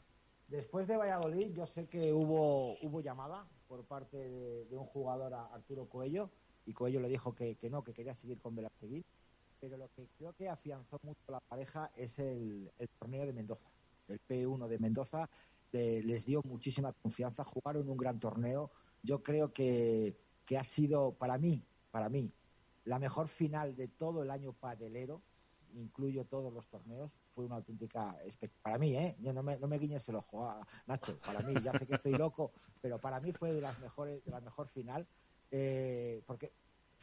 [0.48, 5.44] Después de Valladolid, yo sé que hubo, hubo llamada por parte de, un jugador a
[5.46, 6.30] Arturo Coello
[6.64, 9.04] y Coello le dijo que, que no, que quería seguir con Velasteguín.
[9.60, 13.68] Pero lo que creo que afianzó mucho la pareja es el, torneo de Mendoza.
[14.08, 15.28] El P1 de Mendoza
[15.72, 18.70] les dio muchísima confianza, jugaron un gran torneo.
[19.02, 20.16] Yo creo que,
[20.46, 22.32] que ha sido para mí, para mí,
[22.86, 25.20] la mejor final de todo el año padelero,
[25.74, 28.16] incluyo todos los torneos, fue una auténtica
[28.62, 29.14] para mí, ¿eh?
[29.20, 32.14] no me, no me guiñes el ojo, a Nacho, para mí, ya sé que estoy
[32.14, 32.50] loco,
[32.80, 35.06] pero para mí fue de las mejores, de la mejor final,
[35.52, 36.50] eh, porque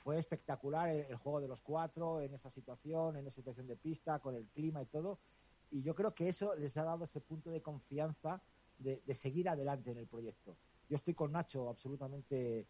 [0.04, 4.20] fue espectacular el, juego de los cuatro en esa situación, en esa situación de pista,
[4.20, 5.20] con el clima y todo,
[5.72, 8.42] y yo creo que eso les ha dado ese punto de confianza
[8.78, 10.58] de, de seguir adelante en el proyecto.
[10.90, 12.68] Yo estoy con Nacho absolutamente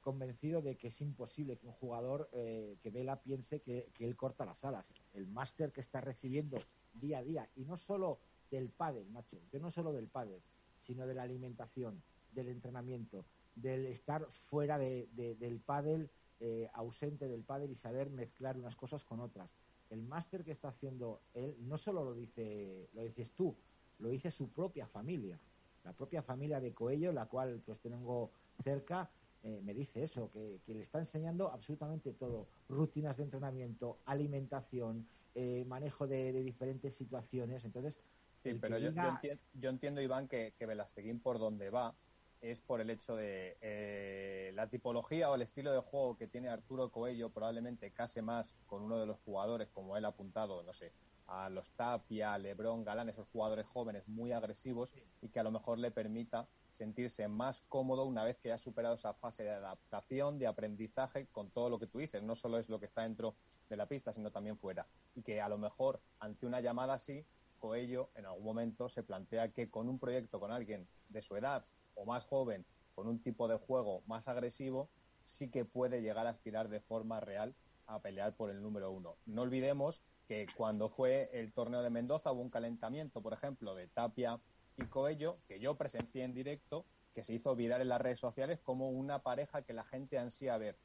[0.00, 4.16] convencido de que es imposible que un jugador eh, que Vela piense que, que, él
[4.16, 4.84] corta las alas.
[5.14, 6.58] El máster que está recibiendo
[6.94, 10.42] día a día, y no solo del pádel, macho, yo no solo del pádel,
[10.82, 12.02] sino de la alimentación,
[12.32, 16.10] del entrenamiento, del estar fuera de, de, del pádel,
[16.40, 19.50] eh, ausente del pádel y saber mezclar unas cosas con otras.
[19.88, 23.56] El máster que está haciendo él no solo lo dice, lo dices tú,
[23.98, 25.38] lo dice su propia familia,
[25.84, 29.10] la propia familia de Coello, la cual pues tengo cerca,
[29.44, 35.06] eh, me dice eso, que, que, le está enseñando absolutamente todo, rutinas de entrenamiento, alimentación,
[35.34, 37.64] eh, manejo de, de, diferentes situaciones.
[37.64, 38.00] Entonces,
[38.42, 39.04] sí, pero yo, diga...
[39.04, 41.94] yo, entiendo, yo, entiendo, Iván, que, que Velasteguín por donde va
[42.40, 46.48] es por el hecho de eh, la tipología o el estilo de juego que tiene
[46.48, 50.74] Arturo Coello probablemente case más con uno de los jugadores, como él ha apuntado, no
[50.74, 50.92] sé,
[51.26, 54.90] a los Tapia, Lebron, Galán, esos jugadores jóvenes muy agresivos
[55.22, 58.96] y que a lo mejor le permita sentirse más cómodo una vez que ha superado
[58.96, 62.22] esa fase de adaptación, de aprendizaje con todo lo que tú dices.
[62.22, 63.34] No solo es lo que está dentro
[63.68, 64.86] de la pista, sino también fuera.
[65.14, 67.24] Y que a lo mejor ante una llamada así,
[67.58, 71.64] Coello en algún momento se plantea que con un proyecto con alguien de su edad
[71.94, 74.90] o más joven, con un tipo de juego más agresivo,
[75.22, 77.54] sí que puede llegar a aspirar de forma real
[77.86, 79.16] a pelear por el número uno.
[79.26, 83.88] No olvidemos que cuando fue el torneo de Mendoza hubo un calentamiento, por ejemplo, de
[83.88, 84.40] Tapia
[84.76, 86.84] y Coello, que yo presencié en directo,
[87.14, 90.56] que se hizo viral en las redes sociales como una pareja que la gente ansía
[90.58, 90.76] ver.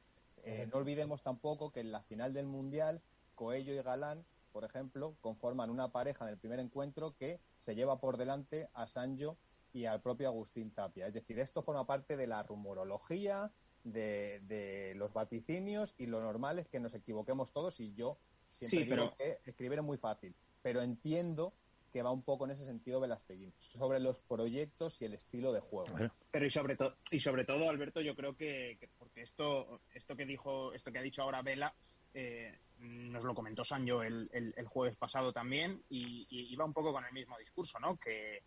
[0.44, 3.02] Eh, no olvidemos tampoco que en la final del Mundial,
[3.36, 8.00] Coello y Galán, por ejemplo, conforman una pareja en el primer encuentro que se lleva
[8.00, 9.38] por delante a Sancho
[9.74, 11.08] y al propio Agustín Tapia.
[11.08, 13.52] Es decir, esto forma parte de la rumorología,
[13.84, 18.18] de, los vaticinios y lo normal es que nos equivoquemos todos y yo
[18.52, 19.16] siempre sí, pero...
[19.16, 21.54] que escribir es muy fácil, pero entiendo
[21.90, 25.62] que va un poco en ese sentido Velasteguín, sobre los proyectos y el estilo de
[25.62, 25.96] juego.
[26.32, 30.26] Pero y sobre todo y sobre todo Alberto, yo creo que, porque esto esto que
[30.26, 31.74] dijo esto que ha dicho ahora Vela
[32.14, 36.92] eh, nos lo comentó Sancho el, el, jueves pasado también y, y, iba un poco
[36.92, 37.98] con el mismo discurso, ¿no?
[37.98, 38.42] Que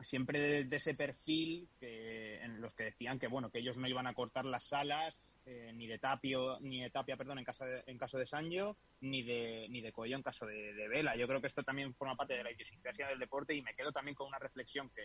[0.00, 4.06] siempre de, ese perfil que, en los que decían que bueno que ellos no iban
[4.06, 7.82] a cortar las salas eh, ni de Tapio ni de Tapia perdón en caso de,
[7.86, 11.16] en caso de Sancho ni de ni de Coello en caso de, Vela.
[11.16, 13.92] Yo creo que esto también forma parte de la idiosincrasia del deporte y me quedo
[13.92, 15.02] también con una reflexión que,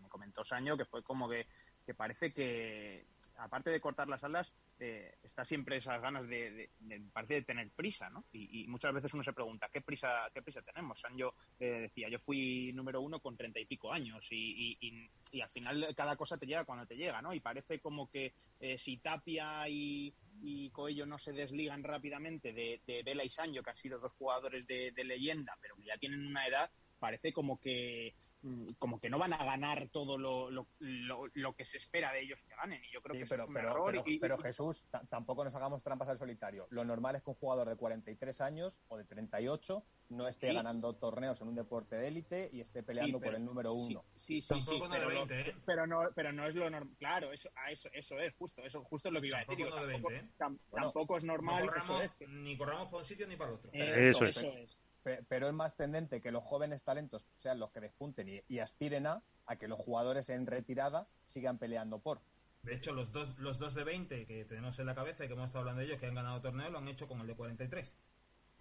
[0.00, 1.46] me comentó Sancho que fue como que,
[1.84, 3.06] que parece que
[3.36, 6.70] aparte de cortar las alas, eh, está siempre esas ganas de,
[7.12, 8.24] parece de tener prisa, ¿no?
[8.32, 11.00] Y, muchas veces uno se pregunta, ¿qué prisa, qué prisa tenemos?
[11.00, 15.94] Sancho eh, decía, yo fui número uno con treinta y pico años y, al final
[15.94, 17.32] cada cosa te llega cuando te llega, ¿no?
[17.32, 20.14] Y parece como que eh, si Tapia y,
[20.72, 24.92] Coello no se desligan rápidamente de, Vela y Sancho, que han sido dos jugadores de,
[24.92, 28.14] de leyenda, pero que ya tienen una edad, parece como que
[28.46, 32.22] Mm, como que no van a ganar todo lo, lo, lo, que se espera de
[32.22, 32.80] ellos que ganen.
[32.84, 34.04] Y yo creo que pero, es un pero, error.
[34.20, 36.68] Pero, Jesús, tampoco nos hagamos trampas al solitario.
[36.70, 40.94] Lo normal es que un jugador de 43 años o de 38 no esté ganando
[40.94, 44.04] torneos en un deporte de élite y esté peleando por el número uno.
[44.18, 45.56] Sí, sí, sí, pero, 20, ¿eh?
[45.64, 46.94] pero, no, pero no es lo normal.
[46.98, 48.62] Claro, eso, eso, eso es justo.
[48.62, 49.66] Eso justo es lo que iba a decir.
[49.68, 50.28] tampoco, 20, ¿eh?
[50.70, 51.68] tampoco es normal.
[52.28, 53.70] Ni corramos por un sitio ni para el otro.
[53.72, 54.36] eso, es.
[54.36, 54.85] Eso es
[55.28, 59.22] pero es más tendente que los jóvenes talentos sean los que despunten y, aspiren a,
[59.46, 62.20] a que los jugadores en retirada sigan peleando por.
[62.62, 65.34] De hecho, los dos, los dos de 20 que tenemos en la cabeza y que
[65.34, 67.36] hemos estado hablando de ellos, que han ganado torneo, lo han hecho con el de
[67.36, 67.96] 43.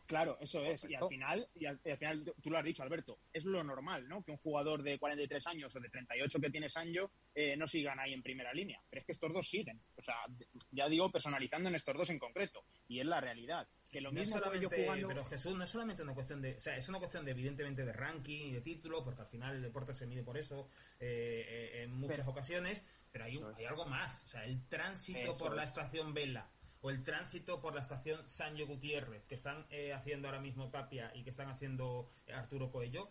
[0.07, 0.85] Claro, eso es.
[0.87, 4.23] Y al final, y al, final, tú lo has dicho, Alberto, es lo normal, ¿no?
[4.23, 7.99] Que un jugador de 43 años o de 38 que tiene años eh, no sigan
[7.99, 8.79] ahí en primera línea.
[8.89, 9.81] Pero es que estos dos siguen.
[9.97, 10.15] O sea,
[10.71, 12.63] ya digo, personalizando en estos dos en concreto.
[12.87, 13.67] Y es la realidad.
[13.91, 16.55] Que lo mismo Pero Jesús, no es solamente una cuestión de.
[16.57, 19.55] O sea, es una cuestión de, evidentemente, de ranking y de título, porque al final
[19.55, 20.69] el deporte se mide por eso
[20.99, 22.83] eh, eh, en muchas ocasiones.
[23.11, 24.23] Pero hay, hay algo más.
[24.25, 26.49] O sea, el tránsito por la estación Vela
[26.85, 31.11] o el tránsito por la estación Sancho Gutiérrez, que están eh, haciendo ahora mismo Tapia
[31.15, 33.09] y que están haciendo eh, Arturo Coello,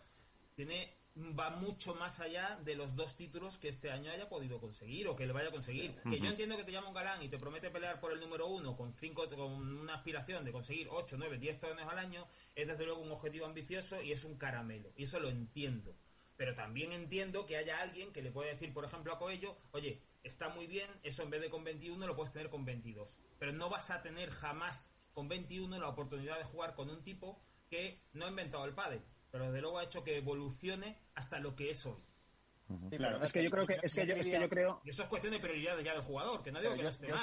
[0.53, 0.95] tiene
[1.37, 5.15] va mucho más allá de los dos títulos que este año haya podido conseguir o
[5.17, 5.93] que le vaya a conseguir.
[6.09, 8.47] Que yo entiendo que te llama un galán y te promete pelear por el número
[8.47, 12.67] uno con cinco, con una aspiración de conseguir 8, 9, 10 torneos al año, es
[12.67, 14.93] desde luego un objetivo ambicioso y es un caramelo.
[14.95, 15.97] Y eso lo entiendo.
[16.37, 20.01] Pero también entiendo que haya alguien que le puede decir, por ejemplo, a Coello, oye,
[20.25, 23.19] está muy bien, eso en vez de con 21 lo puedes tener con 22.
[23.39, 27.39] Pero no vas a tener jamás con 21 la oportunidad de jugar con un tipo
[27.69, 31.55] que no ha inventado el pádel, pero desde luego ha hecho que evolucione hasta lo
[31.55, 32.03] que es hoy.
[32.89, 35.03] claro, es que yo creo que es que yo, es que yo creo y eso
[35.03, 37.13] es cuestión de prioridad ya del jugador, que no digo que yo, esté yo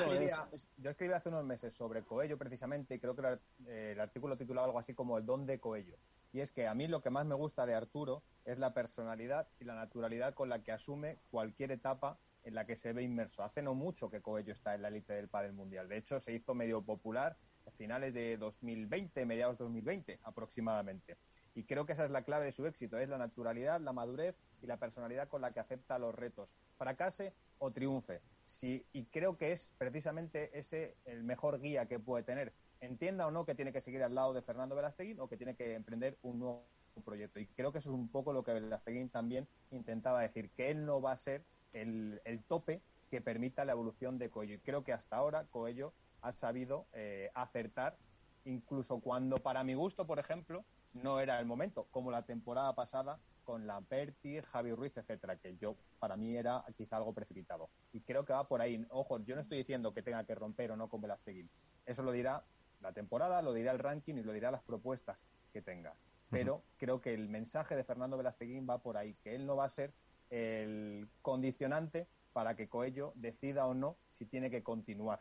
[0.76, 4.78] yo escribí hace unos meses sobre Coello precisamente y creo que el artículo titulaba algo
[4.78, 5.96] así como el don de Coello.
[6.32, 9.48] Y es que a mí lo que más me gusta de Arturo es la personalidad
[9.60, 13.42] y la naturalidad con la que asume cualquier etapa en la que se ve inmerso.
[13.42, 15.88] Hace no mucho que Coello está en la élite del pádel mundial.
[15.88, 17.36] De hecho, se hizo medio popular
[17.66, 21.16] a finales de 2020, mediados de 2020 aproximadamente.
[21.54, 24.36] Y creo que esa es la clave de su éxito, es la naturalidad, la madurez
[24.62, 28.22] y la personalidad con la que acepta los retos, fracase o triunfe.
[28.44, 32.52] Sí, y creo que es precisamente ese el mejor guía que puede tener.
[32.80, 35.54] Entienda o no que tiene que seguir al lado de Fernando Velasteguín o que tiene
[35.54, 36.64] que emprender un nuevo
[37.04, 37.38] proyecto.
[37.38, 40.84] Y creo que eso es un poco lo que Velasteguín también intentaba decir, que él
[40.84, 42.80] no va a ser el, tope
[43.10, 44.54] que permita la evolución de Coello.
[44.54, 47.96] Y creo que hasta ahora Coello ha sabido eh, acertar,
[48.44, 53.18] incluso cuando para mi gusto, por ejemplo, no era el momento, como la temporada pasada
[53.44, 57.70] con Lamperti, Javi Ruiz, etcétera, que yo para mí era quizá algo precipitado.
[57.92, 58.84] Y creo que va por ahí.
[58.90, 61.50] Ojo, yo no estoy diciendo que tenga que romper o no con Velasteguín.
[61.86, 62.44] Eso lo dirá
[62.80, 65.94] la temporada, lo dirá el ranking y lo dirá las propuestas que tenga.
[66.30, 69.66] Pero creo que el mensaje de Fernando Velasteguín va por ahí, que él no va
[69.66, 69.92] a ser
[70.32, 75.20] el condicionante para que Coello decida o no si tiene que continuar.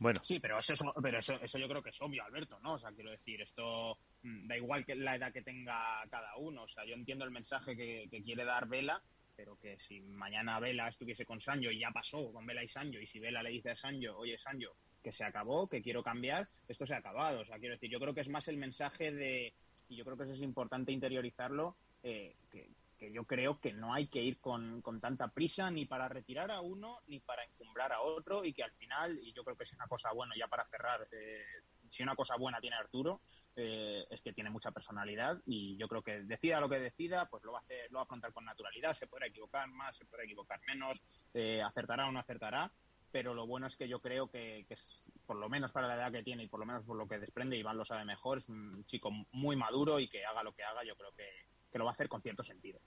[0.00, 0.20] Bueno.
[0.24, 2.74] Sí, pero eso, pero eso, eso yo creo que es obvio, Alberto, ¿no?
[2.74, 6.64] O sea, quiero decir, esto mm, da igual que la edad que tenga cada uno.
[6.64, 9.00] O sea, yo entiendo el mensaje que, quiere dar Vela,
[9.36, 13.00] pero que si mañana Vela estuviese con Sancho y ya pasó con Vela y Sancho,
[13.00, 14.72] y si Vela le dice a Sancho, oye, Sancho,
[15.02, 17.40] que se acabó, que quiero cambiar, esto se ha acabado.
[17.40, 19.52] O sea, quiero decir, yo creo que es más el mensaje de,
[19.88, 22.68] y yo creo que eso es importante interiorizarlo, eh, que,
[22.98, 26.50] que yo creo que no hay que ir con, con, tanta prisa ni para retirar
[26.50, 29.64] a uno ni para encumbrar a otro y que al final, y yo creo que
[29.64, 31.44] es una cosa buena ya para cerrar, eh,
[31.88, 33.22] si una cosa buena tiene Arturo,
[33.56, 37.42] eh, es que tiene mucha personalidad y yo creo que decida lo que decida, pues
[37.44, 40.04] lo va a hacer, lo va a afrontar con naturalidad, se podrá equivocar más, se
[40.04, 41.02] podrá equivocar menos,
[41.34, 42.70] eh, acertará o no acertará,
[43.10, 44.76] pero lo bueno es que yo creo que, que
[45.24, 47.18] por lo menos para la edad que tiene y por lo menos por lo que
[47.18, 50.62] desprende, Iván lo sabe mejor, es un chico muy maduro y que haga lo que
[50.62, 51.28] haga, yo creo que,
[51.70, 52.80] que lo va a hacer con cierto sentido.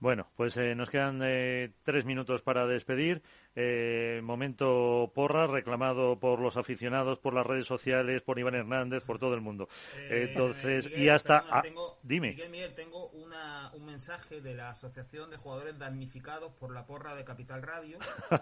[0.00, 3.20] Bueno, pues eh, nos quedan eh, tres minutos para despedir.
[3.56, 9.18] Eh, momento porra, reclamado por los aficionados, por las redes sociales, por Iván Hernández, por
[9.18, 9.68] todo el mundo.
[10.08, 11.40] Entonces, Miguel, y hasta.
[11.40, 12.28] perdona, ah, tengo, dime.
[12.28, 17.16] Miguel, Miguel, tengo una, un mensaje de la Asociación de Jugadores Damnificados por la porra
[17.16, 17.98] de Capital Radio.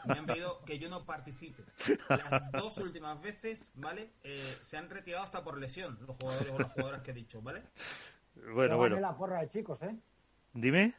[0.06, 1.62] Me han pedido que yo no participe.
[2.10, 4.10] Las dos últimas veces, ¿vale?
[4.24, 7.40] Eh, se han retirado hasta por lesión los jugadores o las jugadoras que he dicho,
[7.40, 7.62] ¿vale?
[8.55, 8.97] Bueno, Yo bueno.
[8.97, 9.95] gané la porra de chicos, ¿eh?
[10.53, 10.95] Dime.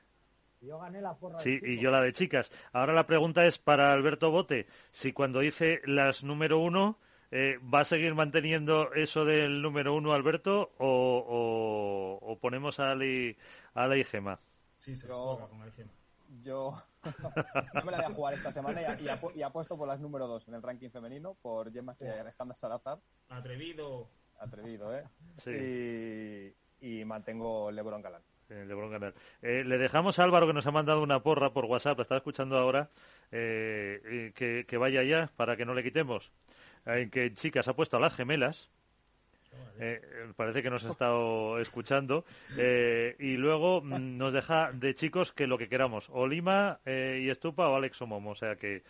[0.61, 1.69] Yo gané la porra Sí, de chicos.
[1.69, 2.51] y yo la de chicas.
[2.73, 4.67] Ahora la pregunta es para Alberto Bote.
[4.91, 6.97] Si cuando dice las número uno,
[7.31, 12.91] eh, ¿va a seguir manteniendo eso del número uno, Alberto, o, o- o ponemos a
[12.91, 13.37] Ali,
[13.75, 14.39] a Ali y Gema?
[14.79, 15.91] Sí, se Yo- juega con el Gema.
[16.43, 16.81] Yo
[17.73, 19.99] no me la voy a jugar esta semana y, y apu- y apuesto por las
[19.99, 22.97] número dos en el ranking femenino, por Gemma y Alejandra Salazar.
[23.29, 24.09] Atrevido.
[24.39, 25.03] Atrevido, ¿eh?
[25.37, 25.51] Sí.
[25.51, 28.21] Y, y mantengo LeBron Galán.
[28.49, 29.13] Eh, LeBron ganar.
[29.41, 32.17] Eh, le dejamos a Álvaro que nos ha mandado una porra por WhatsApp, la está
[32.17, 32.89] escuchando ahora,
[33.31, 36.31] eh, eh, que, que vaya ya para que no le quitemos.
[36.85, 38.69] En que chicas ha puesto a las gemelas.
[39.79, 42.23] Eh, eh, parece que nos ha estado escuchando.
[42.57, 46.07] Eh, y luego mm, nos deja de chicos que lo que queramos.
[46.11, 48.31] O Lima eh, y Estupa o Alex Omomo.
[48.31, 48.83] O sea que,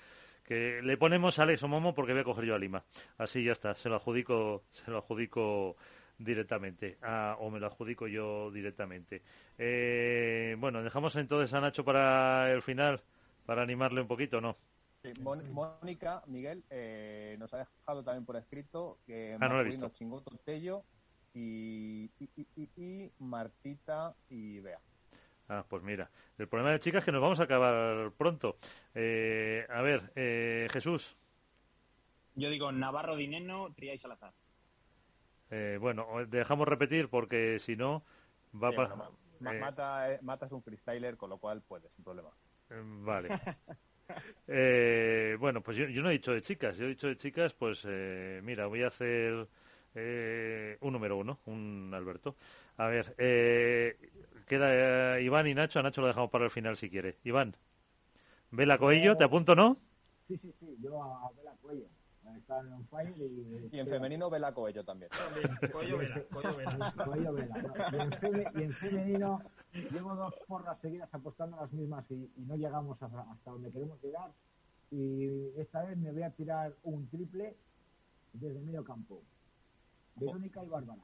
[0.46, 2.84] que le ponemos a Alex Omomo porque voy a coger yo a Lima.
[3.18, 3.74] Así ya está.
[3.74, 5.76] Se lo adjudico, se lo adjudico
[6.18, 6.98] directamente.
[7.02, 9.22] Ah, o me lo adjudico yo directamente.
[9.58, 13.02] Eh, bueno, dejamos entonces a Nacho para el final,
[13.46, 14.58] para animarle un poquito, ¿no?
[15.04, 19.48] Sí, Mónica, Miguel, eh, nos ha dejado también por escrito que Ah,
[19.80, 19.90] no.
[19.92, 20.84] Chingoto Tello
[21.34, 24.80] y, y, y- y- y Martita y Bea.
[25.50, 28.58] Ah, pues mira, el problema de chicas es que nos vamos a acabar pronto.
[28.94, 31.16] Eh, a ver, eh, Jesús,
[32.36, 34.34] Yo digo Navarro Dineno, y Salazar.
[35.52, 38.04] Eh, bueno, dejamos repetir porque si no
[38.56, 38.96] va Sí, para...
[38.96, 39.52] bueno, Ma-
[40.10, 42.32] eh, Mata es un freestyler, con lo cual puede, sin problema.
[42.70, 43.32] Vale.
[44.48, 47.54] Eh, bueno, pues yo, yo no he dicho de chicas, yo he dicho de chicas,
[47.54, 49.48] pues eh, mira, voy a hacer
[49.96, 52.38] eh, un número uno, un Alberto.
[52.78, 53.98] A ver, eh,
[54.48, 57.18] queda eh, Iván y Nacho, a Nacho lo dejamos para el final si quiere.
[57.24, 57.56] Iván,
[58.52, 59.80] Vela Coello, ¿te apunto no?
[60.28, 60.78] Sí, sí, sí.
[60.80, 61.88] Yo a Vela Cuello.
[62.50, 63.70] On fire y...
[63.72, 65.10] Y en femenino Bela Coello también.
[65.12, 67.54] También, Coello Vela, Coello Vela.
[67.56, 67.90] Vela.
[67.92, 69.42] Y en, feme- y en femenino
[69.92, 73.72] llevo dos porras seguidas apostando a las mismas y, y no llegamos hasta, hasta donde
[73.72, 74.32] queremos llegar.
[74.92, 77.56] Y esta vez me voy a tirar un triple
[78.34, 79.22] desde medio campo.
[80.16, 81.02] Verónica y Bárbara.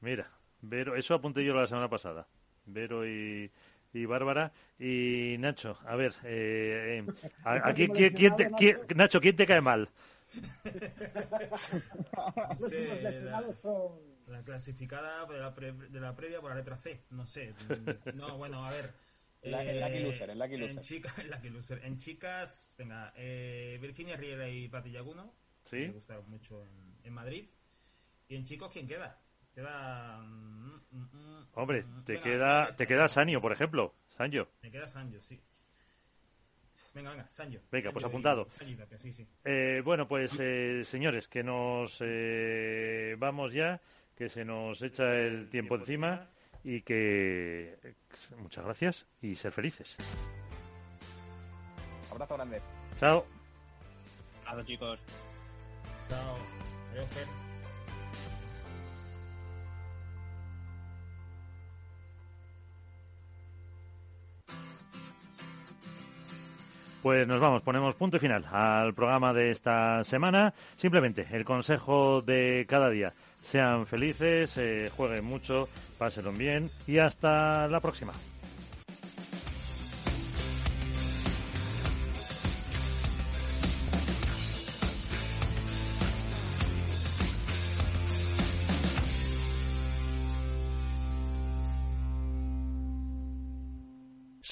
[0.00, 2.26] Mira, Vero, eso apunté yo la semana pasada.
[2.66, 3.50] Vero y,
[3.92, 4.52] y Bárbara.
[4.78, 7.12] Y Nacho, a ver, eh, eh,
[7.44, 9.88] a- aquí, ¿quién, quién te- quién- Nacho, ¿quién te cae mal?
[12.58, 13.44] Próximos la-.
[14.28, 17.52] La clasificada de la, pre- de la previa por la letra C, no sé.
[18.14, 18.92] No, bueno, a ver.
[19.42, 21.84] El Lucky Loser, el Lucky En, chica- el Lucky Loser.
[21.84, 25.34] en chicas, venga, eh, Virginia Riera y Pati Yaguno.
[25.64, 25.78] Sí.
[25.78, 27.48] Me gustaron mucho en, en Madrid.
[28.28, 29.18] Y en chicos, ¿quién queda?
[29.54, 30.18] Queda.
[30.22, 33.08] mm, mm, mm, Hombre, mm, te venga, queda, venga, te esta, queda venga.
[33.08, 33.94] Sanio, por ejemplo.
[34.16, 34.48] Sanyo.
[34.62, 35.40] Me queda Sancho, sí.
[36.94, 37.60] Venga, venga, Sancho.
[37.70, 38.48] Venga, pues apuntado.
[38.48, 39.26] Sancho y Tapia, sí, sí.
[39.44, 43.80] Eh, bueno, pues eh, señores, que nos eh, vamos ya,
[44.16, 46.28] que se nos echa el tiempo encima
[46.64, 47.94] y que
[48.38, 49.96] muchas gracias y ser felices.
[52.10, 52.60] Abrazo grande.
[52.98, 53.24] Chao.
[54.44, 55.00] Claro, chicos.
[56.10, 56.36] Chao.
[56.92, 57.08] Adiós,
[67.02, 70.54] Pues nos vamos, ponemos punto y final al programa de esta semana.
[70.76, 73.12] Simplemente el consejo de cada día.
[73.34, 75.68] Sean felices, eh, jueguen mucho,
[75.98, 78.12] pásenlo bien y hasta la próxima.